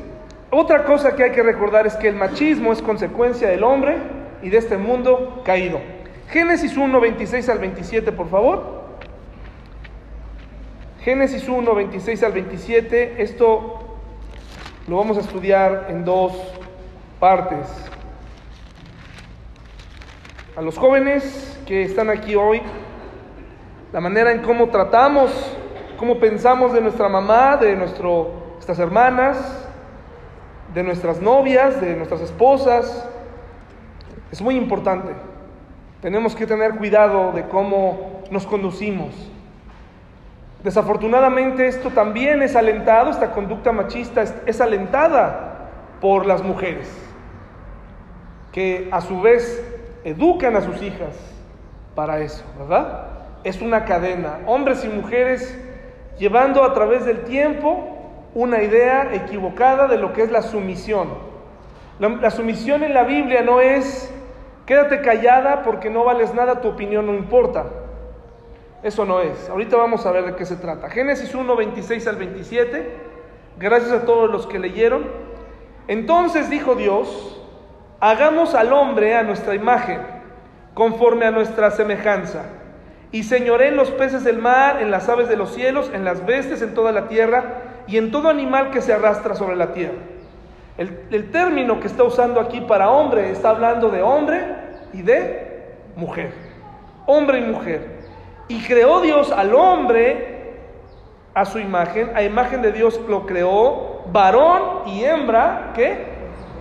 otra 0.55 0.85
cosa 0.85 1.17
que 1.17 1.25
hay 1.25 1.31
que 1.33 1.43
recordar 1.43 1.87
es 1.87 1.97
que 1.97 2.09
el 2.09 2.15
machismo 2.15 2.75
es 2.75 2.83
consecuencia 2.83 3.49
del 3.49 3.65
hombre 3.65 3.97
y 4.43 4.51
de 4.51 4.59
este 4.59 4.77
mundo 4.77 5.41
caído. 5.47 5.81
Génesis 6.29 6.77
1, 6.77 7.01
26 7.01 7.49
al 7.49 7.59
27, 7.59 8.13
por 8.13 8.29
favor. 8.29 8.83
Génesis 11.01 11.49
1, 11.49 11.75
26 11.75 12.23
al 12.23 12.33
27. 12.33 13.23
Esto 13.23 13.97
lo 14.87 14.97
vamos 14.97 15.17
a 15.17 15.21
estudiar 15.21 15.87
en 15.89 16.05
dos 16.05 16.33
partes. 17.19 17.67
A 20.55 20.61
los 20.61 20.77
jóvenes 20.77 21.59
que 21.67 21.85
están 21.85 22.11
aquí 22.11 22.35
hoy, 22.35 22.61
la 23.91 24.01
manera 24.01 24.33
en 24.33 24.43
cómo 24.43 24.69
tratamos, 24.69 25.57
cómo 25.97 26.19
pensamos 26.19 26.75
de 26.75 26.83
nuestra 26.83 27.09
mamá, 27.09 27.57
de 27.57 27.75
nuestras 27.75 28.79
hermanas, 28.79 29.62
de 30.75 30.83
nuestras 30.83 31.21
novias, 31.21 31.81
de 31.81 31.97
nuestras 31.97 32.21
esposas, 32.21 33.09
es 34.31 34.41
muy 34.41 34.57
importante. 34.57 35.13
Tenemos 36.01 36.35
que 36.35 36.47
tener 36.47 36.77
cuidado 36.77 37.33
de 37.33 37.45
cómo 37.45 38.23
nos 38.31 38.47
conducimos. 38.47 39.13
Desafortunadamente 40.65 41.67
esto 41.67 41.91
también 41.91 42.43
es 42.43 42.57
alentado, 42.57 43.11
esta 43.11 43.33
conducta 43.33 43.73
machista 43.73 44.23
es, 44.47 44.61
alentada 44.61 45.69
por 46.01 46.25
las 46.25 46.43
mujeres, 46.43 46.89
que 48.53 48.89
a 48.93 49.01
su 49.01 49.21
vez 49.21 49.63
educan 50.05 50.57
a 50.57 50.61
sus 50.61 50.81
hijas 50.83 51.17
para 51.95 52.21
eso, 52.21 52.45
¿verdad? 52.59 53.09
Es 53.45 53.61
una 53.61 53.85
cadena, 53.85 54.39
hombres 54.47 54.85
y 54.85 54.89
mujeres 54.89 55.59
llevando 56.19 56.65
a 56.65 56.73
través 56.75 57.05
del 57.05 57.25
tiempo 57.25 57.92
una 58.35 58.63
idea 58.63 59.15
equivocada 59.15 59.87
de 59.87 59.99
lo 59.99 60.13
que 60.13 60.23
es 60.23 60.31
la 60.31 60.43
sumisión. 60.43 61.09
La, 61.99 62.31
sumisión 62.31 62.83
en 62.83 62.95
la 62.95 63.05
Biblia 63.05 63.43
no 63.43 63.61
es 63.61 64.13
quédate 64.67 65.03
callada 65.03 65.63
porque 65.63 65.91
no 65.91 66.05
vales 66.05 66.35
nada, 66.35 66.61
tu 66.61 66.69
opinión 66.69 67.07
no 67.07 67.15
importa. 67.15 67.67
Eso 68.83 69.05
no 69.05 69.21
es. 69.21 69.49
Ahorita 69.49 69.77
vamos 69.77 70.05
a 70.07 70.11
ver 70.11 70.25
de 70.25 70.35
qué 70.35 70.45
se 70.45 70.57
trata. 70.57 70.91
Génesis 70.91 71.35
1, 71.35 71.55
26 71.55 72.07
al 72.09 72.17
27. 72.17 72.97
Gracias 73.59 73.93
a 73.93 74.05
todos 74.05 74.31
los 74.31 74.47
que 74.47 74.59
leyeron. 74.59 75.07
Entonces 75.87 76.51
dijo 76.51 76.75
Dios, 76.75 77.41
hagamos 78.01 78.55
al 78.55 78.73
hombre 78.73 79.15
a 79.15 79.23
nuestra 79.23 79.55
imagen, 79.55 80.01
conforme 80.75 81.27
a 81.27 81.31
nuestra 81.31 81.71
semejanza, 81.71 82.45
y 83.13 83.25
señoré 83.25 83.69
en 83.69 83.77
los 83.77 83.91
peces 83.91 84.25
del 84.25 84.39
mar, 84.39 84.81
en 84.81 84.91
las 84.91 85.09
aves 85.09 85.29
de 85.29 85.37
los 85.37 85.55
cielos, 85.55 85.91
en 85.93 86.05
las 86.05 86.25
bestias, 86.25 86.63
en 86.63 86.75
toda 86.75 86.93
la 86.93 87.09
tierra, 87.09 87.72
y 87.93 87.99
en 87.99 88.11
todo 88.11 88.31
animal 88.31 88.71
que 88.71 88.81
se 88.81 88.95
arrastra 88.95 89.35
sobre 89.35 89.55
la 89.55 89.75
tierra. 89.75 89.99
El, 90.79 90.99
el 91.11 91.31
término 91.31 91.79
que 91.79 91.89
está 91.89 92.05
usando 92.05 92.41
aquí 92.41 92.63
para 92.63 92.91
hombre 92.91 93.31
está 93.31 93.51
hablando 93.51 93.91
de 93.91 94.01
hombre 94.01 94.43
y 94.95 95.03
de 95.03 95.75
mujer. 95.95 96.33
Hombre 97.05 97.41
y 97.41 97.43
mujer. 97.43 98.01
Y 98.49 98.63
creó 98.63 99.03
Dios 99.03 99.31
al 99.31 99.55
hombre 99.55 100.55
a 101.35 101.45
su 101.45 101.59
imagen, 101.59 102.13
a 102.15 102.23
imagen 102.23 102.63
de 102.63 102.73
Dios 102.73 102.99
lo 103.07 103.27
creó, 103.27 104.05
varón 104.11 104.87
y 104.89 105.05
hembra, 105.05 105.73
¿qué? 105.75 106.07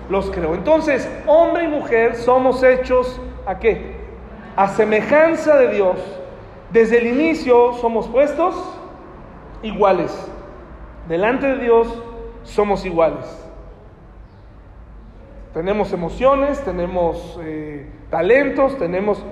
los 0.09 0.29
creó. 0.31 0.53
Entonces, 0.53 1.09
hombre 1.27 1.63
y 1.63 1.67
mujer 1.69 2.17
somos 2.17 2.61
hechos 2.61 3.21
a 3.45 3.57
qué? 3.57 3.95
A 4.57 4.67
semejanza 4.67 5.55
de 5.55 5.69
Dios. 5.69 5.95
Desde 6.71 6.97
el 6.97 7.07
inicio 7.07 7.71
somos 7.75 8.09
puestos 8.09 8.53
iguales. 9.63 10.29
Delante 11.07 11.47
de 11.47 11.57
Dios 11.57 11.87
somos 12.43 12.85
iguales. 12.85 13.25
Tenemos 15.53 15.91
emociones, 15.91 16.63
tenemos 16.63 17.37
eh, 17.43 17.85
talentos, 18.09 18.77
tenemos, 18.77 19.23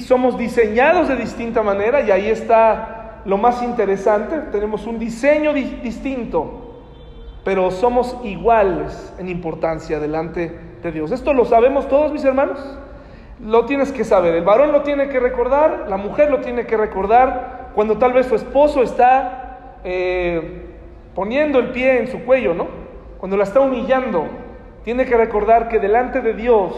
somos 0.00 0.38
diseñados 0.38 1.08
de 1.08 1.16
distinta 1.16 1.62
manera 1.62 2.00
y 2.02 2.10
ahí 2.12 2.28
está 2.28 3.22
lo 3.24 3.38
más 3.38 3.62
interesante. 3.62 4.38
Tenemos 4.52 4.86
un 4.86 4.98
diseño 4.98 5.52
distinto, 5.52 6.82
pero 7.44 7.70
somos 7.72 8.16
iguales 8.22 9.12
en 9.18 9.28
importancia 9.28 9.98
delante 9.98 10.56
de 10.80 10.92
Dios. 10.92 11.10
Esto 11.10 11.34
lo 11.34 11.44
sabemos 11.44 11.88
todos, 11.88 12.12
mis 12.12 12.24
hermanos. 12.24 12.78
Lo 13.40 13.64
tienes 13.66 13.90
que 13.90 14.04
saber. 14.04 14.34
El 14.34 14.44
varón 14.44 14.70
lo 14.70 14.82
tiene 14.82 15.08
que 15.08 15.18
recordar, 15.18 15.86
la 15.88 15.96
mujer 15.96 16.30
lo 16.30 16.40
tiene 16.40 16.66
que 16.66 16.76
recordar 16.76 17.70
cuando 17.74 17.98
tal 17.98 18.12
vez 18.12 18.26
su 18.26 18.36
esposo 18.36 18.82
está 18.82 19.78
eh, 19.82 20.67
poniendo 21.18 21.58
el 21.58 21.70
pie 21.70 21.98
en 21.98 22.06
su 22.06 22.20
cuello, 22.20 22.54
¿no? 22.54 22.68
Cuando 23.18 23.36
la 23.36 23.42
está 23.42 23.58
humillando 23.58 24.28
tiene 24.84 25.04
que 25.04 25.16
recordar 25.16 25.68
que 25.68 25.80
delante 25.80 26.20
de 26.20 26.32
Dios 26.32 26.72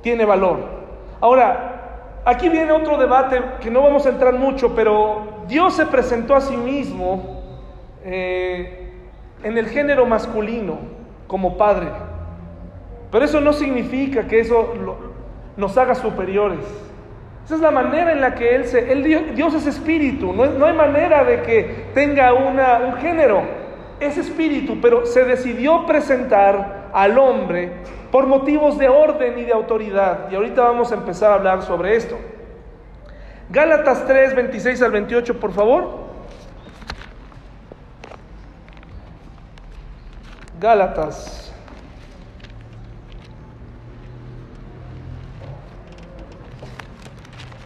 tiene 0.00 0.24
valor. 0.24 0.60
Ahora, 1.20 2.22
aquí 2.24 2.48
viene 2.48 2.72
otro 2.72 2.96
debate 2.96 3.38
que 3.60 3.70
no 3.70 3.82
vamos 3.82 4.06
a 4.06 4.08
entrar 4.08 4.32
mucho, 4.32 4.74
pero 4.74 5.44
Dios 5.46 5.76
se 5.76 5.84
presentó 5.84 6.34
a 6.34 6.40
sí 6.40 6.56
mismo 6.56 7.42
eh, 8.02 8.94
en 9.42 9.58
el 9.58 9.66
género 9.66 10.06
masculino 10.06 10.78
como 11.26 11.58
padre. 11.58 11.88
Pero 13.12 13.26
eso 13.26 13.42
no 13.42 13.52
significa 13.52 14.26
que 14.26 14.40
eso 14.40 14.72
nos 15.58 15.76
haga 15.76 15.94
superiores. 15.94 16.60
Esa 17.44 17.56
es 17.56 17.60
la 17.60 17.72
manera 17.72 18.10
en 18.12 18.22
la 18.22 18.34
que 18.34 18.54
Él 18.54 18.64
se... 18.64 18.86
Dios 19.34 19.52
es 19.52 19.66
espíritu, 19.66 20.32
no, 20.32 20.64
hay 20.64 20.72
manera 20.72 21.24
de 21.24 21.42
que 21.42 21.88
tenga 21.92 22.32
un 22.32 22.94
género. 23.02 23.65
Es 24.00 24.18
espíritu, 24.18 24.78
pero 24.80 25.06
se 25.06 25.24
decidió 25.24 25.86
presentar 25.86 26.90
al 26.92 27.18
hombre 27.18 27.72
por 28.10 28.26
motivos 28.26 28.78
de 28.78 28.88
orden 28.88 29.38
y 29.38 29.42
de 29.42 29.52
autoridad. 29.52 30.30
Y 30.30 30.34
ahorita 30.34 30.62
vamos 30.62 30.92
a 30.92 30.96
empezar 30.96 31.32
a 31.32 31.34
hablar 31.34 31.62
sobre 31.62 31.96
esto. 31.96 32.18
Gálatas 33.48 34.06
3, 34.06 34.34
26 34.34 34.82
al 34.82 34.92
28, 34.92 35.40
por 35.40 35.52
favor. 35.52 36.06
Gálatas. 40.58 41.52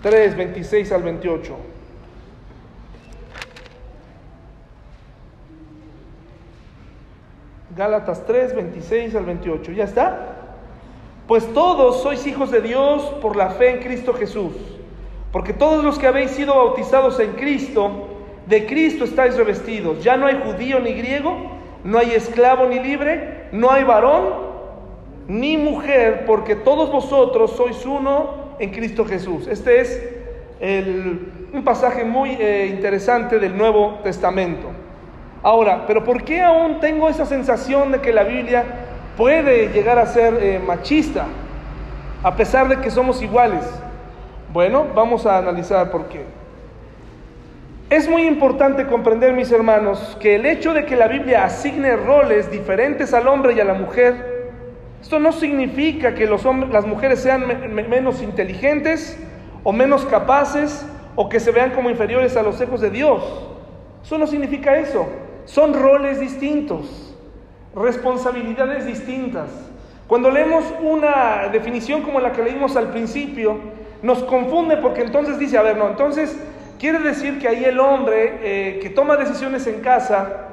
Tres, 0.03 0.35
26 0.37 0.93
al 0.93 1.03
28. 1.03 1.70
Gálatas 7.81 8.26
3, 8.26 8.55
26 8.55 9.14
al 9.14 9.24
28. 9.24 9.72
¿Ya 9.72 9.85
está? 9.85 10.37
Pues 11.26 11.51
todos 11.55 12.03
sois 12.03 12.26
hijos 12.26 12.51
de 12.51 12.61
Dios 12.61 13.03
por 13.22 13.37
la 13.37 13.49
fe 13.49 13.70
en 13.70 13.78
Cristo 13.78 14.12
Jesús. 14.12 14.53
Porque 15.33 15.55
todos 15.55 15.83
los 15.83 15.99
que 15.99 16.07
habéis 16.07 16.33
sido 16.33 16.55
bautizados 16.55 17.18
en 17.20 17.33
Cristo, 17.33 18.09
de 18.47 18.66
Cristo 18.66 19.05
estáis 19.05 19.35
revestidos. 19.35 20.05
Ya 20.05 20.18
no 20.18 20.26
hay 20.26 20.43
judío 20.45 20.78
ni 20.78 20.93
griego, 20.93 21.35
no 21.83 21.97
hay 21.97 22.11
esclavo 22.11 22.66
ni 22.66 22.81
libre, 22.81 23.49
no 23.53 23.70
hay 23.70 23.85
varón 23.85 24.51
ni 25.26 25.57
mujer, 25.57 26.26
porque 26.26 26.57
todos 26.57 26.93
vosotros 26.93 27.53
sois 27.53 27.87
uno 27.87 28.57
en 28.59 28.72
Cristo 28.72 29.07
Jesús. 29.07 29.47
Este 29.47 29.81
es 29.81 30.03
un 31.55 31.64
pasaje 31.64 32.05
muy 32.05 32.33
eh, 32.33 32.66
interesante 32.70 33.39
del 33.39 33.57
Nuevo 33.57 34.01
Testamento. 34.05 34.68
Ahora, 35.43 35.84
pero 35.86 36.05
¿por 36.05 36.22
qué 36.22 36.43
aún 36.43 36.80
tengo 36.80 37.09
esa 37.09 37.24
sensación 37.24 37.93
de 37.93 38.01
que 38.01 38.12
la 38.12 38.24
Biblia 38.24 38.64
puede 39.16 39.68
llegar 39.68 39.99
a 39.99 40.07
ser 40.07 40.34
eh, 40.34 40.59
machista, 40.59 41.26
a 42.22 42.36
pesar 42.36 42.68
de 42.68 42.78
que 42.80 42.91
somos 42.91 43.22
iguales? 43.22 43.64
Bueno, 44.53 44.86
vamos 44.95 45.24
a 45.24 45.38
analizar 45.38 45.91
por 45.91 46.07
qué. 46.07 46.24
Es 47.88 48.09
muy 48.09 48.22
importante 48.22 48.86
comprender, 48.86 49.32
mis 49.32 49.51
hermanos, 49.51 50.16
que 50.20 50.34
el 50.34 50.45
hecho 50.45 50.74
de 50.74 50.84
que 50.84 50.95
la 50.95 51.09
Biblia 51.09 51.45
asigne 51.45 51.97
roles 51.97 52.51
diferentes 52.51 53.14
al 53.14 53.26
hombre 53.26 53.55
y 53.55 53.61
a 53.61 53.64
la 53.64 53.74
mujer, 53.74 54.53
esto 55.01 55.18
no 55.18 55.32
significa 55.32 56.14
que 56.14 56.26
las 56.26 56.86
mujeres 56.86 57.20
sean 57.20 57.47
menos 57.88 58.22
inteligentes 58.22 59.18
o 59.64 59.72
menos 59.72 60.05
capaces 60.05 60.86
o 61.16 61.28
que 61.28 61.41
se 61.41 61.51
vean 61.51 61.70
como 61.70 61.88
inferiores 61.91 62.36
a 62.36 62.43
los 62.43 62.61
hijos 62.61 62.80
de 62.82 62.91
Dios. 62.91 63.22
Eso 64.05 64.18
no 64.18 64.26
significa 64.26 64.76
eso. 64.78 65.09
Son 65.45 65.74
roles 65.74 66.20
distintos, 66.20 67.14
responsabilidades 67.74 68.86
distintas. 68.86 69.49
Cuando 70.07 70.30
leemos 70.30 70.64
una 70.82 71.49
definición 71.53 72.03
como 72.03 72.20
la 72.20 72.32
que 72.32 72.43
leímos 72.43 72.76
al 72.76 72.91
principio, 72.91 73.59
nos 74.03 74.22
confunde 74.24 74.76
porque 74.78 75.03
entonces 75.03 75.38
dice, 75.38 75.59
a 75.59 75.62
ver, 75.62 75.76
no, 75.76 75.88
entonces 75.88 76.36
quiere 76.78 76.99
decir 76.99 77.38
que 77.38 77.49
ahí 77.49 77.64
el 77.64 77.78
hombre 77.78 78.38
eh, 78.43 78.78
que 78.80 78.91
toma 78.91 79.16
decisiones 79.16 79.66
en 79.66 79.80
casa, 79.80 80.49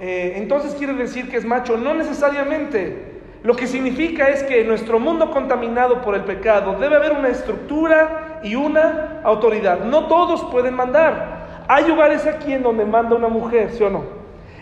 eh, 0.00 0.34
entonces 0.36 0.74
quiere 0.74 0.94
decir 0.94 1.28
que 1.28 1.36
es 1.36 1.44
macho. 1.44 1.76
No 1.76 1.94
necesariamente. 1.94 3.18
Lo 3.44 3.54
que 3.54 3.68
significa 3.68 4.28
es 4.28 4.42
que 4.42 4.62
en 4.62 4.68
nuestro 4.68 4.98
mundo 4.98 5.30
contaminado 5.30 6.02
por 6.02 6.16
el 6.16 6.24
pecado 6.24 6.76
debe 6.80 6.96
haber 6.96 7.12
una 7.12 7.28
estructura 7.28 8.40
y 8.42 8.56
una 8.56 9.20
autoridad. 9.22 9.84
No 9.84 10.06
todos 10.08 10.44
pueden 10.50 10.74
mandar. 10.74 11.37
Hay 11.68 11.86
lugares 11.86 12.26
aquí 12.26 12.52
en 12.52 12.62
donde 12.62 12.86
manda 12.86 13.14
una 13.14 13.28
mujer, 13.28 13.70
¿sí 13.72 13.84
o 13.84 13.90
no? 13.90 14.02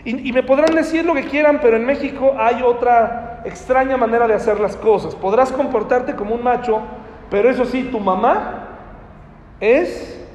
Y, 0.03 0.31
me 0.31 0.43
podrán 0.43 0.73
decir 0.75 1.05
lo 1.05 1.13
que 1.13 1.25
quieran, 1.25 1.59
pero 1.61 1.75
en 1.75 1.85
México 1.85 2.33
hay 2.37 2.61
otra 2.61 3.41
extraña 3.43 3.97
manera 3.97 4.27
de 4.27 4.35
hacer 4.35 4.59
las 4.59 4.77
cosas. 4.77 5.15
Podrás 5.15 5.51
comportarte 5.51 6.15
como 6.15 6.35
un 6.35 6.43
macho, 6.43 6.81
pero 7.29 7.49
eso 7.49 7.65
sí, 7.65 7.83
tu 7.91 7.99
mamá 7.99 8.67
es 9.59 10.25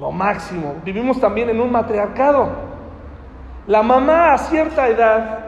lo 0.00 0.10
máximo. 0.10 0.74
Vivimos 0.84 1.20
también 1.20 1.50
en 1.50 1.60
un 1.60 1.70
matriarcado. 1.70 2.48
La 3.68 3.82
mamá 3.82 4.32
a 4.32 4.38
cierta 4.38 4.88
edad 4.88 5.38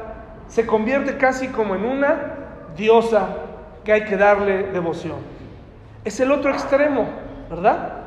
se 0.46 0.64
convierte 0.66 1.16
casi 1.16 1.48
como 1.48 1.74
en 1.74 1.84
una 1.84 2.34
diosa 2.76 3.28
que 3.82 3.92
hay 3.92 4.04
que 4.04 4.16
darle 4.16 4.64
devoción. 4.64 5.16
Es 6.04 6.20
el 6.20 6.30
otro 6.30 6.50
extremo, 6.50 7.08
¿verdad? 7.50 8.01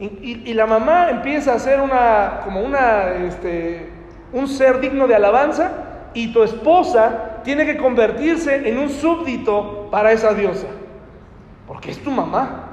Y, 0.00 0.52
la 0.54 0.66
mamá 0.66 1.08
empieza 1.10 1.54
a 1.54 1.58
ser 1.58 1.80
una, 1.80 2.40
como 2.42 2.60
una, 2.60 3.12
este, 3.12 3.92
un 4.32 4.48
ser 4.48 4.80
digno 4.80 5.06
de 5.06 5.14
alabanza 5.14 6.10
y 6.14 6.32
tu 6.32 6.42
esposa 6.42 7.40
tiene 7.44 7.64
que 7.64 7.76
convertirse 7.76 8.68
en 8.68 8.78
un 8.78 8.90
súbdito 8.90 9.88
para 9.90 10.10
esa 10.10 10.34
diosa. 10.34 10.66
Porque 11.66 11.92
es 11.92 12.02
tu 12.02 12.10
mamá. 12.10 12.64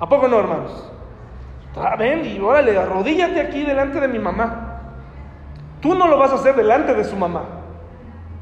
¿A 0.00 0.08
poco 0.08 0.26
no, 0.26 0.40
hermanos? 0.40 0.90
Ven 1.98 2.26
y 2.26 2.40
órale, 2.40 2.76
arrodíllate 2.76 3.40
aquí 3.40 3.62
delante 3.62 4.00
de 4.00 4.08
mi 4.08 4.18
mamá. 4.18 4.80
Tú 5.80 5.94
no 5.94 6.08
lo 6.08 6.18
vas 6.18 6.32
a 6.32 6.34
hacer 6.34 6.56
delante 6.56 6.94
de 6.94 7.04
su 7.04 7.16
mamá. 7.16 7.44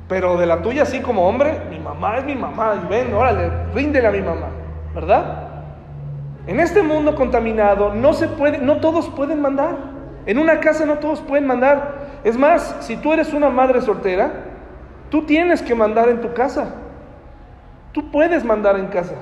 Pero 0.08 0.38
de 0.38 0.46
la 0.46 0.62
tuya, 0.62 0.84
así 0.84 1.00
como 1.00 1.28
hombre, 1.28 1.60
mi 1.68 1.78
mamá 1.78 2.18
es 2.18 2.24
mi 2.24 2.34
mamá. 2.34 2.74
Y 2.82 2.88
ven, 2.88 3.12
órale, 3.12 3.50
ríndele 3.74 4.08
a 4.08 4.10
mi 4.10 4.22
mamá. 4.22 4.46
¿Verdad? 4.94 5.47
En 6.48 6.60
este 6.60 6.82
mundo 6.82 7.14
contaminado 7.14 7.92
no 7.92 8.14
se 8.14 8.26
puede, 8.26 8.56
no 8.56 8.78
todos 8.78 9.10
pueden 9.10 9.42
mandar. 9.42 9.76
En 10.24 10.38
una 10.38 10.60
casa 10.60 10.86
no 10.86 10.94
todos 10.94 11.20
pueden 11.20 11.46
mandar. 11.46 12.20
Es 12.24 12.38
más, 12.38 12.74
si 12.80 12.96
tú 12.96 13.12
eres 13.12 13.34
una 13.34 13.50
madre 13.50 13.82
soltera, 13.82 14.32
tú 15.10 15.26
tienes 15.26 15.60
que 15.60 15.74
mandar 15.74 16.08
en 16.08 16.22
tu 16.22 16.32
casa. 16.32 16.74
Tú 17.92 18.10
puedes 18.10 18.46
mandar 18.46 18.78
en 18.78 18.86
casa. 18.86 19.12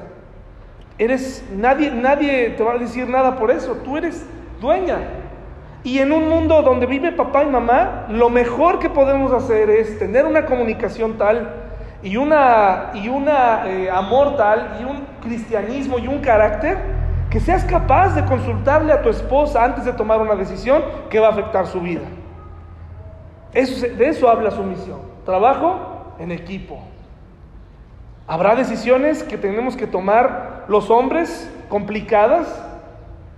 Eres 0.99 1.45
nadie 1.53 1.91
nadie 1.91 2.51
te 2.51 2.62
va 2.62 2.74
a 2.74 2.79
decir 2.79 3.09
nada 3.09 3.35
por 3.35 3.51
eso. 3.51 3.72
Tú 3.85 3.97
eres 3.97 4.24
dueña. 4.61 4.99
Y 5.83 5.99
en 5.99 6.12
un 6.12 6.29
mundo 6.29 6.62
donde 6.62 6.87
vive 6.87 7.11
papá 7.11 7.43
y 7.43 7.47
mamá, 7.47 8.07
lo 8.09 8.31
mejor 8.31 8.79
que 8.79 8.89
podemos 8.89 9.33
hacer 9.33 9.68
es 9.68 9.99
tener 9.99 10.27
una 10.27 10.47
comunicación 10.47 11.18
tal 11.18 11.51
y 12.05 12.18
una 12.18 12.93
y 12.95 13.09
una 13.09 13.68
eh, 13.68 13.91
amor 13.91 14.37
tal 14.37 14.79
y 14.81 14.85
un 14.85 15.05
cristianismo 15.20 15.99
y 15.99 16.07
un 16.07 16.20
carácter 16.20 17.06
que 17.37 17.41
seas 17.41 17.64
capaz 17.64 18.14
de 18.14 18.24
consultarle 18.24 18.95
a 18.95 19.03
tu 19.03 19.11
esposa 19.11 19.62
antes 19.62 19.84
de 19.84 19.93
tomar 19.93 20.22
una 20.22 20.34
decisión 20.34 20.82
que 21.11 21.20
va 21.20 21.26
a 21.26 21.30
afectar 21.32 21.66
su 21.66 21.82
vida. 21.82 22.01
De 23.53 24.09
eso 24.09 24.30
habla 24.30 24.51
su 24.51 24.62
misión. 24.62 25.01
Trabajo 25.26 26.14
en 26.18 26.32
equipo. 26.32 26.78
Habrá 28.26 28.57
decisiones 28.57 29.22
que 29.22 29.37
tenemos 29.37 29.76
que 29.76 29.87
tomar 29.87 30.64
los 30.68 30.89
hombres 30.89 31.53
complicadas 31.68 32.49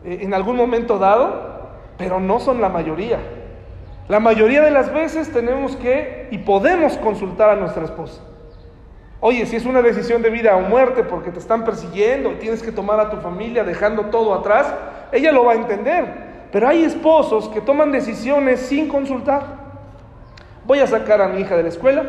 eh, 0.05 0.19
en 0.21 0.33
algún 0.33 0.55
momento 0.55 1.01
dado, 1.01 1.73
pero 1.97 2.21
no 2.21 2.39
son 2.39 2.61
la 2.61 2.69
mayoría. 2.69 3.19
La 4.07 4.21
mayoría 4.21 4.63
de 4.63 4.71
las 4.71 4.93
veces 4.93 5.33
tenemos 5.33 5.75
que 5.75 6.29
y 6.31 6.39
podemos 6.39 6.97
consultar 6.99 7.51
a 7.51 7.57
nuestra 7.57 7.83
esposa. 7.83 8.23
Oye, 9.21 9.47
si 9.47 9.57
es 9.57 9.67
una 9.67 9.83
decisión 9.83 10.23
de 10.23 10.31
vida 10.31 10.57
o 10.57 10.61
muerte 10.61 11.03
porque 11.03 11.31
te 11.31 11.41
están 11.41 11.65
persiguiendo 11.65 12.33
y 12.33 12.37
tienes 12.37 12.63
que 12.63 12.71
tomar 12.71 13.01
a 13.01 13.11
tu 13.11 13.17
familia 13.17 13.65
dejando 13.65 14.07
todo 14.07 14.33
atrás, 14.33 14.73
ella 15.11 15.33
lo 15.33 15.45
va 15.45 15.53
a 15.53 15.57
entender. 15.57 16.29
Pero 16.53 16.69
hay 16.69 16.85
esposos 16.85 17.49
que 17.49 17.61
toman 17.61 17.91
decisiones 17.91 18.61
sin 18.61 18.89
consultar. 18.89 19.43
Voy 20.65 20.79
a 20.79 20.87
sacar 20.87 21.21
a 21.21 21.29
mi 21.29 21.41
hija 21.41 21.57
de 21.57 21.65
la 21.65 21.69
escuela, 21.69 22.05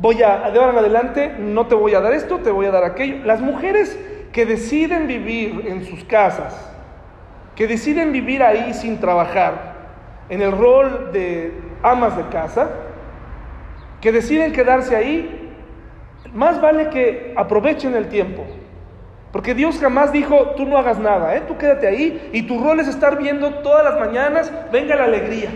voy 0.00 0.22
a, 0.22 0.50
de 0.50 0.58
ahora 0.58 0.72
en 0.72 0.78
adelante, 0.78 1.34
no 1.38 1.66
te 1.66 1.74
voy 1.74 1.94
a 1.94 2.00
dar 2.00 2.12
esto, 2.12 2.38
te 2.38 2.50
voy 2.50 2.66
a 2.66 2.70
dar 2.70 2.84
aquello. 2.84 3.24
Las 3.24 3.40
mujeres 3.40 3.98
que 4.32 4.44
deciden 4.44 5.06
vivir 5.06 5.64
en 5.66 5.84
sus 5.84 6.04
casas, 6.04 6.54
que 7.54 7.66
deciden 7.68 8.12
vivir 8.12 8.42
ahí 8.42 8.74
sin 8.74 8.98
trabajar, 8.98 9.76
en 10.28 10.42
el 10.42 10.52
rol 10.52 11.10
de 11.12 11.52
amas 11.82 12.16
de 12.16 12.24
casa, 12.28 12.70
que 14.00 14.12
deciden 14.12 14.52
quedarse 14.52 14.96
ahí, 14.96 15.47
más 16.34 16.60
vale 16.60 16.90
que 16.90 17.34
aprovechen 17.36 17.94
el 17.94 18.08
tiempo. 18.08 18.44
Porque 19.32 19.54
Dios 19.54 19.78
jamás 19.78 20.12
dijo, 20.12 20.54
tú 20.56 20.64
no 20.64 20.78
hagas 20.78 20.98
nada, 20.98 21.36
¿eh? 21.36 21.42
tú 21.46 21.58
quédate 21.58 21.86
ahí 21.86 22.30
y 22.32 22.42
tu 22.42 22.62
rol 22.62 22.80
es 22.80 22.88
estar 22.88 23.18
viendo 23.18 23.54
todas 23.56 23.84
las 23.84 24.00
mañanas, 24.00 24.52
venga 24.72 24.96
la 24.96 25.04
alegría. 25.04 25.50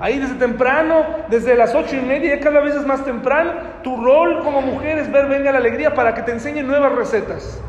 Ahí 0.00 0.18
desde 0.18 0.34
temprano, 0.34 1.04
desde 1.28 1.54
las 1.54 1.74
ocho 1.74 1.94
y 1.94 2.00
media, 2.00 2.40
cada 2.40 2.60
vez 2.60 2.74
es 2.74 2.86
más 2.86 3.04
temprano, 3.04 3.52
tu 3.82 4.02
rol 4.02 4.40
como 4.42 4.62
mujer 4.62 4.98
es 4.98 5.12
ver 5.12 5.26
venga 5.26 5.52
la 5.52 5.58
alegría 5.58 5.94
para 5.94 6.14
que 6.14 6.22
te 6.22 6.32
enseñen 6.32 6.66
nuevas 6.66 6.92
recetas. 6.92 7.62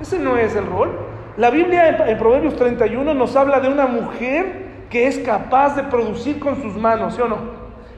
Ese 0.00 0.18
no 0.18 0.36
es 0.36 0.56
el 0.56 0.66
rol. 0.66 0.98
La 1.36 1.50
Biblia 1.50 2.04
en, 2.06 2.18
Proverbios 2.18 2.56
31 2.56 3.14
nos 3.14 3.36
habla 3.36 3.60
de 3.60 3.68
una 3.68 3.86
mujer 3.86 4.86
que 4.90 5.06
es 5.06 5.20
capaz 5.20 5.76
de 5.76 5.84
producir 5.84 6.38
con 6.38 6.60
sus 6.60 6.76
manos, 6.76 7.14
¿sí 7.14 7.22
o 7.22 7.28
no? 7.28 7.38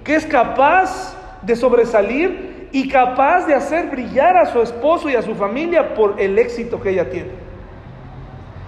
Que 0.04 0.14
es 0.14 0.26
capaz 0.26 1.16
de 1.42 1.56
sobresalir 1.56 2.53
y 2.74 2.88
capaz 2.88 3.46
de 3.46 3.54
hacer 3.54 3.86
brillar 3.86 4.36
a 4.36 4.46
su 4.46 4.60
esposo 4.60 5.08
y 5.08 5.14
a 5.14 5.22
su 5.22 5.36
familia 5.36 5.94
por 5.94 6.20
el 6.20 6.36
éxito 6.40 6.80
que 6.80 6.90
ella 6.90 7.08
tiene. 7.08 7.30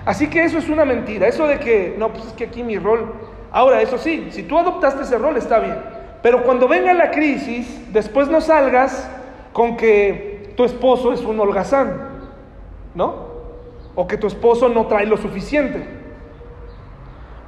Así 0.04 0.28
que 0.28 0.44
eso 0.44 0.58
es 0.58 0.68
una 0.68 0.84
mentira, 0.84 1.26
eso 1.26 1.44
de 1.48 1.58
que, 1.58 1.96
no, 1.98 2.12
pues 2.12 2.26
es 2.26 2.32
que 2.34 2.44
aquí 2.44 2.62
mi 2.62 2.78
rol, 2.78 3.12
ahora 3.50 3.82
eso 3.82 3.98
sí, 3.98 4.28
si 4.30 4.44
tú 4.44 4.56
adoptaste 4.56 5.02
ese 5.02 5.18
rol 5.18 5.36
está 5.36 5.58
bien, 5.58 5.74
pero 6.22 6.44
cuando 6.44 6.68
venga 6.68 6.94
la 6.94 7.10
crisis, 7.10 7.92
después 7.92 8.28
no 8.28 8.40
salgas 8.40 9.10
con 9.52 9.76
que 9.76 10.52
tu 10.56 10.62
esposo 10.62 11.12
es 11.12 11.22
un 11.22 11.40
holgazán, 11.40 12.00
¿no? 12.94 13.26
O 13.96 14.06
que 14.06 14.18
tu 14.18 14.28
esposo 14.28 14.68
no 14.68 14.86
trae 14.86 15.06
lo 15.06 15.16
suficiente. 15.16 15.84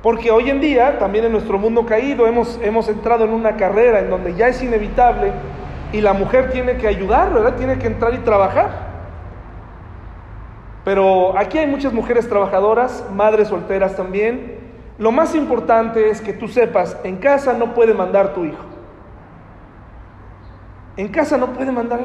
Porque 0.02 0.32
hoy 0.32 0.50
en 0.50 0.60
día, 0.60 0.98
también 0.98 1.24
en 1.24 1.30
nuestro 1.30 1.56
mundo 1.56 1.86
caído, 1.86 2.26
hemos, 2.26 2.58
hemos 2.64 2.88
entrado 2.88 3.24
en 3.24 3.30
una 3.30 3.56
carrera 3.56 4.00
en 4.00 4.10
donde 4.10 4.34
ya 4.34 4.48
es 4.48 4.60
inevitable 4.60 5.30
y 5.92 6.00
la 6.00 6.12
mujer 6.12 6.50
tiene 6.50 6.76
que 6.76 6.86
ayudar, 6.86 7.32
¿verdad? 7.32 7.56
Tiene 7.56 7.78
que 7.78 7.86
entrar 7.86 8.14
y 8.14 8.18
trabajar. 8.18 8.88
Pero 10.84 11.36
aquí 11.38 11.58
hay 11.58 11.66
muchas 11.66 11.92
mujeres 11.92 12.28
trabajadoras, 12.28 13.04
madres 13.12 13.48
solteras 13.48 13.96
también. 13.96 14.58
Lo 14.98 15.12
más 15.12 15.34
importante 15.34 16.10
es 16.10 16.20
que 16.20 16.32
tú 16.32 16.48
sepas, 16.48 16.96
en 17.04 17.16
casa 17.16 17.52
no 17.52 17.74
puede 17.74 17.94
mandar 17.94 18.34
tu 18.34 18.44
hijo. 18.44 18.64
En 20.96 21.08
casa 21.08 21.36
no 21.36 21.48
puede 21.52 21.70
mandar. 21.70 22.00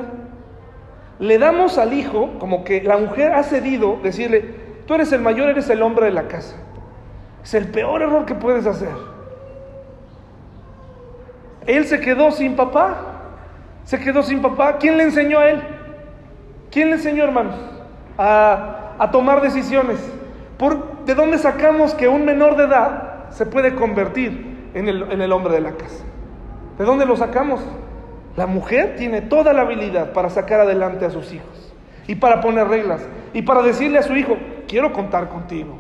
Le 1.20 1.38
damos 1.38 1.78
al 1.78 1.94
hijo 1.94 2.32
como 2.40 2.64
que 2.64 2.84
la 2.84 2.98
mujer 2.98 3.34
ha 3.34 3.44
cedido 3.44 3.98
decirle, 4.04 4.56
tú 4.86 4.94
eres 4.94 5.12
el 5.12 5.22
mayor, 5.22 5.50
eres 5.50 5.70
el 5.70 5.82
hombre 5.82 6.08
de 6.08 6.12
la 6.12 6.28
casa. 6.28 6.56
Es 7.44 7.54
el 7.54 7.68
peor 7.68 8.02
error 8.02 8.26
que 8.26 8.36
puedes 8.36 8.66
hacer. 8.66 8.92
Él 11.66 11.86
se 11.86 12.00
quedó 12.00 12.32
sin 12.32 12.56
papá. 12.56 13.13
Se 13.86 14.00
quedó 14.00 14.24
sin 14.24 14.42
papá. 14.42 14.78
¿Quién 14.78 14.98
le 14.98 15.04
enseñó 15.04 15.40
a 15.40 15.50
él? 15.50 15.62
¿Quién 16.72 16.90
le 16.90 16.96
enseñó, 16.96 17.24
hermanos? 17.24 17.56
A, 18.18 18.94
a 18.98 19.12
tomar 19.12 19.42
decisiones. 19.42 20.00
¿Por, 20.58 21.04
¿De 21.06 21.16
dónde 21.16 21.38
sacamos 21.38 21.94
que 21.94 22.08
un 22.08 22.26
menor 22.26 22.56
de 22.56 22.66
edad 22.66 23.30
se 23.30 23.46
puede 23.46 23.76
convertir 23.76 24.70
en 24.74 24.88
el, 24.88 25.12
en 25.12 25.22
el 25.22 25.32
hombre 25.32 25.54
de 25.54 25.62
la 25.62 25.72
casa? 25.74 26.04
¿De 26.78 26.86
dónde 26.86 27.06
lo 27.06 27.16
sacamos? 27.16 27.62
La 28.36 28.48
mujer 28.48 28.96
tiene 28.98 29.22
toda 29.22 29.54
la 29.54 29.62
habilidad 29.62 30.14
para 30.14 30.30
sacar 30.30 30.60
adelante 30.62 31.06
a 31.06 31.12
sus 31.12 31.32
hijos 31.34 31.74
y 32.08 32.16
para 32.16 32.42
poner 32.42 32.68
reglas 32.68 33.08
y 33.34 33.44
para 33.44 33.62
decirle 33.62 34.00
a 34.00 34.04
su 34.04 34.16
hijo, 34.16 34.38
quiero 34.68 34.92
contar 34.92 35.30
contigo, 35.30 35.76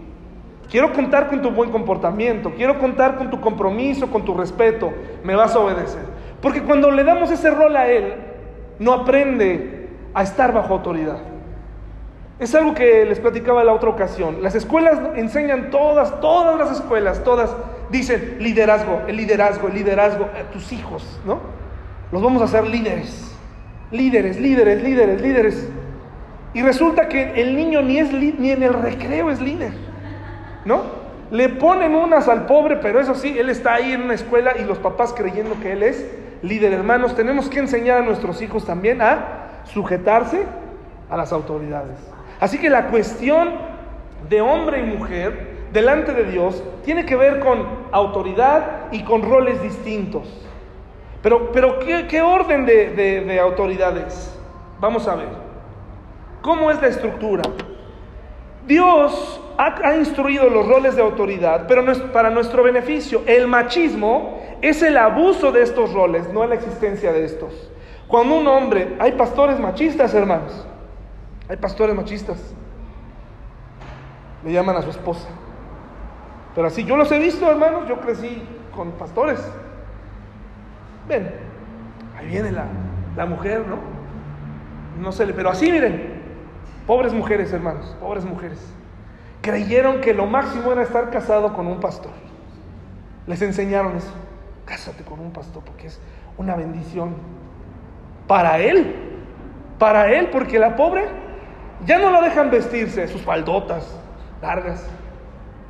quiero 0.70 0.94
contar 0.94 1.30
con 1.30 1.42
tu 1.42 1.50
buen 1.50 1.72
comportamiento, 1.72 2.52
quiero 2.56 2.78
contar 2.78 3.18
con 3.18 3.30
tu 3.32 3.42
compromiso, 3.42 4.10
con 4.12 4.24
tu 4.24 4.36
respeto, 4.36 4.94
me 5.24 5.36
vas 5.36 5.56
a 5.56 5.60
obedecer. 5.60 6.13
Porque 6.44 6.62
cuando 6.62 6.92
le 6.92 7.06
damos 7.06 7.32
ese 7.32 7.50
rol 7.50 7.74
a 7.78 7.88
él, 7.88 8.16
no 8.78 8.92
aprende 8.92 9.88
a 10.14 10.24
estar 10.24 10.52
bajo 10.52 10.74
autoridad. 10.74 11.20
Es 12.38 12.54
algo 12.54 12.74
que 12.74 13.06
les 13.06 13.22
platicaba 13.22 13.64
la 13.64 13.72
otra 13.72 13.90
ocasión. 13.90 14.44
Las 14.44 14.54
escuelas 14.54 15.00
enseñan 15.16 15.70
todas, 15.70 16.20
todas 16.20 16.60
las 16.60 16.70
escuelas, 16.74 17.24
todas 17.24 17.56
dicen 17.90 18.36
liderazgo, 18.40 19.04
el 19.08 19.16
liderazgo, 19.16 19.70
el 19.70 19.74
liderazgo 19.74 20.26
a 20.26 20.52
tus 20.52 20.74
hijos, 20.74 21.18
¿no? 21.26 21.40
Los 22.12 22.22
vamos 22.22 22.42
a 22.42 22.46
hacer 22.46 22.68
líderes, 22.68 23.34
líderes, 23.92 24.38
líderes, 24.38 24.84
líderes, 24.84 25.22
líderes. 25.22 25.70
Y 26.54 26.62
resulta 26.62 27.08
que 27.08 27.42
el 27.42 27.56
niño 27.56 27.82
ni, 27.82 28.00
es 28.00 28.12
ni 28.12 28.52
en 28.52 28.64
el 28.64 28.74
recreo 28.74 29.32
es 29.32 29.40
líder, 29.40 29.72
¿no? 30.66 30.82
Le 31.32 31.48
ponen 31.48 31.96
unas 31.96 32.28
al 32.28 32.48
pobre, 32.48 32.76
pero 32.76 33.00
eso 33.00 33.16
sí, 33.16 33.34
él 33.40 33.50
está 33.50 33.76
ahí 33.76 33.94
en 33.94 34.02
una 34.02 34.16
escuela 34.16 34.56
y 34.60 34.66
los 34.66 34.78
papás 34.80 35.14
creyendo 35.14 35.58
que 35.62 35.72
él 35.72 35.84
es 35.84 36.06
líder. 36.44 36.74
Hermanos, 36.74 37.16
tenemos 37.16 37.50
que 37.50 37.60
enseñar 37.60 38.00
a 38.00 38.06
nuestros 38.06 38.42
hijos 38.42 38.66
también 38.66 39.02
a 39.02 39.64
sujetarse 39.66 40.44
a 41.10 41.18
las 41.18 41.34
autoridades. 41.34 41.98
Así 42.40 42.60
que 42.60 42.70
la 42.70 42.88
cuestión 42.88 43.50
de 44.30 44.42
hombre 44.42 44.80
y 44.80 44.84
mujer 44.84 45.54
delante 45.72 46.14
de 46.14 46.26
Dios 46.26 46.64
tiene 46.86 47.06
que 47.06 47.16
ver 47.16 47.40
con 47.40 47.66
autoridad 47.92 48.92
y 48.92 49.04
con 49.04 49.24
roles 49.24 49.62
distintos. 49.62 50.28
Pero, 51.22 51.52
pero 51.52 51.80
¿qué, 51.80 52.06
qué 52.08 52.22
orden 52.22 52.66
de, 52.66 52.90
de, 52.92 53.22
de 53.22 53.40
autoridades? 53.40 54.38
Vamos 54.80 55.08
a 55.08 55.16
ver. 55.16 55.30
¿Cómo 56.42 56.70
es 56.70 56.82
la 56.82 56.90
estructura? 56.90 57.44
Dios 58.68 59.42
ha, 59.58 59.88
ha, 59.88 59.96
instruido 59.96 60.50
los 60.50 60.68
roles 60.68 60.96
de 60.98 61.02
autoridad, 61.02 61.66
pero 61.68 61.82
no 61.82 61.92
es 61.92 62.00
para 62.00 62.30
nuestro 62.30 62.64
beneficio. 62.64 63.22
El 63.26 63.48
machismo 63.48 64.43
es 64.64 64.82
el 64.82 64.98
abuso 64.98 65.52
de 65.52 65.62
estos 65.62 65.92
roles, 65.92 66.32
no 66.32 66.46
la 66.48 66.56
existencia 66.56 67.12
de 67.12 67.26
estos. 67.26 67.70
Cuando 68.08 68.36
un 68.38 68.48
hombre, 68.48 68.96
hay 68.98 69.12
pastores 69.12 69.60
machistas, 69.60 70.14
hermanos, 70.14 70.66
hay 71.50 71.58
pastores 71.58 71.94
machistas, 71.94 72.56
le 74.46 74.54
llaman 74.54 74.78
a 74.78 74.82
su 74.82 74.90
esposa. 74.90 75.28
Pero 76.56 76.68
así, 76.68 76.86
yo 76.86 76.96
los 76.96 77.12
he 77.12 77.20
visto, 77.20 77.50
hermanos, 77.52 77.90
yo 77.90 78.00
crecí 78.00 78.42
con 78.74 78.92
pastores. 78.92 79.40
Ven, 81.10 81.30
ahí 82.18 82.28
viene 82.28 82.54
la, 82.54 82.68
la 83.18 83.26
mujer, 83.26 83.66
¿no? 83.68 83.80
No 85.02 85.12
sé, 85.12 85.28
pero 85.28 85.50
así 85.50 85.70
miren, 85.70 86.22
pobres 86.88 87.12
mujeres, 87.12 87.52
hermanos, 87.52 87.98
pobres 88.00 88.24
mujeres. 88.24 88.66
Creyeron 89.42 90.00
que 90.00 90.14
lo 90.14 90.26
máximo 90.26 90.72
era 90.72 90.84
estar 90.84 91.10
casado 91.10 91.52
con 91.52 91.68
un 91.68 91.82
pastor. 91.82 92.14
Les 93.28 93.42
enseñaron 93.42 93.98
eso. 93.98 94.23
Cásate 94.66 95.04
con 95.04 95.20
un 95.20 95.32
pastor 95.32 95.64
porque 95.64 95.88
es 95.88 96.00
una 96.38 96.56
bendición. 96.56 97.16
Para 98.28 98.58
él, 98.60 98.96
para 99.78 100.12
él, 100.12 100.30
porque 100.32 100.58
la 100.60 100.76
pobre 100.76 101.04
ya 101.86 102.00
no 102.00 102.10
la 102.10 102.22
dejan 102.22 102.50
vestirse, 102.50 103.08
sus 103.08 103.22
faldotas 103.22 104.00
largas. 104.42 104.88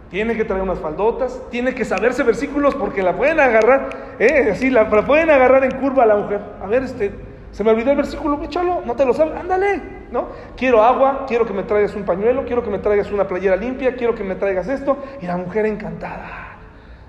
Tiene 0.09 0.35
que 0.35 0.45
traer 0.45 0.61
unas 0.61 0.77
faldotas, 0.77 1.41
tiene 1.49 1.73
que 1.73 1.85
saberse 1.85 2.21
versículos 2.21 2.75
porque 2.75 3.01
la 3.01 3.15
pueden 3.15 3.39
agarrar, 3.39 3.89
eh, 4.19 4.49
así, 4.51 4.69
la, 4.69 4.83
la, 4.83 5.05
pueden 5.05 5.31
agarrar 5.31 5.63
en 5.63 5.71
curva 5.71 6.03
a 6.03 6.05
la 6.05 6.15
mujer. 6.15 6.39
A 6.61 6.67
ver, 6.67 6.83
este, 6.83 7.11
se 7.53 7.63
me 7.63 7.71
olvidó 7.71 7.91
el 7.91 7.97
versículo, 7.97 8.41
échalo, 8.43 8.81
no 8.85 8.95
te 8.95 9.05
lo 9.05 9.13
sabes, 9.13 9.35
ándale, 9.35 9.81
¿no? 10.11 10.27
Quiero 10.57 10.83
agua, 10.83 11.25
quiero 11.27 11.45
que 11.45 11.53
me 11.53 11.63
traigas 11.63 11.95
un 11.95 12.03
pañuelo, 12.03 12.45
quiero 12.45 12.63
que 12.63 12.69
me 12.69 12.79
traigas 12.79 13.11
una 13.11 13.27
playera 13.27 13.55
limpia, 13.55 13.95
quiero 13.95 14.13
que 14.13 14.23
me 14.23 14.35
traigas 14.35 14.67
esto. 14.67 14.97
Y 15.21 15.27
la 15.27 15.37
mujer 15.37 15.65
encantada, 15.65 16.42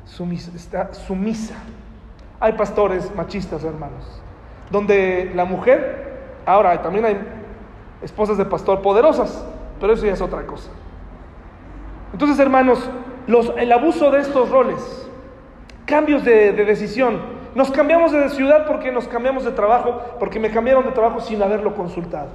sumisa, 0.05 0.51
está 0.55 0.93
sumisa. 0.95 1.55
Hay 2.41 2.53
pastores 2.53 3.15
machistas, 3.15 3.65
hermanos, 3.65 4.21
donde 4.71 5.33
la 5.35 5.45
mujer, 5.45 6.41
ahora 6.47 6.83
también 6.83 7.05
hay 7.05 7.19
esposas 8.03 8.37
de 8.37 8.45
pastor 8.45 8.83
poderosas, 8.83 9.45
pero 9.81 9.93
eso 9.93 10.05
ya 10.05 10.13
es 10.13 10.21
otra 10.21 10.47
cosa. 10.47 10.71
Entonces, 12.13 12.39
hermanos, 12.39 12.91
el 13.57 13.73
abuso 13.73 14.11
de 14.11 14.21
estos 14.21 14.51
roles, 14.51 15.09
cambios 15.87 16.25
de, 16.25 16.53
de, 16.53 16.65
decisión, 16.65 17.19
nos 17.55 17.71
cambiamos 17.71 18.13
de 18.13 18.29
ciudad 18.31 18.67
porque 18.67 18.93
nos 18.93 19.09
cambiamos 19.09 19.45
de 19.45 19.53
trabajo, 19.53 20.01
porque 20.19 20.39
me 20.39 20.51
cambiaron 20.51 20.85
de 20.85 20.93
trabajo 20.93 21.21
sin 21.21 21.43
haberlo 21.43 21.75
consultado. 21.75 22.29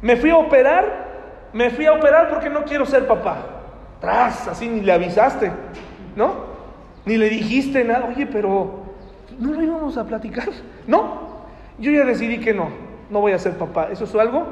Me 0.00 0.16
fui 0.16 0.30
a 0.30 0.36
operar, 0.36 1.50
me 1.52 1.70
fui 1.70 1.86
a 1.86 1.92
operar 1.92 2.28
porque 2.28 2.50
no 2.50 2.64
quiero 2.64 2.84
ser 2.84 3.06
papá. 3.06 3.38
Tras, 4.00 4.48
así 4.48 4.68
ni 4.68 4.80
le 4.80 4.92
avisaste, 4.92 5.52
¿no? 6.16 6.52
Ni 7.04 7.16
le 7.16 7.28
dijiste 7.28 7.84
nada, 7.84 8.06
oye, 8.14 8.26
pero 8.26 8.82
¿no 9.38 9.52
lo 9.52 9.62
íbamos 9.62 9.96
a 9.96 10.04
platicar? 10.04 10.48
No, 10.86 11.32
yo 11.78 11.90
ya 11.90 12.04
decidí 12.04 12.38
que 12.38 12.54
no. 12.54 12.68
no 13.10 13.20
voy 13.20 13.32
a 13.32 13.38
ser 13.38 13.54
papá. 13.54 13.88
Eso 13.90 14.04
es 14.04 14.14
algo 14.14 14.46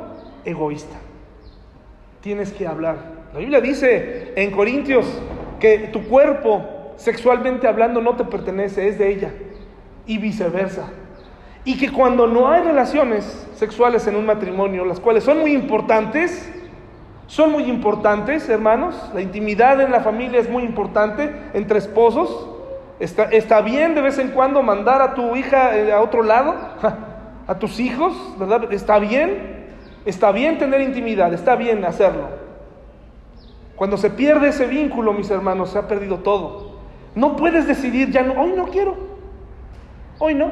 egoísta. 0.45 0.97
Tienes 2.21 2.53
que 2.53 2.67
hablar. 2.67 2.97
La 3.33 3.39
Biblia 3.39 3.61
dice 3.61 4.33
en 4.37 4.51
Corintios 4.51 5.07
que 5.59 5.91
tu 5.93 6.05
cuerpo, 6.05 6.93
sexualmente 6.97 7.67
hablando, 7.67 8.01
no 8.01 8.17
te 8.17 8.25
pertenece, 8.25 8.89
es 8.89 8.99
de 8.99 9.11
ella. 9.11 9.33
Y 10.07 10.19
viceversa. 10.19 10.89
Y 11.65 11.79
que 11.79 11.93
cuando 11.93 12.27
no 12.27 12.51
hay 12.51 12.63
relaciones 12.63 13.47
sexuales 13.55 14.07
en 14.07 14.17
un 14.17 14.27
matrimonio, 14.27 14.85
las 14.85 14.99
cuales 14.99 15.25
son 15.25 15.39
muy 15.39 15.53
importantes, 15.53 16.51
son 17.31 17.53
muy 17.53 17.62
importantes, 17.70 18.49
hermanos, 18.49 18.97
la 19.14 19.20
intimidad 19.20 19.81
en 19.81 19.93
la 19.93 20.01
familia 20.01 20.41
es 20.41 20.51
muy 20.51 20.64
importante 20.64 21.33
entre 21.55 21.78
esposos. 21.78 22.49
Está, 22.99 23.26
está 23.26 23.61
bien 23.61 23.95
de 23.95 24.03
vez 24.03 24.18
en 24.18 24.31
cuando 24.31 24.64
mandar 24.64 25.01
a 25.01 25.14
tu 25.14 25.37
hija 25.37 25.76
eh, 25.76 25.93
a 25.93 26.01
otro 26.01 26.24
lado, 26.24 26.57
a 27.47 27.55
tus 27.61 27.78
hijos, 27.78 28.12
¿verdad? 28.37 28.72
Está 28.72 28.99
bien, 28.99 29.68
está 30.05 30.33
bien 30.33 30.59
tener 30.59 30.81
intimidad, 30.81 31.33
está 31.33 31.55
bien 31.55 31.85
hacerlo. 31.85 32.31
Cuando 33.76 33.97
se 33.97 34.11
pierde 34.11 34.49
ese 34.49 34.66
vínculo, 34.66 35.12
mis 35.12 35.31
hermanos, 35.31 35.70
se 35.70 35.78
ha 35.78 35.87
perdido 35.87 36.18
todo. 36.18 36.81
No 37.14 37.37
puedes 37.37 37.64
decidir, 37.68 38.11
ya 38.11 38.24
no, 38.24 38.43
hoy 38.43 38.55
no 38.57 38.66
quiero, 38.66 38.97
hoy 40.18 40.35
no. 40.35 40.51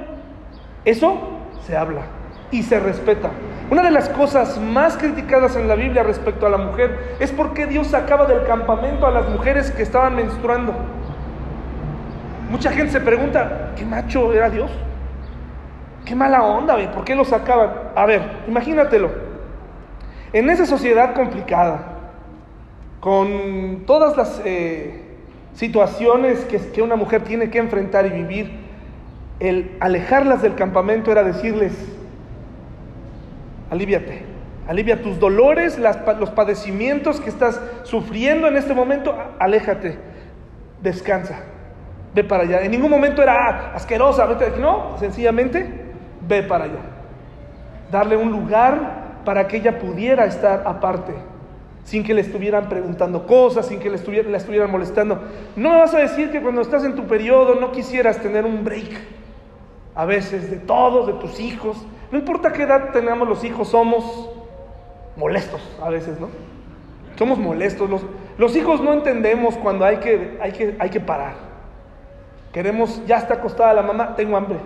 Eso 0.85 1.19
se 1.67 1.77
habla 1.77 2.18
y 2.51 2.63
se 2.63 2.81
respeta. 2.81 3.31
Una 3.71 3.83
de 3.83 3.91
las 3.91 4.09
cosas 4.09 4.59
más 4.59 4.97
criticadas 4.97 5.55
en 5.57 5.69
la 5.69 5.75
Biblia 5.75 6.03
respecto 6.03 6.47
a 6.47 6.49
la 6.49 6.57
mujer 6.57 7.17
es 7.21 7.31
porque 7.33 7.67
Dios 7.67 7.89
sacaba 7.89 8.25
del 8.25 8.47
campamento 8.47 9.07
a 9.07 9.11
las 9.11 9.29
mujeres 9.29 9.71
que 9.71 9.83
estaban 9.83 10.17
menstruando. 10.17 10.75
Mucha 12.51 12.73
gente 12.73 12.93
se 12.93 13.01
pregunta, 13.01 13.73
¿qué 13.77 13.85
macho 13.85 14.33
era 14.33 14.49
Dios? 14.49 14.71
Qué 16.07 16.15
mala 16.15 16.43
onda, 16.43 16.77
¿por 16.95 17.05
qué 17.05 17.15
lo 17.15 17.27
sacaban? 17.27 17.71
A 17.95 18.07
ver, 18.07 18.23
imagínatelo. 18.49 19.11
En 20.33 20.49
esa 20.49 20.65
sociedad 20.65 21.15
complicada, 21.15 21.97
con 23.01 23.83
todas 23.87 24.17
las 24.17 24.41
eh, 24.47 25.05
situaciones 25.53 26.41
que, 26.47 26.59
que 26.71 26.81
una 26.81 26.97
mujer 26.97 27.23
tiene 27.25 27.51
que 27.51 27.59
enfrentar 27.59 28.07
y 28.07 28.11
vivir, 28.11 28.51
el 29.41 29.77
alejarlas 29.81 30.41
del 30.41 30.55
campamento 30.55 31.13
era 31.13 31.23
decirles, 31.23 31.98
aliviate, 33.71 34.25
alivia 34.67 35.03
tus 35.03 35.19
dolores, 35.19 35.79
los 35.79 36.31
padecimientos 36.31 37.21
que 37.21 37.31
estás 37.31 37.61
sufriendo 37.85 38.49
en 38.49 38.57
este 38.57 38.75
momento, 38.75 39.17
aléjate, 39.39 39.99
descansa, 40.83 41.41
ve 42.15 42.25
para 42.25 42.45
allá. 42.45 42.63
En 42.63 42.71
ningún 42.71 42.91
momento 42.91 43.23
era 43.23 43.35
ah, 43.35 43.73
asquerosa, 43.75 44.27
vete 44.27 44.47
aquí, 44.47 44.61
no, 44.61 44.97
sencillamente 44.99 45.89
ve 46.21 46.43
para 46.43 46.65
allá. 46.65 46.81
Darle 47.91 48.17
un 48.17 48.31
lugar 48.31 49.23
para 49.25 49.49
que 49.49 49.59
ella 49.59 49.79
pudiera 49.79 50.27
estar 50.27 50.63
aparte, 50.67 51.15
sin 51.85 52.05
que 52.05 52.13
le 52.13 52.21
estuvieran 52.21 52.69
preguntando 52.69 53.27
cosas, 53.27 53.67
sin 53.67 53.81
que 53.81 53.89
le 53.89 53.97
estuvieran, 53.97 54.31
la 54.33 54.39
estuvieran 54.39 54.71
molestando. 54.71 55.23
No 55.57 55.71
me 55.71 55.77
vas 55.79 55.95
a 55.95 55.99
decir 55.99 56.31
que 56.31 56.41
cuando 56.43 56.61
estás 56.61 56.85
en 56.85 56.95
tu 56.95 57.07
periodo 57.07 57.55
no 57.55 57.73
quisieras 57.73 58.21
tener 58.21 58.45
un 58.45 58.65
break, 58.65 58.91
a 59.95 60.05
veces 60.05 60.51
de 60.51 60.59
todos, 60.59 61.07
de 61.07 61.15
tus 61.15 61.41
hijos. 61.41 61.77
No 62.11 62.19
importa 62.19 62.53
qué 62.53 62.63
edad 62.63 62.91
tengamos 62.93 63.29
los 63.29 63.45
hijos, 63.45 63.69
somos 63.69 64.31
molestos 65.17 65.61
a 65.83 65.89
veces, 65.91 66.19
¿no? 66.21 66.29
Somos 67.17 67.39
molestos. 67.39 67.89
Los, 68.39 68.57
hijos 68.57 68.81
no 68.81 68.93
entendemos 68.93 69.57
cuando 69.57 69.85
hay 69.85 69.99
que, 69.99 70.39
hay, 70.41 70.53
que, 70.53 70.77
hay 70.79 70.91
que 70.91 71.01
parar. 71.01 71.35
Queremos, 72.53 73.05
ya 73.07 73.19
está 73.19 73.35
acostada 73.35 73.75
la 73.75 73.83
mamá, 73.83 74.15
tengo 74.17 74.37
hambre 74.37 74.59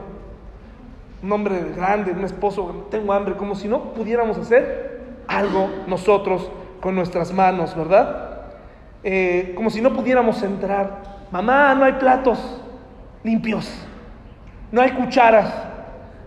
un 1.22 1.30
hombre 1.30 1.72
grande, 1.76 2.10
un 2.12 2.24
esposo, 2.24 2.88
tengo 2.90 3.12
hambre, 3.12 3.36
como 3.36 3.54
si 3.54 3.68
no 3.68 3.94
pudiéramos 3.94 4.36
hacer 4.38 5.00
algo 5.28 5.70
nosotros 5.86 6.50
con 6.80 6.96
nuestras 6.96 7.32
manos, 7.32 7.76
¿verdad? 7.76 8.40
Eh, 9.04 9.52
como 9.54 9.70
si 9.70 9.80
no 9.80 9.92
pudiéramos 9.92 10.42
entrar. 10.42 11.02
Mamá, 11.30 11.74
no 11.74 11.84
hay 11.84 11.92
platos 11.94 12.60
limpios, 13.22 13.72
no 14.72 14.82
hay 14.82 14.90
cucharas, 14.90 15.54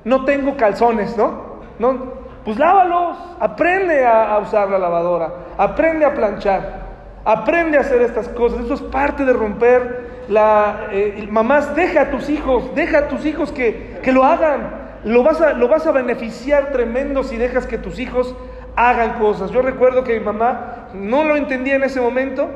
no 0.05 0.23
tengo 0.23 0.55
calzones, 0.55 1.17
¿no? 1.17 1.59
no 1.77 2.25
pues 2.45 2.59
lávalos, 2.59 3.17
aprende 3.39 4.05
a, 4.05 4.37
usar 4.37 4.69
la 4.69 4.77
lavadora, 4.77 5.33
aprende 5.57 6.05
a 6.05 6.13
planchar, 6.13 6.83
aprende 7.25 7.75
a 7.75 7.81
hacer 7.81 8.03
estas 8.03 8.29
cosas. 8.29 8.65
Eso 8.65 8.75
es 8.75 8.81
parte 8.83 9.25
de 9.25 9.33
romper 9.33 10.25
la... 10.29 10.89
Eh, 10.91 11.27
mamás, 11.31 11.75
deja 11.75 12.01
a 12.01 12.11
tus 12.11 12.29
hijos, 12.29 12.75
deja 12.75 12.99
a 12.99 13.07
tus 13.07 13.25
hijos 13.25 13.51
que, 13.51 13.99
que 14.03 14.11
lo 14.11 14.23
hagan. 14.23 14.85
Lo 15.05 15.23
vas, 15.23 15.41
a, 15.41 15.53
lo 15.53 15.67
vas 15.67 15.87
a 15.87 15.91
beneficiar 15.91 16.71
tremendo 16.71 17.23
si 17.23 17.35
dejas 17.35 17.65
que 17.65 17.79
tus 17.79 17.97
hijos 17.97 18.35
hagan 18.75 19.17
cosas. 19.17 19.49
Yo 19.49 19.63
recuerdo 19.63 20.03
que 20.03 20.19
mi 20.19 20.23
mamá 20.23 20.89
no 20.93 21.23
lo 21.23 21.35
entendía 21.35 21.75
en 21.75 21.83
ese 21.83 21.99
momento, 21.99 22.47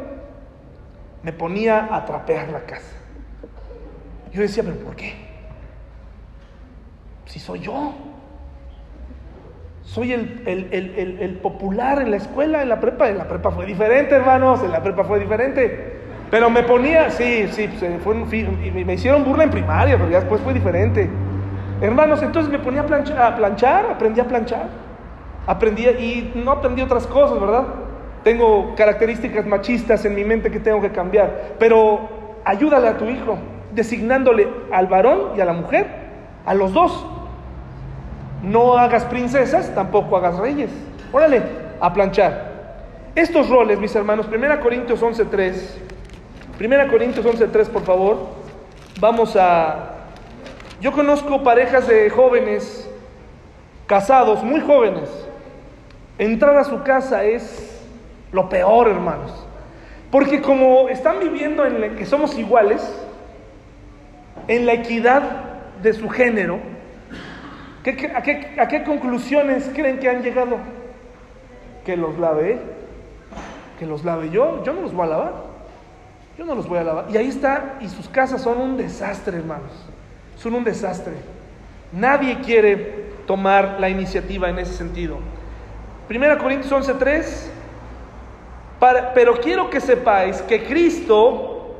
me 1.23 1.33
ponía 1.33 1.89
a 1.91 2.05
trapear 2.05 2.49
la 2.49 2.59
casa. 2.61 2.95
Yo 4.31 4.41
decía, 4.43 4.61
pero 4.63 4.75
¿por 4.77 4.95
qué? 4.95 5.28
Si 7.29 7.37
soy 7.37 7.59
yo. 7.59 7.93
Soy 9.83 10.13
el, 10.13 10.41
el, 10.47 11.39
popular 11.41 12.01
en 12.01 12.09
la 12.09 12.17
escuela, 12.17 12.63
en 12.63 12.69
la 12.69 12.79
prepa. 12.79 13.07
En 13.07 13.19
la 13.19 13.27
prepa 13.27 13.51
fue 13.51 13.67
diferente, 13.67 14.15
hermanos. 14.15 14.63
En 14.63 14.71
la 14.71 14.81
prepa 14.81 15.03
fue 15.03 15.19
diferente. 15.19 15.99
Pero 16.31 16.49
me 16.49 16.63
ponía, 16.63 17.11
sí, 17.11 17.47
sí, 17.51 17.69
fue 18.03 18.15
me 18.15 18.93
hicieron 18.93 19.23
burla 19.23 19.43
en 19.43 19.51
primaria, 19.51 19.95
pero 19.97 20.09
ya 20.09 20.19
después 20.19 20.41
fue 20.41 20.53
diferente. 20.53 21.07
Hermanos, 21.81 22.21
entonces 22.23 22.51
me 22.51 22.59
ponía 22.59 22.81
a 22.81 23.35
planchar, 23.35 23.85
aprendí 23.91 24.19
a 24.19 24.27
planchar, 24.27 24.67
aprendí 25.45 25.87
y 25.87 26.31
no 26.35 26.51
aprendí 26.51 26.81
otras 26.81 27.05
cosas, 27.07 27.39
¿verdad? 27.39 27.63
Tengo 28.23 28.73
características 28.75 29.45
machistas 29.45 30.03
en 30.05 30.15
mi 30.15 30.23
mente 30.23 30.51
que 30.51 30.59
tengo 30.59 30.81
que 30.81 30.91
cambiar, 30.91 31.55
pero 31.57 32.09
ayúdale 32.43 32.87
a 32.89 32.97
tu 32.97 33.05
hijo, 33.05 33.37
designándole 33.71 34.47
al 34.71 34.87
varón 34.87 35.37
y 35.37 35.41
a 35.41 35.45
la 35.45 35.53
mujer, 35.53 35.87
a 36.45 36.53
los 36.53 36.73
dos. 36.73 37.18
No 38.43 38.77
hagas 38.77 39.05
princesas, 39.05 39.73
tampoco 39.75 40.17
hagas 40.17 40.37
reyes. 40.37 40.71
Órale, 41.11 41.41
a 41.79 41.93
planchar. 41.93 42.49
Estos 43.15 43.49
roles, 43.49 43.79
mis 43.79 43.95
hermanos, 43.95 44.27
1 44.33 44.59
Corintios 44.61 45.01
11.3, 45.01 45.53
1 46.59 46.91
Corintios 46.91 47.25
11.3, 47.25 47.67
por 47.67 47.83
favor, 47.83 48.17
vamos 48.99 49.35
a 49.35 49.95
yo 50.81 50.93
conozco 50.93 51.43
parejas 51.43 51.89
de 51.89 52.09
jóvenes, 52.09 52.89
casados, 53.85 54.43
muy 54.45 54.61
jóvenes. 54.61 55.09
Entrar 56.17 56.55
a 56.55 56.63
su 56.63 56.83
casa 56.83 57.25
es 57.25 57.83
lo 58.31 58.47
peor, 58.47 58.87
hermanos. 58.87 59.45
Porque 60.09 60.41
como 60.41 60.87
están 60.87 61.19
viviendo 61.19 61.65
en 61.65 61.97
que 61.97 62.05
somos 62.05 62.37
iguales, 62.37 62.81
en 64.47 64.65
la 64.65 64.71
equidad 64.71 65.21
de 65.81 65.91
su 65.91 66.07
género, 66.07 66.59
a, 67.79 68.21
qué, 68.21 68.55
¿a, 68.59 68.67
qué, 68.67 68.83
conclusiones 68.83 69.69
creen 69.73 69.99
que 69.99 70.09
han 70.09 70.21
llegado? 70.21 70.57
Que 71.85 71.95
los 71.95 72.17
lave 72.19 72.53
él, 72.53 72.59
que 73.79 73.85
los 73.85 74.03
lave 74.03 74.29
yo, 74.29 74.63
yo 74.63 74.73
no 74.73 74.81
los 74.81 74.93
voy 74.93 75.07
a 75.07 75.09
lavar, 75.09 75.33
yo 76.37 76.45
no 76.45 76.55
los 76.55 76.67
voy 76.67 76.79
a 76.79 76.83
lavar. 76.83 77.05
Y 77.09 77.17
ahí 77.17 77.27
está, 77.27 77.77
y 77.79 77.87
sus 77.87 78.09
casas 78.09 78.41
son 78.41 78.59
un 78.59 78.77
desastre, 78.77 79.37
hermanos 79.37 79.89
son 80.39 80.55
un 80.55 80.63
desastre. 80.63 81.13
Nadie 81.91 82.39
quiere 82.39 83.09
tomar 83.27 83.77
la 83.79 83.89
iniciativa 83.89 84.49
en 84.49 84.59
ese 84.59 84.73
sentido. 84.73 85.17
Primera 86.07 86.37
Corintios 86.37 86.71
11:3, 86.71 87.49
pero 89.13 89.39
quiero 89.39 89.69
que 89.69 89.81
sepáis 89.81 90.41
que 90.43 90.63
Cristo, 90.63 91.75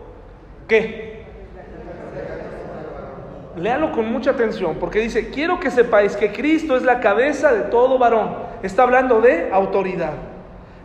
¿qué? 0.68 1.09
Léalo 3.60 3.92
con 3.92 4.12
mucha 4.12 4.32
atención, 4.32 4.78
porque 4.80 5.00
dice, 5.00 5.30
quiero 5.30 5.60
que 5.60 5.70
sepáis 5.70 6.16
que 6.16 6.32
Cristo 6.32 6.76
es 6.76 6.84
la 6.84 7.00
cabeza 7.00 7.52
de 7.52 7.64
todo 7.64 7.98
varón. 7.98 8.36
Está 8.64 8.84
hablando 8.84 9.22
de 9.22 9.50
autoridad. 9.52 10.14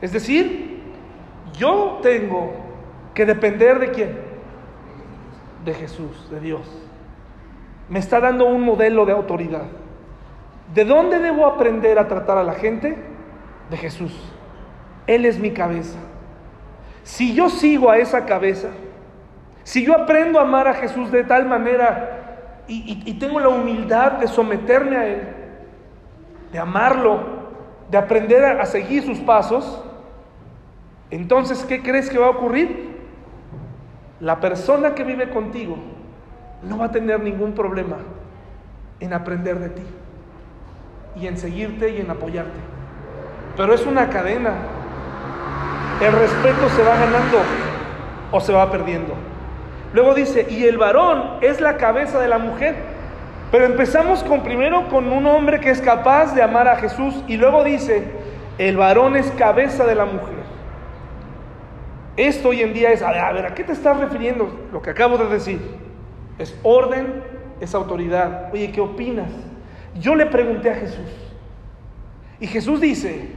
Es 0.00 0.12
decir, 0.12 0.82
yo 1.56 2.00
tengo 2.02 2.52
que 3.14 3.24
depender 3.24 3.78
de 3.78 3.90
quién? 3.90 4.18
De 5.64 5.72
Jesús, 5.74 6.28
de 6.30 6.40
Dios 6.40 6.84
me 7.88 7.98
está 7.98 8.20
dando 8.20 8.46
un 8.46 8.62
modelo 8.62 9.04
de 9.04 9.12
autoridad. 9.12 9.64
¿De 10.74 10.84
dónde 10.84 11.18
debo 11.18 11.46
aprender 11.46 11.98
a 11.98 12.08
tratar 12.08 12.38
a 12.38 12.42
la 12.42 12.54
gente? 12.54 12.96
De 13.70 13.76
Jesús. 13.76 14.12
Él 15.06 15.26
es 15.26 15.38
mi 15.38 15.52
cabeza. 15.52 15.98
Si 17.02 17.34
yo 17.34 17.50
sigo 17.50 17.90
a 17.90 17.98
esa 17.98 18.24
cabeza, 18.24 18.68
si 19.62 19.84
yo 19.84 19.94
aprendo 19.94 20.38
a 20.38 20.42
amar 20.42 20.66
a 20.68 20.74
Jesús 20.74 21.10
de 21.10 21.24
tal 21.24 21.46
manera 21.46 22.23
y, 22.66 23.14
tengo 23.14 23.40
la 23.40 23.48
humildad 23.48 24.12
de 24.12 24.28
someterme 24.28 24.96
a 24.96 25.06
Él, 25.06 25.28
de 26.52 26.58
amarlo, 26.58 27.20
de 27.90 27.98
aprender 27.98 28.44
a 28.44 28.64
seguir 28.66 29.04
sus 29.04 29.18
pasos, 29.18 29.82
entonces, 31.10 31.64
¿qué 31.64 31.82
crees 31.82 32.10
que 32.10 32.18
va 32.18 32.26
a 32.26 32.30
ocurrir? 32.30 32.98
La 34.20 34.40
persona 34.40 34.94
que 34.94 35.04
vive 35.04 35.30
contigo 35.30 35.76
no 36.62 36.78
va 36.78 36.86
a 36.86 36.90
tener 36.90 37.20
ningún 37.20 37.52
problema 37.52 37.98
en 39.00 39.12
aprender 39.12 39.58
de 39.60 39.68
ti. 39.70 39.82
y 41.16 41.28
en 41.28 41.38
seguirte 41.38 41.90
y 41.90 42.00
en 42.00 42.10
apoyarte. 42.10 42.58
Pero 43.56 43.72
es 43.72 43.86
una 43.86 44.08
cadena. 44.08 44.50
El 46.00 46.12
respeto 46.12 46.68
se 46.70 46.82
va 46.82 46.96
ganando 46.96 47.38
o 48.32 48.40
se 48.40 48.52
va 48.52 48.68
perdiendo. 48.68 49.14
Luego 49.94 50.12
dice, 50.12 50.48
y 50.50 50.64
el 50.64 50.76
varón 50.76 51.38
es 51.40 51.60
la 51.60 51.76
cabeza 51.76 52.18
de 52.18 52.26
la 52.26 52.38
mujer. 52.38 52.74
Pero 53.52 53.64
empezamos 53.64 54.24
con 54.24 54.42
primero 54.42 54.88
con 54.88 55.06
un 55.10 55.24
hombre 55.24 55.60
que 55.60 55.70
es 55.70 55.80
capaz 55.80 56.34
de 56.34 56.42
amar 56.42 56.66
a 56.66 56.74
Jesús 56.74 57.22
y 57.28 57.36
luego 57.36 57.62
dice, 57.62 58.02
el 58.58 58.76
varón 58.76 59.14
es 59.14 59.30
cabeza 59.30 59.86
de 59.86 59.94
la 59.94 60.04
mujer. 60.04 60.34
Esto 62.16 62.48
hoy 62.48 62.62
en 62.62 62.74
día 62.74 62.90
es, 62.90 63.02
a 63.02 63.12
ver, 63.12 63.20
a 63.20 63.32
ver, 63.32 63.46
¿a 63.46 63.54
qué 63.54 63.62
te 63.62 63.70
estás 63.70 63.96
refiriendo? 64.00 64.66
Lo 64.72 64.82
que 64.82 64.90
acabo 64.90 65.16
de 65.16 65.28
decir. 65.28 65.60
Es 66.40 66.58
orden, 66.64 67.22
es 67.60 67.72
autoridad. 67.72 68.50
Oye, 68.52 68.72
¿qué 68.72 68.80
opinas? 68.80 69.30
Yo 70.00 70.16
le 70.16 70.26
pregunté 70.26 70.70
a 70.70 70.74
Jesús. 70.74 71.12
Y 72.40 72.48
Jesús 72.48 72.80
dice, 72.80 73.28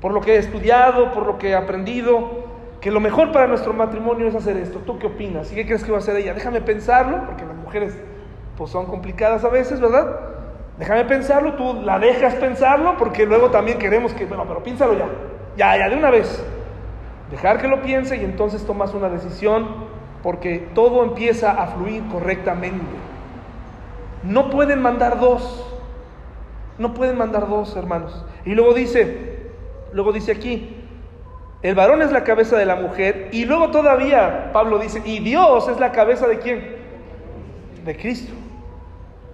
por 0.00 0.12
lo 0.12 0.22
que 0.22 0.36
he 0.36 0.38
estudiado, 0.38 1.12
por 1.12 1.26
lo 1.26 1.36
que 1.36 1.50
he 1.50 1.54
aprendido, 1.54 2.45
que 2.86 2.92
lo 2.92 3.00
mejor 3.00 3.32
para 3.32 3.48
nuestro 3.48 3.72
matrimonio 3.72 4.28
es 4.28 4.36
hacer 4.36 4.56
esto. 4.58 4.78
¿Tú 4.78 4.96
qué 5.00 5.08
opinas? 5.08 5.50
¿Y 5.50 5.56
qué 5.56 5.66
crees 5.66 5.82
que 5.82 5.90
va 5.90 5.96
a 5.96 6.00
hacer 6.00 6.14
ella? 6.18 6.34
Déjame 6.34 6.60
pensarlo, 6.60 7.20
porque 7.26 7.44
las 7.44 7.56
mujeres 7.56 7.98
pues 8.56 8.70
son 8.70 8.86
complicadas 8.86 9.42
a 9.42 9.48
veces, 9.48 9.80
¿verdad? 9.80 10.20
Déjame 10.78 11.04
pensarlo, 11.06 11.54
tú 11.54 11.82
la 11.82 11.98
dejas 11.98 12.36
pensarlo, 12.36 12.96
porque 12.96 13.26
luego 13.26 13.50
también 13.50 13.78
queremos 13.78 14.12
que, 14.12 14.24
bueno, 14.26 14.44
pero 14.46 14.62
piénsalo 14.62 14.96
ya, 14.96 15.08
ya, 15.56 15.76
ya, 15.76 15.88
de 15.88 15.96
una 15.96 16.10
vez. 16.10 16.46
Dejar 17.28 17.60
que 17.60 17.66
lo 17.66 17.82
piense 17.82 18.18
y 18.18 18.24
entonces 18.24 18.64
tomas 18.64 18.94
una 18.94 19.08
decisión, 19.08 19.66
porque 20.22 20.68
todo 20.72 21.02
empieza 21.02 21.60
a 21.60 21.66
fluir 21.66 22.04
correctamente. 22.06 22.86
No 24.22 24.48
pueden 24.48 24.80
mandar 24.80 25.18
dos, 25.18 25.76
no 26.78 26.94
pueden 26.94 27.18
mandar 27.18 27.48
dos, 27.48 27.76
hermanos. 27.76 28.24
Y 28.44 28.54
luego 28.54 28.74
dice, 28.74 29.50
luego 29.92 30.12
dice 30.12 30.30
aquí, 30.30 30.85
el 31.66 31.74
varón 31.74 32.00
es 32.00 32.12
la 32.12 32.22
cabeza 32.22 32.56
de 32.56 32.64
la 32.64 32.76
mujer 32.76 33.28
y 33.32 33.44
luego 33.44 33.72
todavía 33.72 34.50
Pablo 34.52 34.78
dice, 34.78 35.02
y 35.04 35.18
Dios 35.18 35.66
es 35.68 35.80
la 35.80 35.90
cabeza 35.90 36.28
de 36.28 36.38
quién? 36.38 36.76
De 37.84 37.96
Cristo. 37.96 38.32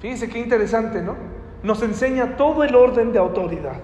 Fíjense 0.00 0.30
qué 0.30 0.38
interesante, 0.38 1.02
¿no? 1.02 1.14
Nos 1.62 1.82
enseña 1.82 2.38
todo 2.38 2.64
el 2.64 2.74
orden 2.74 3.12
de 3.12 3.18
autoridad. 3.18 3.74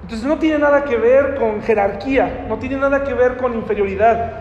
Entonces 0.00 0.26
no 0.26 0.38
tiene 0.38 0.60
nada 0.60 0.84
que 0.84 0.96
ver 0.96 1.34
con 1.34 1.60
jerarquía, 1.60 2.46
no 2.48 2.58
tiene 2.58 2.76
nada 2.76 3.04
que 3.04 3.12
ver 3.12 3.36
con 3.36 3.54
inferioridad. 3.54 4.32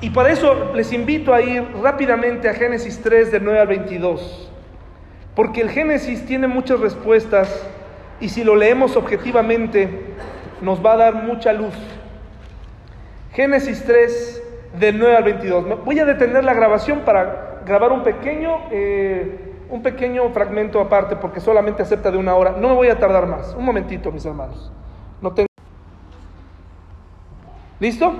Y 0.00 0.10
para 0.10 0.30
eso 0.30 0.74
les 0.74 0.92
invito 0.92 1.32
a 1.32 1.40
ir 1.40 1.64
rápidamente 1.80 2.48
a 2.48 2.54
Génesis 2.54 3.00
3 3.00 3.30
del 3.30 3.44
9 3.44 3.60
al 3.60 3.68
22. 3.68 4.50
Porque 5.36 5.60
el 5.60 5.70
Génesis 5.70 6.26
tiene 6.26 6.48
muchas 6.48 6.80
respuestas 6.80 7.64
y 8.20 8.28
si 8.28 8.42
lo 8.42 8.56
leemos 8.56 8.96
objetivamente 8.96 10.16
nos 10.60 10.84
va 10.84 10.92
a 10.92 10.96
dar 10.96 11.14
mucha 11.14 11.52
luz. 11.52 11.74
Génesis 13.32 13.84
3 13.84 14.42
del 14.78 14.98
9 14.98 15.16
al 15.16 15.24
22. 15.24 15.84
Voy 15.84 15.98
a 15.98 16.04
detener 16.04 16.44
la 16.44 16.54
grabación 16.54 17.00
para 17.00 17.60
grabar 17.66 17.92
un 17.92 18.02
pequeño 18.02 18.68
eh, 18.70 19.46
un 19.68 19.82
pequeño 19.82 20.30
fragmento 20.30 20.80
aparte 20.80 21.16
porque 21.16 21.40
solamente 21.40 21.82
acepta 21.82 22.10
de 22.10 22.18
una 22.18 22.34
hora. 22.34 22.52
No 22.52 22.68
me 22.68 22.74
voy 22.74 22.88
a 22.88 22.98
tardar 22.98 23.26
más. 23.26 23.54
Un 23.54 23.64
momentito, 23.64 24.12
mis 24.12 24.24
hermanos. 24.24 24.72
No 25.20 25.32
tengo... 25.32 25.48
¿Listo? 27.80 28.14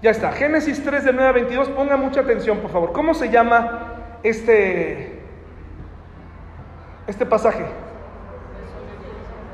Ya 0.00 0.10
está. 0.10 0.32
Génesis 0.32 0.82
3 0.82 1.04
de 1.04 1.12
9 1.12 1.28
a 1.28 1.32
22. 1.32 1.68
Ponga 1.70 1.96
mucha 1.96 2.20
atención, 2.20 2.58
por 2.58 2.70
favor. 2.70 2.92
¿Cómo 2.92 3.14
se 3.14 3.30
llama 3.30 3.94
este, 4.22 5.20
este 7.06 7.26
pasaje? 7.26 7.64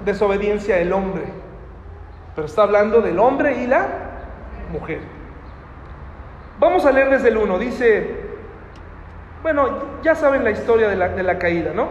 Desobediencia 0.04 0.76
del 0.76 0.92
hombre. 0.92 1.24
Pero 2.34 2.46
está 2.46 2.62
hablando 2.62 3.00
del 3.00 3.18
hombre 3.18 3.62
y 3.62 3.66
la 3.66 3.86
mujer. 4.72 5.00
Vamos 6.58 6.84
a 6.86 6.92
leer 6.92 7.10
desde 7.10 7.28
el 7.28 7.36
1. 7.36 7.58
Dice, 7.58 8.16
bueno, 9.42 9.68
ya 10.02 10.14
saben 10.14 10.44
la 10.44 10.50
historia 10.50 10.88
de 10.88 10.96
la, 10.96 11.38
caída, 11.38 11.72
¿no? 11.74 11.88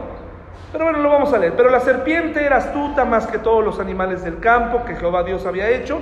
Pero 0.72 0.86
bueno, 0.86 1.00
lo 1.00 1.10
vamos 1.10 1.34
a 1.34 1.38
leer. 1.38 1.54
Pero 1.56 1.70
la 1.70 1.80
serpiente 1.80 2.44
era 2.44 2.58
astuta 2.58 3.06
más 3.06 3.28
que 3.28 3.38
todos 3.38 3.64
los 3.64 3.80
animales 3.80 4.24
del 4.24 4.40
campo 4.40 4.84
que 4.86 4.96
Jehová 4.96 5.24
Dios 5.24 5.46
había 5.46 5.70
hecho, 5.70 6.00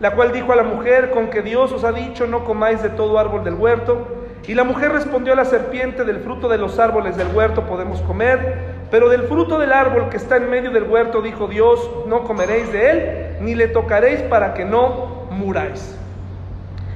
la 0.00 0.12
cual 0.12 0.32
dijo 0.32 0.52
a 0.52 0.56
la 0.56 0.62
mujer, 0.62 1.10
con 1.10 1.28
que 1.28 1.42
Dios 1.42 1.72
os 1.72 1.84
ha 1.84 1.92
dicho, 1.92 2.26
no 2.26 2.44
comáis 2.44 2.82
de 2.82 2.90
todo 2.90 3.18
árbol 3.18 3.44
del 3.44 3.54
huerto. 3.54 4.08
Y 4.46 4.54
la 4.54 4.64
mujer 4.64 4.92
respondió 4.92 5.32
a 5.32 5.36
la 5.36 5.44
serpiente, 5.44 6.04
del 6.04 6.20
fruto 6.20 6.48
de 6.48 6.58
los 6.58 6.78
árboles 6.78 7.16
del 7.16 7.28
huerto 7.34 7.62
podemos 7.66 8.00
comer, 8.02 8.76
pero 8.90 9.08
del 9.08 9.24
fruto 9.24 9.58
del 9.58 9.72
árbol 9.72 10.08
que 10.08 10.16
está 10.16 10.36
en 10.36 10.48
medio 10.48 10.70
del 10.70 10.84
huerto, 10.84 11.20
dijo 11.20 11.48
Dios, 11.48 11.90
no 12.06 12.22
comeréis 12.22 12.72
de 12.72 12.90
él, 12.90 13.25
ni 13.40 13.54
le 13.54 13.68
tocaréis 13.68 14.22
para 14.22 14.54
que 14.54 14.64
no 14.64 15.26
muráis. 15.30 15.96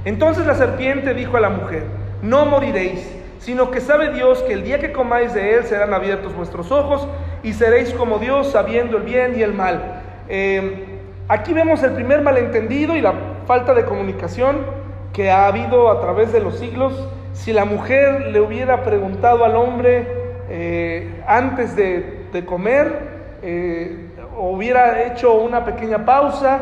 Entonces 0.05 0.47
la 0.47 0.55
serpiente 0.55 1.15
dijo 1.15 1.37
a 1.37 1.41
la 1.41 1.51
mujer, 1.51 1.85
no 2.23 2.47
moriréis 2.47 3.21
sino 3.41 3.71
que 3.71 3.81
sabe 3.81 4.13
Dios 4.13 4.43
que 4.43 4.53
el 4.53 4.63
día 4.63 4.79
que 4.79 4.93
comáis 4.93 5.33
de 5.33 5.55
él 5.55 5.65
serán 5.65 5.95
abiertos 5.95 6.35
vuestros 6.35 6.71
ojos 6.71 7.09
y 7.43 7.55
seréis 7.55 7.93
como 7.95 8.19
Dios 8.19 8.53
sabiendo 8.53 8.99
el 8.99 9.03
bien 9.03 9.33
y 9.37 9.43
el 9.43 9.55
mal. 9.55 10.03
Em, 10.29 10.73
aquí 11.27 11.55
vemos 11.55 11.83
el 11.83 11.93
primer 11.93 12.21
malentendido 12.21 12.97
y 12.97 13.01
la 13.01 13.15
falta 13.47 13.73
de 13.75 13.87
comunicación 13.87 14.59
que 15.15 15.31
ha 15.31 15.47
habido 15.47 15.91
a 15.91 16.01
través 16.03 16.33
de 16.33 16.41
los 16.41 16.59
siglos. 16.59 16.93
Si 17.33 17.55
la 17.55 17.65
mujer 17.65 18.27
le 18.27 18.41
hubiera 18.41 18.83
preguntado 18.83 19.45
al 19.45 19.57
hombre 19.57 20.07
eh, 20.51 21.23
antes 21.27 21.75
de, 21.75 22.45
comer, 22.45 22.93
eh, 23.43 24.10
hubiera 24.49 25.03
hecho 25.05 25.35
una 25.35 25.65
pequeña 25.65 26.05
pausa, 26.05 26.61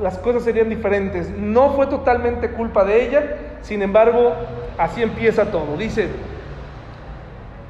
las 0.00 0.18
cosas 0.18 0.44
serían 0.44 0.68
diferentes. 0.68 1.30
No 1.30 1.70
fue 1.70 1.86
totalmente 1.86 2.50
culpa 2.50 2.84
de 2.84 3.02
ella, 3.02 3.36
sin 3.62 3.82
embargo, 3.82 4.32
así 4.78 5.02
empieza 5.02 5.50
todo. 5.50 5.76
Dice, 5.76 6.08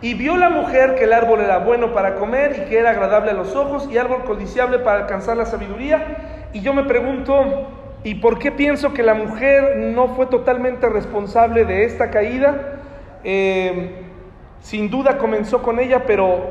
y 0.01 0.15
vio 0.15 0.37
la 0.37 0.49
mujer 0.49 0.95
que 0.95 1.05
el 1.05 1.13
árbol 1.13 1.41
era 1.41 1.59
bueno 1.59 1.93
para 1.93 2.15
comer 2.15 2.57
y 2.57 2.69
que 2.69 2.79
era 2.79 2.91
agradable 2.91 3.33
a 3.33 3.35
los 3.35 3.57
ojos 3.57 3.89
y 3.91 3.99
árbol 3.99 4.23
codiciable 4.25 4.79
para 4.79 5.01
alcanzar 5.01 5.37
la 5.37 5.47
sabiduría. 5.47 6.47
Y 6.53 6.61
yo 6.61 6.73
me 6.73 6.85
pregunto, 6.85 7.67
¿y 8.05 8.15
por 8.17 8.39
qué 8.39 8.53
pienso 8.53 8.93
que 8.93 9.03
la 9.03 9.15
mujer 9.15 9.77
no 9.77 10.09
fue 10.15 10.27
totalmente 10.27 10.89
responsable 10.89 11.65
de 11.65 11.85
esta 11.85 12.11
caída? 12.11 12.79
Eh, 13.25 14.05
sin 14.61 14.89
duda 14.89 15.19
comenzó 15.19 15.63
con 15.63 15.81
ella, 15.81 16.05
pero 16.07 16.51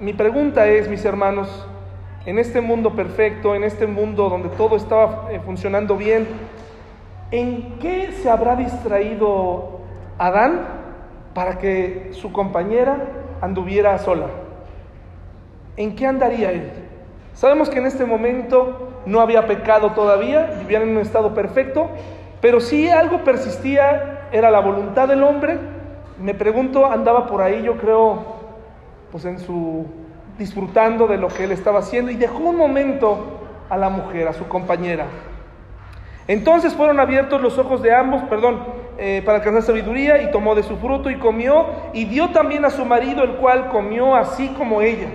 mi 0.00 0.14
pregunta 0.14 0.66
es, 0.66 0.88
mis 0.88 1.04
hermanos, 1.04 1.68
en 2.26 2.38
este 2.38 2.60
mundo 2.60 2.94
perfecto, 2.94 3.54
en 3.54 3.64
este 3.64 3.86
mundo 3.86 4.28
donde 4.28 4.50
todo 4.50 4.76
estaba 4.76 5.28
eh, 5.30 5.40
funcionando 5.44 5.96
bien, 5.96 6.26
¿En 7.30 7.78
qué 7.80 8.12
se 8.12 8.30
habrá 8.30 8.54
distraído 8.54 9.80
Adán 10.16 10.60
para 11.34 11.58
que 11.58 12.10
su 12.12 12.32
compañera 12.32 12.98
anduviera 13.40 13.98
sola? 13.98 14.26
¿En 15.76 15.96
qué 15.96 16.06
andaría 16.06 16.52
él? 16.52 16.70
Sabemos 17.34 17.68
que 17.68 17.78
en 17.78 17.86
este 17.86 18.04
momento 18.04 19.02
no 19.06 19.20
había 19.20 19.46
pecado 19.46 19.90
todavía, 19.92 20.56
vivían 20.60 20.82
en 20.82 20.90
un 20.90 20.98
estado 20.98 21.34
perfecto, 21.34 21.88
pero 22.40 22.60
si 22.60 22.88
algo 22.88 23.24
persistía, 23.24 24.28
era 24.30 24.50
la 24.50 24.60
voluntad 24.60 25.08
del 25.08 25.24
hombre. 25.24 25.58
Me 26.20 26.32
pregunto, 26.32 26.86
andaba 26.86 27.26
por 27.26 27.42
ahí, 27.42 27.62
yo 27.62 27.76
creo, 27.76 28.24
pues 29.10 29.24
en 29.24 29.40
su 29.40 29.84
disfrutando 30.38 31.06
de 31.06 31.16
lo 31.16 31.28
que 31.28 31.44
él 31.44 31.52
estaba 31.52 31.80
haciendo 31.80 32.10
y 32.10 32.16
dejó 32.16 32.38
un 32.38 32.56
momento 32.56 33.40
a 33.68 33.76
la 33.76 33.88
mujer, 33.88 34.28
a 34.28 34.32
su 34.32 34.46
compañera. 34.48 35.06
Entonces 36.28 36.74
fueron 36.74 36.98
abiertos 36.98 37.40
los 37.40 37.58
ojos 37.58 37.82
de 37.82 37.94
ambos, 37.94 38.22
perdón, 38.24 38.60
eh, 38.98 39.22
para 39.24 39.38
alcanzar 39.38 39.62
sabiduría, 39.62 40.22
y 40.22 40.30
tomó 40.30 40.54
de 40.54 40.62
su 40.62 40.76
fruto 40.78 41.10
y 41.10 41.16
comió, 41.16 41.66
y 41.92 42.04
dio 42.06 42.30
también 42.30 42.64
a 42.64 42.70
su 42.70 42.84
marido, 42.84 43.22
el 43.22 43.36
cual 43.36 43.68
comió 43.68 44.16
así 44.16 44.48
como 44.56 44.82
ella. 44.82 45.08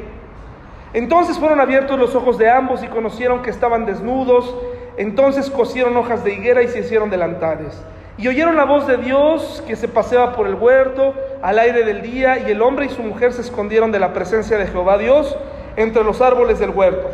Entonces 0.94 1.38
fueron 1.38 1.60
abiertos 1.60 1.98
los 1.98 2.16
ojos 2.16 2.38
de 2.38 2.50
ambos 2.50 2.84
y 2.84 2.88
conocieron 2.88 3.42
que 3.42 3.50
estaban 3.50 3.86
desnudos. 3.86 4.56
Entonces 4.98 5.50
cosieron 5.50 5.96
hojas 5.96 6.24
de 6.24 6.34
higuera 6.34 6.62
y 6.64 6.68
se 6.68 6.80
hicieron 6.80 7.10
delantares. 7.10 7.82
Y 8.22 8.28
oyeron 8.28 8.56
la 8.56 8.66
voz 8.66 8.86
de 8.86 8.98
Dios 8.98 9.64
que 9.66 9.76
se 9.76 9.88
paseaba 9.88 10.34
por 10.34 10.46
el 10.46 10.54
huerto 10.54 11.16
al 11.42 11.58
aire 11.58 11.84
del 11.84 12.04
día, 12.04 12.38
y 12.38 12.52
el 12.52 12.62
hombre 12.62 12.86
y 12.86 12.90
su 12.90 13.02
mujer 13.02 13.34
se 13.34 13.42
escondieron 13.42 13.92
de 13.92 13.98
la 13.98 14.14
presencia 14.14 14.60
de 14.60 14.68
Jehová 14.68 15.00
Dios 15.00 15.36
entre 15.76 16.04
los 16.04 16.22
árboles 16.22 16.60
del 16.60 16.70
huerto. 16.70 17.10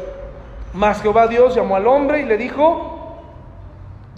Mas 0.73 1.01
Jehová 1.01 1.27
Dios 1.27 1.55
llamó 1.55 1.77
al 1.77 1.87
hombre 1.87 2.19
y 2.19 2.25
le 2.25 2.35
dijo, 2.35 3.21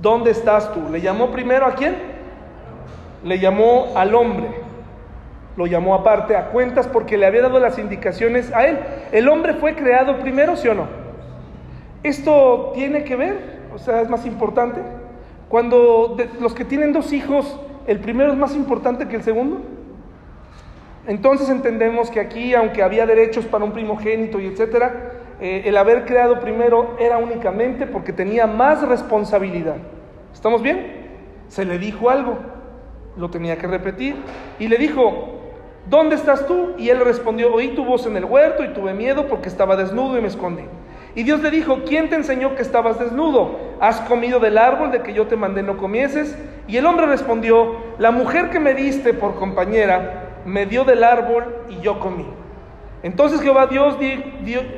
¿dónde 0.01 0.31
estás 0.31 0.73
tú? 0.73 0.89
¿Le 0.89 0.99
llamó 0.99 1.29
primero 1.29 1.67
a 1.67 1.75
quién? 1.75 1.95
Le 3.23 3.37
llamó 3.37 3.93
al 3.95 4.15
hombre. 4.15 4.47
Lo 5.57 5.67
llamó 5.67 5.93
aparte 5.93 6.35
a 6.35 6.47
cuentas 6.47 6.87
porque 6.87 7.17
le 7.17 7.27
había 7.27 7.43
dado 7.43 7.59
las 7.59 7.77
indicaciones 7.77 8.51
a 8.51 8.65
él. 8.65 8.79
¿El 9.11 9.29
hombre 9.29 9.53
fue 9.53 9.75
creado 9.75 10.17
primero, 10.17 10.55
sí 10.55 10.67
o 10.67 10.73
no? 10.73 10.87
¿Esto 12.01 12.71
tiene 12.73 13.03
que 13.03 13.15
ver? 13.15 13.59
O 13.75 13.77
sea, 13.77 14.01
es 14.01 14.09
más 14.09 14.25
importante. 14.25 14.81
Cuando 15.49 16.15
los 16.39 16.53
que 16.53 16.63
tienen 16.63 16.93
dos 16.93 17.11
hijos, 17.11 17.59
¿el 17.87 17.99
primero 17.99 18.31
es 18.31 18.37
más 18.37 18.55
importante 18.55 19.07
que 19.07 19.15
el 19.15 19.23
segundo? 19.23 19.61
Entonces 21.07 21.49
entendemos 21.49 22.11
que 22.11 22.19
aquí, 22.19 22.53
aunque 22.53 22.83
había 22.83 23.07
derechos 23.07 23.45
para 23.45 23.65
un 23.65 23.71
primogénito 23.71 24.39
y 24.39 24.45
etcétera, 24.45 25.13
eh, 25.41 25.63
el 25.65 25.75
haber 25.75 26.05
creado 26.05 26.39
primero 26.39 26.95
era 26.99 27.17
únicamente 27.17 27.87
porque 27.87 28.13
tenía 28.13 28.45
más 28.45 28.87
responsabilidad. 28.87 29.77
¿Estamos 30.31 30.61
bien? 30.61 31.07
Se 31.47 31.65
le 31.65 31.79
dijo 31.79 32.11
algo, 32.11 32.37
lo 33.17 33.31
tenía 33.31 33.57
que 33.57 33.65
repetir, 33.65 34.17
y 34.59 34.67
le 34.67 34.77
dijo, 34.77 35.39
¿dónde 35.89 36.15
estás 36.15 36.45
tú? 36.45 36.73
Y 36.77 36.89
él 36.89 36.99
respondió, 36.99 37.51
oí 37.51 37.69
tu 37.69 37.85
voz 37.85 38.05
en 38.05 38.15
el 38.17 38.25
huerto 38.25 38.63
y 38.63 38.67
tuve 38.73 38.93
miedo 38.93 39.27
porque 39.27 39.49
estaba 39.49 39.75
desnudo 39.75 40.15
y 40.15 40.21
me 40.21 40.27
escondí. 40.27 40.65
Y 41.15 41.23
Dios 41.23 41.41
le 41.41 41.49
dijo, 41.49 41.79
¿quién 41.85 42.09
te 42.09 42.15
enseñó 42.15 42.55
que 42.55 42.61
estabas 42.61 42.99
desnudo? 42.99 43.59
¿Has 43.79 43.99
comido 44.01 44.39
del 44.39 44.57
árbol 44.57 44.91
de 44.91 45.01
que 45.01 45.13
yo 45.13 45.27
te 45.27 45.35
mandé 45.35 45.63
no 45.63 45.77
comieses? 45.77 46.37
Y 46.67 46.77
el 46.77 46.85
hombre 46.85 47.07
respondió, 47.07 47.75
la 47.97 48.11
mujer 48.11 48.49
que 48.51 48.59
me 48.59 48.75
diste 48.75 49.13
por 49.13 49.35
compañera 49.35 50.41
me 50.45 50.65
dio 50.65 50.83
del 50.83 51.03
árbol 51.03 51.65
y 51.69 51.79
yo 51.81 51.99
comí. 51.99 52.27
Entonces 53.01 53.41
Jehová 53.41 53.67
Dios 53.67 53.97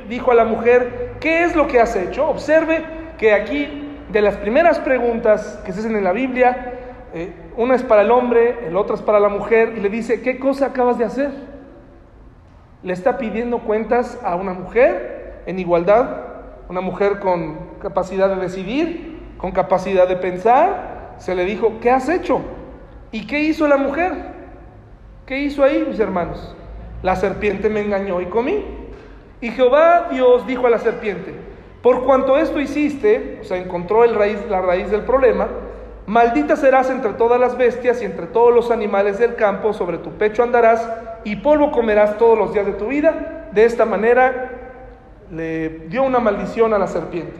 dijo 0.07 0.31
a 0.31 0.35
la 0.35 0.45
mujer, 0.45 1.15
¿qué 1.19 1.43
es 1.43 1.55
lo 1.55 1.67
que 1.67 1.79
has 1.79 1.95
hecho? 1.95 2.27
Observe 2.27 2.83
que 3.17 3.33
aquí 3.33 3.89
de 4.09 4.21
las 4.21 4.37
primeras 4.37 4.79
preguntas 4.79 5.61
que 5.65 5.73
se 5.73 5.79
hacen 5.79 5.95
en 5.95 6.03
la 6.03 6.11
Biblia, 6.11 6.73
eh, 7.13 7.33
una 7.57 7.75
es 7.75 7.83
para 7.83 8.03
el 8.03 8.11
hombre, 8.11 8.67
el 8.67 8.77
otro 8.77 8.95
es 8.95 9.01
para 9.01 9.19
la 9.19 9.29
mujer, 9.29 9.73
y 9.75 9.81
le 9.81 9.89
dice, 9.89 10.21
¿qué 10.21 10.39
cosa 10.39 10.67
acabas 10.67 10.97
de 10.97 11.05
hacer? 11.05 11.31
Le 12.83 12.93
está 12.93 13.17
pidiendo 13.17 13.59
cuentas 13.59 14.19
a 14.23 14.35
una 14.35 14.53
mujer 14.53 15.20
en 15.45 15.59
igualdad, 15.59 16.17
una 16.69 16.81
mujer 16.81 17.19
con 17.19 17.57
capacidad 17.81 18.29
de 18.29 18.41
decidir, 18.41 19.19
con 19.37 19.51
capacidad 19.51 20.07
de 20.07 20.15
pensar. 20.15 21.15
Se 21.17 21.35
le 21.35 21.45
dijo, 21.45 21.79
¿qué 21.81 21.91
has 21.91 22.09
hecho? 22.09 22.41
¿Y 23.11 23.27
qué 23.27 23.39
hizo 23.41 23.67
la 23.67 23.77
mujer? 23.77 24.13
¿Qué 25.25 25.39
hizo 25.39 25.63
ahí, 25.63 25.85
mis 25.87 25.99
hermanos? 25.99 26.55
La 27.03 27.15
serpiente 27.15 27.69
me 27.69 27.81
engañó 27.81 28.21
y 28.21 28.25
comí. 28.25 28.63
Y 29.41 29.49
Jehová 29.49 30.07
Dios 30.11 30.45
dijo 30.45 30.67
a 30.67 30.69
la 30.69 30.79
serpiente, 30.79 31.33
por 31.81 32.03
cuanto 32.03 32.37
esto 32.37 32.59
hiciste, 32.59 33.39
o 33.41 33.43
sea, 33.43 33.57
encontró 33.57 34.03
el 34.03 34.13
raíz, 34.13 34.37
la 34.49 34.61
raíz 34.61 34.91
del 34.91 35.01
problema, 35.01 35.47
maldita 36.05 36.55
serás 36.55 36.91
entre 36.91 37.13
todas 37.13 37.39
las 37.39 37.57
bestias 37.57 38.01
y 38.01 38.05
entre 38.05 38.27
todos 38.27 38.53
los 38.53 38.69
animales 38.69 39.17
del 39.17 39.35
campo, 39.35 39.73
sobre 39.73 39.97
tu 39.97 40.11
pecho 40.11 40.43
andarás 40.43 40.87
y 41.23 41.37
polvo 41.37 41.71
comerás 41.71 42.17
todos 42.17 42.37
los 42.37 42.53
días 42.53 42.67
de 42.67 42.73
tu 42.73 42.87
vida. 42.87 43.47
De 43.51 43.65
esta 43.65 43.85
manera 43.85 44.60
le 45.31 45.87
dio 45.87 46.03
una 46.03 46.19
maldición 46.19 46.73
a 46.73 46.77
la 46.77 46.87
serpiente, 46.87 47.37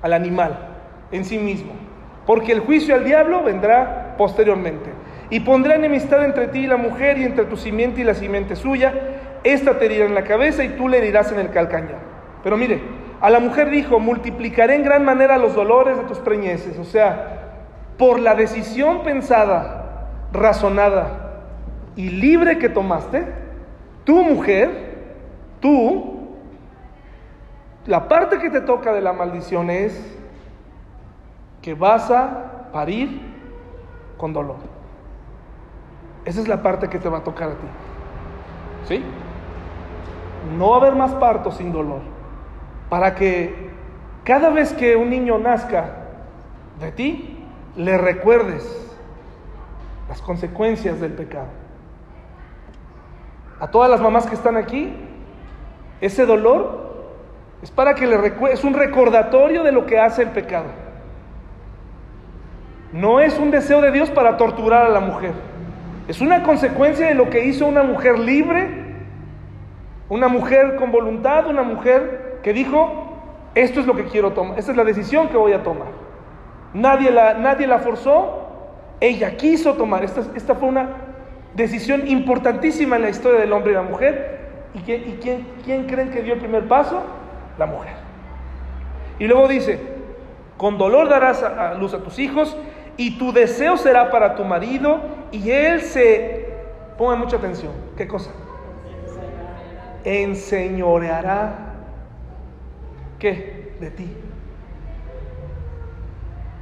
al 0.00 0.12
animal 0.12 0.68
en 1.12 1.24
sí 1.24 1.38
mismo, 1.38 1.72
porque 2.26 2.52
el 2.52 2.60
juicio 2.60 2.94
al 2.94 3.04
diablo 3.04 3.42
vendrá 3.42 4.14
posteriormente. 4.18 4.90
Y 5.30 5.40
pondrá 5.40 5.76
enemistad 5.76 6.24
entre 6.24 6.48
ti 6.48 6.60
y 6.60 6.66
la 6.66 6.76
mujer 6.76 7.16
y 7.16 7.24
entre 7.24 7.46
tu 7.46 7.56
simiente 7.56 8.02
y 8.02 8.04
la 8.04 8.12
simiente 8.12 8.54
suya. 8.54 8.92
Esta 9.44 9.78
te 9.78 9.86
herirá 9.86 10.04
en 10.04 10.14
la 10.14 10.24
cabeza 10.24 10.62
y 10.62 10.70
tú 10.70 10.88
le 10.88 10.98
herirás 10.98 11.32
en 11.32 11.38
el 11.38 11.50
calcañar. 11.50 12.00
Pero 12.44 12.58
mire, 12.58 12.82
a 13.20 13.30
la 13.30 13.40
mujer 13.40 13.70
dijo, 13.70 13.98
multiplicaré 13.98 14.74
en 14.74 14.82
gran 14.82 15.04
manera 15.04 15.38
los 15.38 15.54
dolores 15.54 15.96
de 15.96 16.04
tus 16.04 16.18
preñeces. 16.18 16.78
O 16.78 16.84
sea, 16.84 17.38
por 17.96 18.20
la 18.20 18.34
decisión 18.34 19.04
pensada, 19.04 20.08
razonada 20.32 21.40
y 21.96 22.10
libre 22.10 22.58
que 22.58 22.68
tomaste, 22.68 23.24
tu 24.04 24.22
mujer, 24.22 24.70
tú, 25.60 26.11
la 27.86 28.08
parte 28.08 28.38
que 28.38 28.50
te 28.50 28.60
toca 28.60 28.92
de 28.92 29.00
la 29.00 29.12
maldición 29.12 29.70
es 29.70 30.18
que 31.60 31.74
vas 31.74 32.10
a 32.10 32.70
parir 32.72 33.20
con 34.16 34.32
dolor. 34.32 34.56
Esa 36.24 36.40
es 36.40 36.48
la 36.48 36.62
parte 36.62 36.88
que 36.88 36.98
te 36.98 37.08
va 37.08 37.18
a 37.18 37.24
tocar 37.24 37.50
a 37.50 37.54
ti. 37.54 37.66
¿Sí? 38.86 39.04
No 40.56 40.70
va 40.70 40.76
a 40.76 40.80
haber 40.80 40.94
más 40.94 41.12
parto 41.14 41.50
sin 41.50 41.72
dolor. 41.72 42.00
Para 42.88 43.14
que 43.14 43.70
cada 44.24 44.50
vez 44.50 44.72
que 44.72 44.94
un 44.96 45.10
niño 45.10 45.38
nazca 45.38 45.96
de 46.78 46.92
ti, 46.92 47.44
le 47.76 47.98
recuerdes 47.98 48.64
las 50.08 50.20
consecuencias 50.20 51.00
del 51.00 51.12
pecado. 51.12 51.48
A 53.58 53.68
todas 53.68 53.90
las 53.90 54.00
mamás 54.00 54.26
que 54.26 54.34
están 54.34 54.56
aquí, 54.56 54.92
ese 56.00 56.26
dolor 56.26 56.91
es 57.62 57.70
para 57.70 57.94
que 57.94 58.06
le 58.06 58.16
es 58.50 58.64
un 58.64 58.74
recordatorio 58.74 59.62
de 59.62 59.70
lo 59.70 59.86
que 59.86 59.98
hace 59.98 60.22
el 60.22 60.30
pecado. 60.30 60.66
No 62.92 63.20
es 63.20 63.38
un 63.38 63.50
deseo 63.50 63.80
de 63.80 63.92
Dios 63.92 64.10
para 64.10 64.36
torturar 64.36 64.84
a 64.84 64.88
la 64.88 65.00
mujer. 65.00 65.32
Es 66.08 66.20
una 66.20 66.42
consecuencia 66.42 67.06
de 67.06 67.14
lo 67.14 67.30
que 67.30 67.44
hizo 67.46 67.66
una 67.66 67.84
mujer 67.84 68.18
libre, 68.18 68.68
una 70.08 70.26
mujer 70.26 70.74
con 70.74 70.90
voluntad, 70.90 71.46
una 71.46 71.62
mujer 71.62 72.40
que 72.42 72.52
dijo, 72.52 73.20
esto 73.54 73.80
es 73.80 73.86
lo 73.86 73.94
que 73.94 74.04
quiero 74.06 74.32
tomar, 74.32 74.58
esta 74.58 74.72
es 74.72 74.76
la 74.76 74.84
decisión 74.84 75.28
que 75.28 75.36
voy 75.36 75.52
a 75.52 75.62
tomar. 75.62 75.88
Nadie 76.74 77.12
la, 77.12 77.34
nadie 77.34 77.68
la 77.68 77.78
forzó, 77.78 78.48
ella 79.00 79.36
quiso 79.36 79.74
tomar, 79.74 80.04
esta, 80.04 80.22
esta 80.34 80.56
fue 80.56 80.68
una 80.68 80.88
decisión 81.54 82.08
importantísima 82.08 82.96
en 82.96 83.02
la 83.02 83.10
historia 83.10 83.40
del 83.40 83.52
hombre 83.52 83.72
y 83.72 83.74
la 83.76 83.82
mujer. 83.82 84.40
¿Y, 84.74 84.80
quién, 84.80 85.08
y 85.08 85.12
quién, 85.22 85.46
quién 85.64 85.86
creen 85.86 86.10
que 86.10 86.22
dio 86.22 86.34
el 86.34 86.40
primer 86.40 86.66
paso? 86.66 87.02
La 87.58 87.66
mujer. 87.66 87.94
Y 89.18 89.26
luego 89.26 89.48
dice, 89.48 89.78
con 90.56 90.78
dolor 90.78 91.08
darás 91.08 91.42
a 91.42 91.74
luz 91.74 91.94
a 91.94 91.98
tus 91.98 92.18
hijos 92.18 92.56
y 92.96 93.18
tu 93.18 93.32
deseo 93.32 93.76
será 93.76 94.10
para 94.10 94.34
tu 94.34 94.44
marido 94.44 95.00
y 95.30 95.50
él 95.50 95.80
se, 95.80 96.46
pongan 96.98 97.18
mucha 97.18 97.36
atención, 97.36 97.72
¿qué 97.96 98.06
cosa? 98.06 98.30
Enseñoreará, 100.04 101.74
¿qué? 103.18 103.76
De 103.80 103.90
ti. 103.90 104.16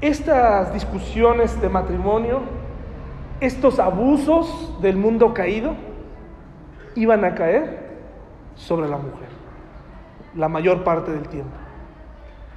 Estas 0.01 0.72
discusiones 0.72 1.61
de 1.61 1.68
matrimonio, 1.68 2.41
estos 3.41 3.78
abusos 3.78 4.80
del 4.80 4.97
mundo 4.97 5.34
caído, 5.34 5.74
iban 6.95 7.24
a 7.24 7.34
caer 7.34 7.91
sobre 8.55 8.88
la 8.88 8.97
mujer, 8.97 9.28
la 10.34 10.48
mayor 10.48 10.84
parte 10.84 11.12
del 11.12 11.28
tiempo. 11.28 11.56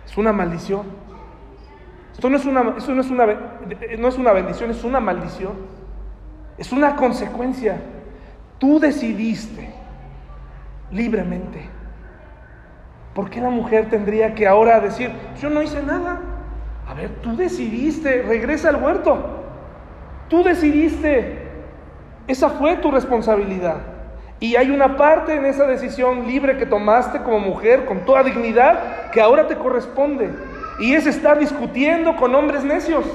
Es 0.05 0.17
una 0.17 0.33
maldición. 0.33 0.83
Esto 2.13 2.29
no 2.29 2.37
es 2.37 2.45
una, 2.45 2.75
eso 2.77 2.93
no 2.93 3.01
es 3.01 3.09
una, 3.09 3.25
no 3.25 4.07
es 4.07 4.17
una 4.17 4.33
bendición, 4.33 4.69
es 4.69 4.83
una 4.83 4.99
maldición. 4.99 5.53
Es 6.57 6.71
una 6.71 6.95
consecuencia. 6.95 7.81
Tú 8.59 8.79
decidiste 8.79 9.73
libremente. 10.91 11.67
¿Por 13.13 13.29
qué 13.29 13.41
la 13.41 13.49
mujer 13.49 13.89
tendría 13.89 14.33
que 14.33 14.47
ahora 14.47 14.79
decir, 14.79 15.11
yo 15.39 15.49
no 15.49 15.61
hice 15.61 15.81
nada? 15.83 16.21
A 16.87 16.93
ver, 16.93 17.09
tú 17.21 17.35
decidiste, 17.35 18.23
regresa 18.23 18.69
al 18.69 18.81
huerto. 18.83 19.43
Tú 20.29 20.43
decidiste. 20.43 21.47
Esa 22.27 22.49
fue 22.49 22.75
tu 22.77 22.91
responsabilidad. 22.91 23.92
Y 24.43 24.57
hay 24.57 24.71
una 24.71 24.97
parte 24.97 25.35
en 25.35 25.45
esa 25.45 25.65
decisión 25.65 26.27
libre 26.27 26.57
que 26.57 26.65
tomaste 26.65 27.19
como 27.19 27.39
mujer, 27.39 27.85
con 27.85 28.03
toda 28.03 28.23
dignidad, 28.23 29.09
que 29.11 29.21
ahora 29.21 29.47
te 29.47 29.55
corresponde. 29.55 30.31
Y 30.79 30.95
es 30.95 31.07
estar 31.07 31.39
discutiendo 31.39 32.17
con 32.17 32.35
hombres 32.35 32.65
necios, 32.65 33.05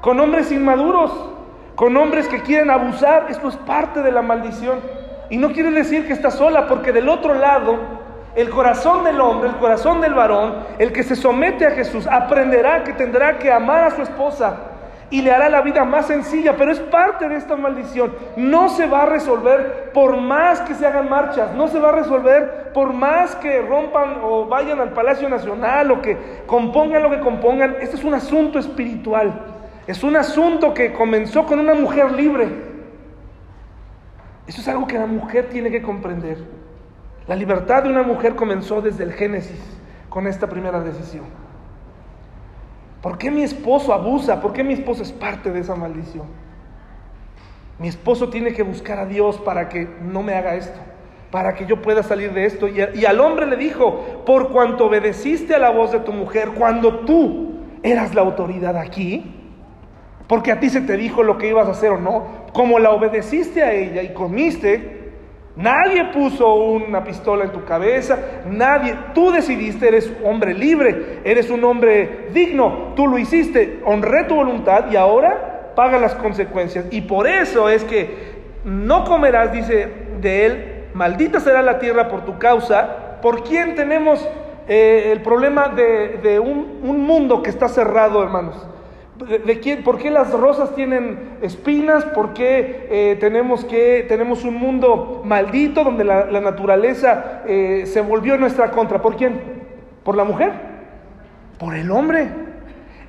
con 0.00 0.18
hombres 0.18 0.50
inmaduros, 0.50 1.12
con 1.76 1.96
hombres 1.96 2.26
que 2.26 2.42
quieren 2.42 2.68
abusar. 2.68 3.26
Esto 3.28 3.46
es 3.46 3.54
parte 3.58 4.02
de 4.02 4.10
la 4.10 4.22
maldición. 4.22 4.80
Y 5.30 5.36
no 5.36 5.52
quiere 5.52 5.70
decir 5.70 6.08
que 6.08 6.14
está 6.14 6.32
sola, 6.32 6.66
porque 6.66 6.90
del 6.90 7.08
otro 7.08 7.34
lado, 7.34 7.78
el 8.34 8.50
corazón 8.50 9.04
del 9.04 9.20
hombre, 9.20 9.50
el 9.50 9.56
corazón 9.58 10.00
del 10.00 10.14
varón, 10.14 10.64
el 10.80 10.90
que 10.90 11.04
se 11.04 11.14
somete 11.14 11.64
a 11.64 11.70
Jesús, 11.70 12.08
aprenderá 12.08 12.82
que 12.82 12.92
tendrá 12.92 13.38
que 13.38 13.52
amar 13.52 13.84
a 13.84 13.90
su 13.92 14.02
esposa 14.02 14.69
y 15.10 15.22
le 15.22 15.32
hará 15.32 15.48
la 15.48 15.60
vida 15.60 15.84
más 15.84 16.06
sencilla, 16.06 16.56
pero 16.56 16.70
es 16.70 16.78
parte 16.78 17.28
de 17.28 17.36
esta 17.36 17.56
maldición. 17.56 18.14
No 18.36 18.68
se 18.68 18.86
va 18.86 19.02
a 19.02 19.06
resolver 19.06 19.90
por 19.92 20.16
más 20.16 20.60
que 20.60 20.74
se 20.74 20.86
hagan 20.86 21.08
marchas, 21.08 21.52
no 21.54 21.66
se 21.66 21.80
va 21.80 21.88
a 21.88 21.92
resolver 21.92 22.70
por 22.72 22.92
más 22.92 23.34
que 23.36 23.60
rompan 23.60 24.20
o 24.22 24.46
vayan 24.46 24.80
al 24.80 24.90
Palacio 24.90 25.28
Nacional 25.28 25.90
o 25.90 26.00
que 26.00 26.16
compongan 26.46 27.02
lo 27.02 27.10
que 27.10 27.18
compongan. 27.18 27.76
Este 27.80 27.96
es 27.96 28.04
un 28.04 28.14
asunto 28.14 28.60
espiritual, 28.60 29.32
es 29.86 30.02
un 30.04 30.14
asunto 30.16 30.72
que 30.72 30.92
comenzó 30.92 31.44
con 31.44 31.58
una 31.58 31.74
mujer 31.74 32.12
libre. 32.12 32.70
Eso 34.46 34.60
es 34.60 34.68
algo 34.68 34.86
que 34.86 34.98
la 34.98 35.06
mujer 35.06 35.48
tiene 35.48 35.70
que 35.70 35.82
comprender. 35.82 36.38
La 37.26 37.34
libertad 37.34 37.82
de 37.82 37.90
una 37.90 38.02
mujer 38.02 38.34
comenzó 38.36 38.80
desde 38.80 39.04
el 39.04 39.12
Génesis 39.12 39.60
con 40.08 40.26
esta 40.26 40.48
primera 40.48 40.80
decisión. 40.80 41.49
¿Por 43.02 43.16
qué 43.16 43.30
mi 43.30 43.42
esposo 43.42 43.94
abusa? 43.94 44.40
¿Por 44.40 44.52
qué 44.52 44.62
mi 44.62 44.74
esposo 44.74 45.02
es 45.02 45.12
parte 45.12 45.50
de 45.50 45.60
esa 45.60 45.74
maldición? 45.74 46.26
Mi 47.78 47.88
esposo 47.88 48.28
tiene 48.28 48.52
que 48.52 48.62
buscar 48.62 48.98
a 48.98 49.06
Dios 49.06 49.38
para 49.38 49.70
que 49.70 49.88
no 50.02 50.22
me 50.22 50.34
haga 50.34 50.54
esto, 50.54 50.78
para 51.30 51.54
que 51.54 51.64
yo 51.64 51.80
pueda 51.80 52.02
salir 52.02 52.34
de 52.34 52.44
esto. 52.44 52.68
Y, 52.68 53.04
al 53.06 53.20
hombre 53.20 53.46
le 53.46 53.56
dijo, 53.56 54.22
por 54.26 54.50
cuanto 54.50 54.86
obedeciste 54.86 55.54
a 55.54 55.58
la 55.58 55.70
voz 55.70 55.92
de 55.92 56.00
tu 56.00 56.12
mujer 56.12 56.50
cuando 56.50 57.00
tú 57.00 57.54
eras 57.82 58.14
la 58.14 58.20
autoridad 58.20 58.76
aquí, 58.76 59.34
porque 60.26 60.52
a 60.52 60.60
ti 60.60 60.68
se 60.68 60.82
te 60.82 60.98
dijo 60.98 61.22
lo 61.22 61.38
que 61.38 61.48
ibas 61.48 61.68
a 61.68 61.70
hacer 61.70 61.92
o 61.92 61.98
no. 61.98 62.26
Como 62.52 62.78
la 62.78 62.90
obedeciste 62.90 63.62
a 63.62 63.72
ella 63.72 64.02
y 64.02 64.12
comiste, 64.12 64.99
nadie 65.60 66.06
puso 66.06 66.54
una 66.54 67.04
pistola 67.04 67.44
en 67.44 67.52
tu 67.52 67.64
cabeza, 67.64 68.18
nadie, 68.46 68.96
tú 69.14 69.30
decidiste, 69.30 69.88
eres 69.88 70.12
hombre 70.24 70.54
libre, 70.54 71.20
eres 71.24 71.50
un 71.50 71.62
hombre 71.64 72.28
digno, 72.32 72.92
tú 72.96 73.06
lo 73.06 73.18
hiciste, 73.18 73.80
honré 73.84 74.24
tu 74.24 74.34
voluntad 74.34 74.90
y 74.90 74.96
ahora 74.96 75.72
paga 75.74 75.98
las 75.98 76.14
consecuencias. 76.14 76.86
Y 76.90 77.02
por 77.02 77.26
eso 77.26 77.68
es 77.68 77.84
que 77.84 78.40
no 78.64 79.04
comerás, 79.04 79.52
dice 79.52 79.88
de 80.20 80.46
él, 80.46 80.84
maldita 80.94 81.40
será 81.40 81.62
la 81.62 81.78
tierra 81.78 82.08
por 82.08 82.24
tu 82.24 82.38
causa. 82.38 83.18
¿Por 83.22 83.44
quién 83.44 83.74
tenemos 83.74 84.26
eh, 84.68 85.10
el 85.12 85.22
problema 85.22 85.68
de, 85.68 86.38
un, 86.40 86.80
un, 86.82 87.02
mundo 87.02 87.42
que 87.42 87.50
está 87.50 87.68
cerrado, 87.68 88.22
hermanos? 88.22 88.66
¿De, 89.28 89.60
quién, 89.60 89.84
¿Por 89.84 89.98
qué 89.98 90.10
las 90.10 90.32
rosas 90.32 90.74
tienen 90.74 91.36
espinas? 91.42 92.04
¿Por 92.06 92.32
qué 92.32 92.86
eh, 92.90 93.16
tenemos, 93.20 93.66
que, 93.66 94.06
tenemos 94.08 94.44
un 94.44 94.54
mundo 94.54 95.20
maldito 95.24 95.84
donde 95.84 96.04
la, 96.04 96.40
naturaleza 96.40 97.42
eh, 97.46 97.84
se 97.86 98.00
volvió 98.00 98.38
nuestra 98.38 98.70
contra? 98.70 99.02
¿Por 99.02 99.16
quién? 99.16 99.40
¿Por 100.04 100.16
la 100.16 100.24
mujer? 100.24 100.52
¿Por 101.58 101.74
el 101.74 101.90
hombre? 101.90 102.28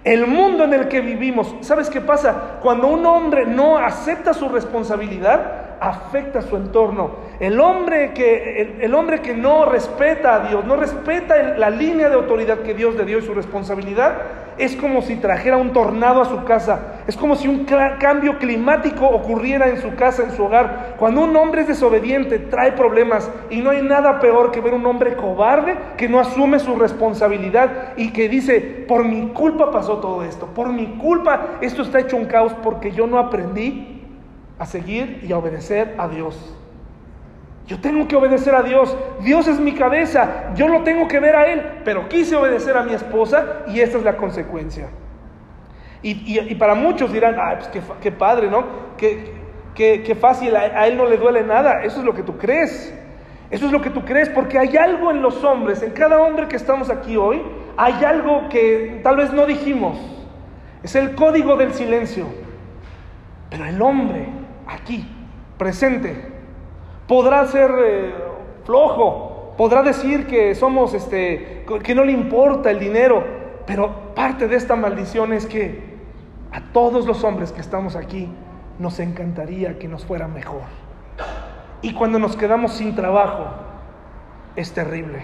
El 0.04 0.28
mundo 0.28 0.66
en 0.66 0.74
el 0.74 0.88
que 0.90 1.00
vivimos, 1.00 1.56
¿sabes 1.62 1.90
qué 1.90 2.02
pasa? 2.02 2.60
Cuando 2.62 2.88
un 2.88 3.06
hombre 3.06 3.46
no 3.46 3.78
acepta 3.78 4.34
su 4.34 4.50
responsabilidad, 4.50 5.71
afecta 5.82 6.44
su 6.44 6.56
entorno. 6.56 7.10
El 7.40 7.60
hombre 7.60 8.14
que, 8.14 8.78
el, 8.80 8.94
hombre 8.94 9.20
que 9.22 9.34
no 9.34 9.66
respeta 9.66 10.36
a 10.36 10.48
Dios, 10.48 10.64
no 10.64 10.76
respeta 10.76 11.58
la 11.58 11.72
línea 11.72 12.08
de 12.08 12.16
autoridad 12.16 12.60
que 12.60 12.76
Dios 12.76 12.96
le 12.96 13.04
dio 13.04 13.18
y 13.18 13.24
su 13.24 13.34
responsabilidad, 13.34 14.14
es 14.60 14.76
como 14.76 15.02
si 15.02 15.16
trajera 15.16 15.58
un 15.58 15.74
tornado 15.74 16.22
a 16.22 16.26
su 16.26 16.44
casa. 16.44 17.02
Es 17.08 17.18
como 17.18 17.36
si 17.36 17.48
un 17.48 17.66
cambio 17.66 18.38
climático 18.38 19.08
ocurriera 19.08 19.70
en 19.70 19.82
su 19.82 19.96
casa, 19.96 20.22
en 20.22 20.34
su 20.34 20.44
hogar. 20.44 20.98
Cuando 21.00 21.22
un 21.22 21.36
hombre 21.36 21.62
es 21.62 21.68
desobediente, 21.68 22.38
trae 22.38 22.74
problemas. 22.74 23.32
Y 23.50 23.62
no 23.62 23.72
hay 23.72 23.82
nada 23.82 24.20
peor 24.20 24.52
que 24.52 24.62
ver 24.62 24.76
un 24.76 24.86
hombre 24.86 25.16
cobarde 25.16 25.78
que 25.98 26.08
no 26.08 26.20
asume 26.20 26.60
su 26.60 26.76
responsabilidad 26.76 27.94
y 27.98 28.14
que 28.14 28.30
dice, 28.30 28.86
por 28.88 29.04
mi 29.04 29.30
culpa 29.30 29.72
pasó 29.72 29.98
todo 29.98 30.24
esto. 30.24 30.46
Por 30.46 30.72
mi 30.72 30.98
culpa 30.98 31.58
esto 31.62 31.82
está 31.82 32.00
hecho 32.00 32.18
un 32.18 32.26
caos 32.26 32.54
porque 32.62 32.92
yo 32.92 33.08
no 33.08 33.18
aprendí 33.18 33.91
a 34.62 34.66
seguir 34.68 35.22
y 35.28 35.32
a 35.32 35.40
obedecer 35.40 35.96
a 35.98 36.08
Dios. 36.08 36.38
Yo 37.66 37.82
tengo 37.82 38.08
que 38.08 38.16
obedecer 38.16 38.54
a 38.54 38.62
Dios. 38.62 38.96
Dios 39.22 39.48
es 39.48 39.60
mi 39.60 39.74
cabeza. 39.74 40.54
Yo 40.54 40.68
lo 40.68 40.84
tengo 40.84 41.08
que 41.08 41.20
ver 41.20 41.36
a 41.36 41.52
Él. 41.52 41.64
Pero 41.84 42.08
quise 42.08 42.36
obedecer 42.36 42.78
a 42.78 42.84
mi 42.84 42.94
esposa 42.94 43.64
y 43.68 43.80
esta 43.80 43.98
es 43.98 44.04
la 44.04 44.18
consecuencia. 44.18 44.90
Y, 46.04 46.54
para 46.56 46.76
muchos 46.76 47.12
dirán, 47.12 47.38
ah, 47.40 47.58
pues 47.58 47.84
qué, 48.02 48.12
padre, 48.12 48.52
¿no? 48.52 48.64
Qué, 48.98 49.34
qué, 49.74 50.16
fácil, 50.16 50.56
a, 50.56 50.60
a 50.60 50.88
Él 50.88 50.96
no 50.96 51.08
le 51.08 51.18
duele 51.18 51.42
nada. 51.42 51.84
Eso 51.84 52.00
es 52.00 52.06
lo 52.06 52.14
que 52.14 52.22
tú 52.22 52.38
crees. 52.38 52.94
Eso 53.50 53.66
es 53.66 53.72
lo 53.72 53.82
que 53.82 53.90
tú 53.90 54.06
crees, 54.06 54.30
porque 54.30 54.60
hay 54.60 54.78
algo 54.78 55.10
en 55.10 55.24
los 55.24 55.44
hombres, 55.44 55.82
en 55.82 55.92
cada 55.92 56.22
hombre 56.22 56.48
que 56.48 56.56
estamos 56.56 56.92
aquí 56.92 57.18
hoy, 57.18 57.42
hay 57.78 58.04
algo 58.04 58.48
que 58.48 59.00
tal 59.02 59.18
vez 59.18 59.34
no 59.34 59.48
dijimos. 59.48 59.98
Es 60.84 60.96
el 60.96 61.16
código 61.16 61.58
del 61.58 61.74
silencio. 61.74 62.28
Pero 63.50 63.66
el 63.66 63.82
hombre 63.82 64.41
aquí, 64.72 65.08
presente, 65.58 66.32
podrá 67.08 67.46
ser 67.48 67.72
eh, 67.84 68.14
flojo, 68.64 69.54
podrá 69.58 69.84
decir 69.84 70.28
que 70.28 70.56
somos, 70.56 70.94
este, 70.94 71.66
que 71.84 71.96
no 71.96 72.04
le 72.04 72.14
importa 72.14 72.72
el 72.72 72.80
dinero, 72.80 73.24
pero 73.66 74.14
parte 74.16 74.48
de 74.48 74.56
esta 74.56 74.76
maldición 74.76 75.34
es 75.34 75.46
que 75.46 75.92
a 76.52 76.62
todos 76.74 77.06
los 77.06 77.24
hombres 77.24 77.52
que 77.52 77.62
estamos 77.62 77.96
aquí 77.96 78.30
nos 78.80 79.00
encantaría 79.00 79.78
que 79.78 79.88
nos 79.88 80.06
fuera 80.06 80.28
mejor. 80.28 80.64
Y 81.82 81.94
cuando 81.94 82.20
nos 82.20 82.36
quedamos 82.36 82.74
sin 82.74 82.96
trabajo, 82.96 83.46
es 84.56 84.72
terrible. 84.74 85.24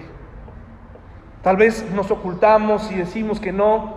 Tal 1.41 1.57
vez 1.57 1.85
nos 1.93 2.09
ocultamos 2.11 2.91
y 2.91 2.95
decimos 2.95 3.39
que 3.39 3.51
no, 3.51 3.95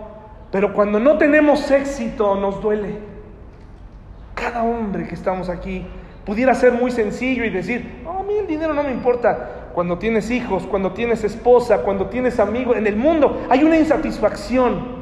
pero 0.51 0.73
cuando 0.73 0.99
no 0.99 1.17
tenemos 1.17 1.69
éxito 1.71 2.35
nos 2.35 2.61
duele. 2.61 3.10
Cada 4.41 4.63
hombre 4.63 5.07
que 5.07 5.15
estamos 5.15 5.47
aquí 5.47 5.85
Pudiera 6.25 6.53
ser 6.53 6.73
muy 6.73 6.91
sencillo 6.91 7.43
y 7.45 7.49
decir, 7.49 8.03
a 8.07 8.21
mí 8.21 8.37
el 8.37 8.45
dinero 8.45 8.73
no 8.73 8.83
me 8.83 8.91
importa. 8.91 9.69
Cuando 9.73 9.97
tienes 9.97 10.29
hijos, 10.29 10.67
cuando 10.67 10.91
tienes 10.91 11.23
esposa, 11.23 11.79
cuando 11.79 12.07
tienes 12.07 12.39
amigos, 12.39 12.77
en 12.77 12.85
el 12.85 12.95
mundo 12.95 13.41
hay 13.49 13.63
una 13.63 13.77
insatisfacción. 13.77 15.01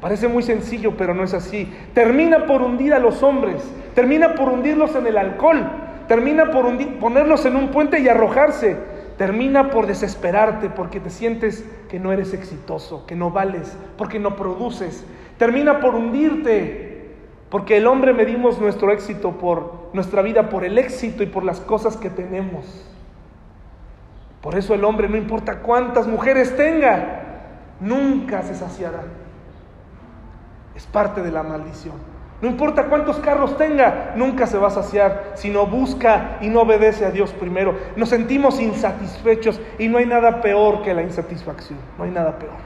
Parece 0.00 0.28
muy 0.28 0.42
sencillo, 0.42 0.96
pero 0.96 1.14
no 1.14 1.24
es 1.24 1.34
así. 1.34 1.72
Termina 1.94 2.46
por 2.46 2.62
hundir 2.62 2.94
a 2.94 3.00
los 3.00 3.22
hombres, 3.22 3.64
termina 3.94 4.34
por 4.34 4.50
hundirlos 4.50 4.94
en 4.94 5.06
el 5.06 5.18
alcohol, 5.18 5.68
termina 6.06 6.50
por 6.50 6.66
ponerlos 7.00 7.44
en 7.46 7.56
un 7.56 7.68
puente 7.68 7.98
y 7.98 8.08
arrojarse, 8.08 8.76
termina 9.16 9.70
por 9.70 9.86
desesperarte 9.86 10.68
porque 10.68 11.00
te 11.00 11.10
sientes 11.10 11.64
que 11.88 11.98
no 11.98 12.12
eres 12.12 12.34
exitoso, 12.34 13.04
que 13.06 13.16
no 13.16 13.30
vales, 13.30 13.76
porque 13.96 14.20
no 14.20 14.36
produces, 14.36 15.04
termina 15.38 15.80
por 15.80 15.96
hundirte 15.96 16.83
porque 17.50 17.76
el 17.76 17.86
hombre 17.86 18.12
medimos 18.12 18.58
nuestro 18.58 18.90
éxito 18.92 19.32
por 19.32 19.90
nuestra 19.92 20.22
vida, 20.22 20.48
por 20.48 20.64
el 20.64 20.78
éxito 20.78 21.22
y 21.22 21.26
por 21.26 21.44
las 21.44 21.60
cosas 21.60 21.96
que 21.96 22.10
tenemos. 22.10 22.64
Por 24.40 24.56
eso 24.56 24.74
el 24.74 24.84
hombre, 24.84 25.08
no 25.08 25.16
importa 25.16 25.60
cuántas 25.60 26.06
mujeres 26.06 26.56
tenga, 26.56 27.22
nunca 27.80 28.42
se 28.42 28.54
saciará. 28.54 29.04
Es 30.74 30.86
parte 30.86 31.22
de 31.22 31.30
la 31.30 31.42
maldición. 31.42 31.94
No 32.42 32.50
importa 32.50 32.84
cuántos 32.86 33.18
carros 33.20 33.56
tenga, 33.56 34.12
nunca 34.16 34.46
se 34.46 34.58
va 34.58 34.68
a 34.68 34.70
saciar 34.70 35.32
si 35.34 35.48
no 35.48 35.66
busca 35.66 36.36
y 36.42 36.48
no 36.48 36.60
obedece 36.60 37.06
a 37.06 37.10
Dios 37.10 37.32
primero. 37.32 37.74
Nos 37.96 38.10
sentimos 38.10 38.60
insatisfechos 38.60 39.60
y 39.78 39.88
no 39.88 39.96
hay 39.96 40.06
nada 40.06 40.42
peor 40.42 40.82
que 40.82 40.92
la 40.92 41.02
insatisfacción. 41.02 41.78
No 41.96 42.04
hay 42.04 42.10
nada 42.10 42.38
peor. 42.38 42.56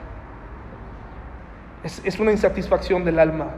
Es, 1.84 2.00
es 2.04 2.18
una 2.18 2.32
insatisfacción 2.32 3.04
del 3.04 3.20
alma. 3.20 3.50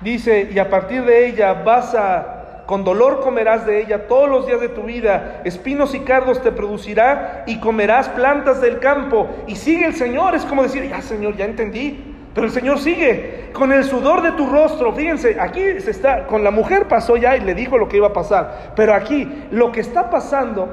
Dice, 0.00 0.48
y 0.52 0.58
a 0.58 0.70
partir 0.70 1.04
de 1.04 1.26
ella 1.26 1.52
vas 1.52 1.94
a, 1.94 2.64
con 2.66 2.84
dolor 2.84 3.20
comerás 3.20 3.66
de 3.66 3.80
ella 3.80 4.06
todos 4.06 4.28
los 4.28 4.46
días 4.46 4.60
de 4.60 4.68
tu 4.68 4.84
vida, 4.84 5.42
espinos 5.44 5.94
y 5.94 6.00
cardos 6.00 6.40
te 6.42 6.52
producirá 6.52 7.44
y 7.46 7.58
comerás 7.58 8.08
plantas 8.08 8.60
del 8.60 8.78
campo. 8.78 9.28
Y 9.46 9.56
sigue 9.56 9.86
el 9.86 9.94
Señor, 9.94 10.34
es 10.34 10.44
como 10.44 10.62
decir, 10.62 10.88
ya 10.88 11.02
Señor, 11.02 11.36
ya 11.36 11.44
entendí. 11.44 12.16
Pero 12.32 12.46
el 12.46 12.52
Señor 12.52 12.78
sigue 12.78 13.50
con 13.52 13.72
el 13.72 13.84
sudor 13.84 14.22
de 14.22 14.32
tu 14.32 14.46
rostro. 14.46 14.92
Fíjense, 14.92 15.38
aquí 15.40 15.60
se 15.80 15.90
está, 15.90 16.26
con 16.26 16.44
la 16.44 16.50
mujer 16.50 16.86
pasó 16.86 17.16
ya 17.16 17.36
y 17.36 17.40
le 17.40 17.54
dijo 17.54 17.76
lo 17.76 17.88
que 17.88 17.96
iba 17.96 18.08
a 18.08 18.12
pasar. 18.12 18.72
Pero 18.76 18.94
aquí 18.94 19.28
lo 19.50 19.72
que 19.72 19.80
está 19.80 20.10
pasando 20.10 20.68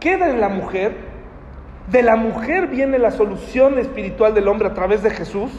queda 0.00 0.28
en 0.28 0.40
la 0.40 0.48
mujer. 0.48 1.08
De 1.90 2.02
la 2.02 2.16
mujer 2.16 2.66
viene 2.66 2.98
la 2.98 3.10
solución 3.10 3.78
espiritual 3.78 4.34
del 4.34 4.46
hombre 4.46 4.68
a 4.68 4.74
través 4.74 5.02
de 5.02 5.08
Jesús. 5.08 5.50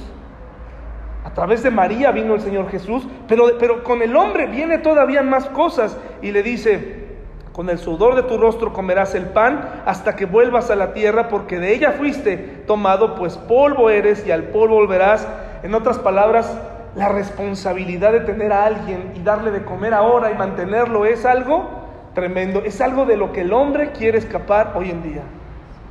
A 1.29 1.33
través 1.35 1.61
de 1.61 1.69
María 1.69 2.11
vino 2.11 2.33
el 2.33 2.41
Señor 2.41 2.69
Jesús, 2.69 3.07
pero, 3.27 3.51
pero 3.59 3.83
con 3.83 4.01
el 4.01 4.15
hombre 4.15 4.47
viene 4.47 4.79
todavía 4.79 5.21
más 5.21 5.45
cosas 5.45 5.95
y 6.23 6.31
le 6.31 6.41
dice, 6.41 7.07
con 7.53 7.69
el 7.69 7.77
sudor 7.77 8.15
de 8.15 8.23
tu 8.23 8.39
rostro 8.39 8.73
comerás 8.73 9.13
el 9.13 9.25
pan 9.25 9.83
hasta 9.85 10.15
que 10.15 10.25
vuelvas 10.25 10.71
a 10.71 10.75
la 10.75 10.91
tierra, 10.91 11.27
porque 11.27 11.59
de 11.59 11.73
ella 11.73 11.91
fuiste 11.91 12.37
tomado, 12.65 13.13
pues 13.13 13.37
polvo 13.37 13.91
eres 13.91 14.25
y 14.25 14.31
al 14.31 14.45
polvo 14.45 14.75
volverás. 14.75 15.27
En 15.61 15.75
otras 15.75 15.99
palabras, 15.99 16.57
la 16.95 17.09
responsabilidad 17.09 18.11
de 18.11 18.21
tener 18.21 18.51
a 18.51 18.65
alguien 18.65 19.13
y 19.15 19.21
darle 19.21 19.51
de 19.51 19.63
comer 19.63 19.93
ahora 19.93 20.31
y 20.31 20.35
mantenerlo 20.35 21.05
es 21.05 21.25
algo 21.25 21.69
tremendo, 22.15 22.63
es 22.65 22.81
algo 22.81 23.05
de 23.05 23.17
lo 23.17 23.31
que 23.33 23.41
el 23.41 23.53
hombre 23.53 23.91
quiere 23.91 24.17
escapar 24.17 24.73
hoy 24.75 24.89
en 24.89 25.03
día. 25.03 25.21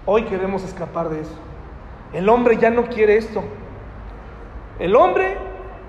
Hoy 0.04 0.24
queremos 0.24 0.64
escapar 0.64 1.10
de 1.10 1.20
eso. 1.20 1.38
El 2.12 2.28
hombre 2.28 2.56
ya 2.56 2.70
no 2.70 2.86
quiere 2.86 3.16
esto. 3.18 3.44
El 4.78 4.94
hombre 4.94 5.36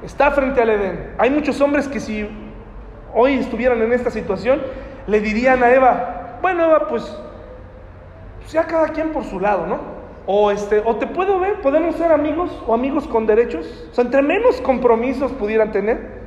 está 0.03 0.31
frente 0.31 0.61
al 0.61 0.69
Edén. 0.69 1.13
Hay 1.17 1.29
muchos 1.29 1.59
hombres 1.61 1.87
que 1.87 1.99
si 1.99 2.27
hoy 3.13 3.35
estuvieran 3.35 3.81
en 3.81 3.93
esta 3.93 4.09
situación, 4.09 4.61
le 5.07 5.19
dirían 5.21 5.63
a 5.63 5.71
Eva, 5.71 6.39
bueno 6.41 6.65
Eva, 6.65 6.87
pues, 6.87 7.03
pues, 8.39 8.51
ya 8.51 8.65
cada 8.65 8.89
quien 8.89 9.11
por 9.11 9.23
su 9.23 9.39
lado, 9.39 9.67
¿no? 9.67 9.99
O, 10.25 10.51
este, 10.51 10.81
o 10.85 10.95
te 10.95 11.07
puedo 11.07 11.39
ver, 11.39 11.61
podemos 11.61 11.95
ser 11.95 12.11
amigos 12.11 12.51
o 12.67 12.73
amigos 12.73 13.07
con 13.07 13.25
derechos. 13.25 13.87
O 13.91 13.95
sea, 13.95 14.03
entre 14.03 14.21
menos 14.21 14.61
compromisos 14.61 15.31
pudieran 15.33 15.71
tener. 15.71 16.19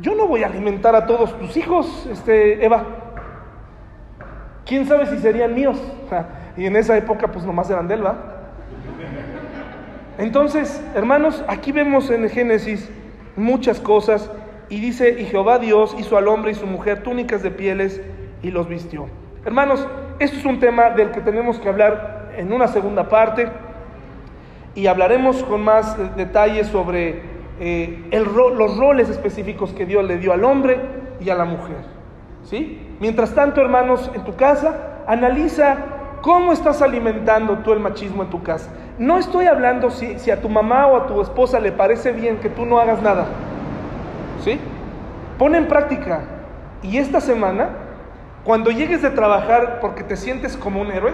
Yo 0.00 0.14
no 0.14 0.26
voy 0.26 0.42
a 0.42 0.46
alimentar 0.46 0.94
a 0.94 1.06
todos 1.06 1.36
tus 1.38 1.56
hijos, 1.56 2.08
este, 2.10 2.64
Eva. 2.64 2.84
¿Quién 4.64 4.86
sabe 4.86 5.06
si 5.06 5.18
serían 5.18 5.54
míos? 5.54 5.80
y 6.56 6.66
en 6.66 6.76
esa 6.76 6.96
época 6.96 7.28
pues 7.28 7.44
nomás 7.44 7.70
eran 7.70 7.86
de 7.86 7.94
él. 7.94 8.04
Entonces, 10.18 10.82
hermanos, 10.94 11.44
aquí 11.48 11.72
vemos 11.72 12.10
en 12.10 12.28
Génesis 12.28 12.88
muchas 13.36 13.80
cosas 13.80 14.30
y 14.68 14.80
dice, 14.80 15.20
y 15.20 15.24
Jehová 15.24 15.58
Dios 15.58 15.94
hizo 15.98 16.16
al 16.16 16.28
hombre 16.28 16.52
y 16.52 16.54
su 16.54 16.66
mujer 16.66 17.02
túnicas 17.02 17.42
de 17.42 17.50
pieles 17.50 18.00
y 18.42 18.50
los 18.50 18.68
vistió. 18.68 19.06
Hermanos, 19.44 19.86
esto 20.18 20.38
es 20.38 20.44
un 20.44 20.60
tema 20.60 20.90
del 20.90 21.10
que 21.10 21.20
tenemos 21.20 21.58
que 21.58 21.68
hablar 21.68 22.32
en 22.36 22.52
una 22.52 22.68
segunda 22.68 23.08
parte. 23.08 23.48
y 24.76 24.88
hablaremos 24.88 25.44
con 25.44 25.62
más 25.62 25.96
detalles 26.16 26.66
sobre 26.66 27.22
eh, 27.60 28.08
el 28.10 28.24
los 28.24 28.76
roles 28.76 29.08
específicos 29.08 29.72
que 29.72 29.86
Dios 29.86 30.04
le 30.04 30.18
dio 30.18 30.32
al 30.32 30.42
hombre 30.42 30.80
y 31.20 31.30
a 31.30 31.36
la 31.36 31.44
mujer. 31.44 31.76
¿sí? 32.42 32.80
Mientras 32.98 33.34
tanto, 33.34 33.60
hermanos, 33.60 34.10
en 34.14 34.24
tu 34.24 34.34
casa, 34.34 35.04
analiza 35.06 35.76
cómo 36.22 36.52
estás 36.52 36.82
alimentando 36.82 37.58
tú 37.58 37.72
el 37.72 37.78
machismo 37.78 38.24
en 38.24 38.30
tu 38.30 38.42
casa. 38.42 38.70
No 38.98 39.18
estoy 39.18 39.46
hablando 39.46 39.90
si, 39.90 40.18
si 40.18 40.30
a 40.30 40.40
tu 40.40 40.48
mamá 40.48 40.86
o 40.86 40.96
a 40.96 41.06
tu 41.06 41.20
esposa 41.20 41.58
le 41.58 41.72
parece 41.72 42.12
bien 42.12 42.38
que 42.38 42.48
tú 42.48 42.64
no 42.64 42.78
hagas 42.78 43.02
nada. 43.02 43.26
¿Sí? 44.44 44.58
Pon 45.38 45.54
en 45.54 45.66
práctica. 45.66 46.22
Y 46.82 46.98
esta 46.98 47.20
semana, 47.20 47.70
cuando 48.44 48.70
llegues 48.70 49.02
de 49.02 49.10
trabajar 49.10 49.80
porque 49.80 50.04
te 50.04 50.16
sientes 50.16 50.56
como 50.56 50.80
un 50.80 50.92
héroe, 50.92 51.12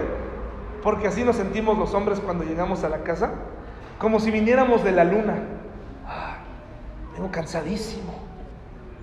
porque 0.83 1.07
así 1.07 1.23
nos 1.23 1.37
sentimos 1.37 1.77
los 1.77 1.93
hombres 1.93 2.19
cuando 2.19 2.43
llegamos 2.43 2.83
a 2.83 2.89
la 2.89 2.99
casa, 2.99 3.31
como 3.97 4.19
si 4.19 4.31
viniéramos 4.31 4.83
de 4.83 4.91
la 4.91 5.03
luna. 5.03 5.35
vengo 7.13 7.31
cansadísimo, 7.31 8.13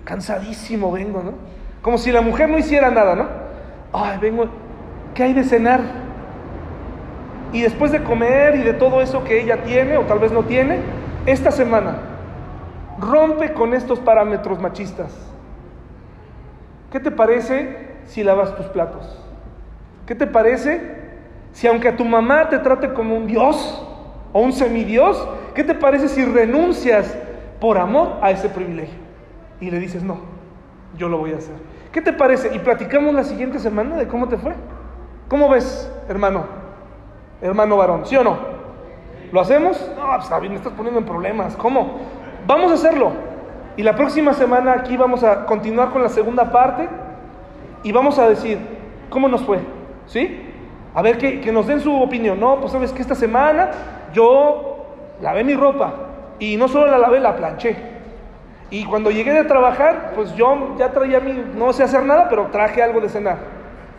cansadísimo 0.03 0.91
vengo, 0.91 1.23
¿no? 1.23 1.33
Como 1.81 1.97
si 1.97 2.11
la 2.11 2.21
mujer 2.21 2.49
no 2.49 2.57
hiciera 2.57 2.91
nada, 2.91 3.15
¿no? 3.15 3.27
Ay, 3.93 4.17
vengo, 4.19 4.47
¿qué 5.13 5.23
hay 5.23 5.33
de 5.33 5.43
cenar? 5.43 6.08
Y 7.51 7.61
después 7.61 7.91
de 7.91 8.03
comer 8.03 8.55
y 8.55 8.63
de 8.63 8.73
todo 8.73 9.01
eso 9.01 9.23
que 9.23 9.41
ella 9.41 9.63
tiene 9.63 9.97
o 9.97 10.03
tal 10.03 10.19
vez 10.19 10.31
no 10.31 10.43
tiene, 10.43 10.79
esta 11.25 11.51
semana 11.51 11.97
rompe 12.99 13.53
con 13.53 13.73
estos 13.73 13.99
parámetros 13.99 14.59
machistas. 14.59 15.15
¿Qué 16.91 16.99
te 16.99 17.11
parece 17.11 17.87
si 18.05 18.23
lavas 18.23 18.55
tus 18.55 18.65
platos? 18.67 19.23
¿Qué 20.05 20.15
te 20.15 20.27
parece 20.27 20.97
si 21.51 21.67
aunque 21.67 21.87
a 21.87 21.95
tu 21.95 22.05
mamá 22.05 22.49
te 22.49 22.59
trate 22.59 22.93
como 22.93 23.15
un 23.15 23.27
dios 23.27 23.85
o 24.33 24.41
un 24.41 24.53
semidios, 24.53 25.27
¿qué 25.55 25.63
te 25.63 25.73
parece 25.73 26.07
si 26.07 26.23
renuncias 26.23 27.17
por 27.59 27.77
amor 27.77 28.17
a 28.21 28.31
ese 28.31 28.49
privilegio? 28.49 28.99
Y 29.59 29.71
le 29.71 29.79
dices, 29.79 30.03
no, 30.03 30.19
yo 30.97 31.09
lo 31.09 31.17
voy 31.17 31.33
a 31.33 31.37
hacer. 31.37 31.55
¿Qué 31.91 32.01
te 32.01 32.13
parece? 32.13 32.55
Y 32.55 32.59
platicamos 32.59 33.13
la 33.13 33.23
siguiente 33.23 33.59
semana 33.59 33.95
de 33.95 34.07
cómo 34.07 34.27
te 34.27 34.37
fue. 34.37 34.53
¿Cómo 35.27 35.49
ves, 35.49 35.91
hermano? 36.07 36.58
Hermano 37.41 37.77
varón, 37.77 38.05
¿sí 38.05 38.15
o 38.15 38.23
no? 38.23 38.37
¿Lo 39.31 39.39
hacemos? 39.39 39.79
No, 39.95 40.17
pues 40.17 40.49
me 40.49 40.55
estás 40.55 40.73
poniendo 40.73 40.99
en 40.99 41.05
problemas. 41.05 41.55
¿Cómo? 41.55 41.99
Vamos 42.47 42.71
a 42.71 42.75
hacerlo. 42.75 43.11
Y 43.77 43.83
la 43.83 43.95
próxima 43.95 44.33
semana 44.33 44.73
aquí 44.73 44.97
vamos 44.97 45.23
a 45.23 45.45
continuar 45.45 45.91
con 45.91 46.01
la 46.01 46.09
segunda 46.09 46.51
parte 46.51 46.89
y 47.83 47.91
vamos 47.91 48.19
a 48.19 48.27
decir, 48.27 48.59
¿cómo 49.09 49.27
nos 49.27 49.41
fue? 49.43 49.59
¿Sí? 50.07 50.45
A 50.93 51.01
ver 51.01 51.17
que, 51.17 51.39
que 51.39 51.51
nos 51.51 51.67
den 51.67 51.79
su 51.79 51.95
opinión. 52.01 52.39
No, 52.39 52.59
pues 52.59 52.71
sabes 52.71 52.91
que 52.91 53.01
esta 53.01 53.15
semana 53.15 53.71
yo 54.13 54.95
lavé 55.21 55.43
mi 55.43 55.53
ropa 55.53 55.93
y 56.39 56.57
no 56.57 56.67
solo 56.67 56.87
la 56.87 56.97
lavé, 56.97 57.19
la 57.19 57.35
planché. 57.35 57.75
Y 58.71 58.85
cuando 58.85 59.11
llegué 59.11 59.33
de 59.33 59.45
trabajar, 59.45 60.11
pues 60.15 60.35
yo 60.35 60.75
ya 60.77 60.91
traía 60.91 61.19
mi, 61.19 61.33
no 61.55 61.71
sé 61.73 61.83
hacer 61.83 62.03
nada, 62.03 62.27
pero 62.29 62.47
traje 62.47 62.83
algo 62.83 62.99
de 62.99 63.09
cenar. 63.09 63.37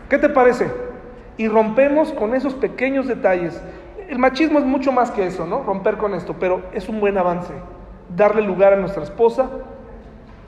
¿Qué 0.09 0.17
te 0.17 0.29
parece? 0.29 0.90
Y 1.37 1.47
rompemos 1.47 2.11
con 2.13 2.35
esos 2.35 2.53
pequeños 2.53 3.07
detalles. 3.07 3.61
El 4.09 4.19
machismo 4.19 4.59
es 4.59 4.65
mucho 4.65 4.91
más 4.91 5.11
que 5.11 5.25
eso, 5.25 5.45
¿no? 5.45 5.63
Romper 5.63 5.97
con 5.97 6.13
esto, 6.13 6.35
pero 6.39 6.61
es 6.73 6.89
un 6.89 6.99
buen 6.99 7.17
avance. 7.17 7.53
Darle 8.15 8.41
lugar 8.41 8.73
a 8.73 8.75
nuestra 8.75 9.03
esposa 9.03 9.49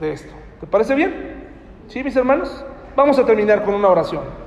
de 0.00 0.12
esto. 0.12 0.32
¿Te 0.60 0.66
parece 0.66 0.94
bien? 0.94 1.44
¿Sí, 1.88 2.04
mis 2.04 2.14
hermanos? 2.16 2.64
Vamos 2.94 3.18
a 3.18 3.24
terminar 3.24 3.64
con 3.64 3.74
una 3.74 3.88
oración. 3.88 4.43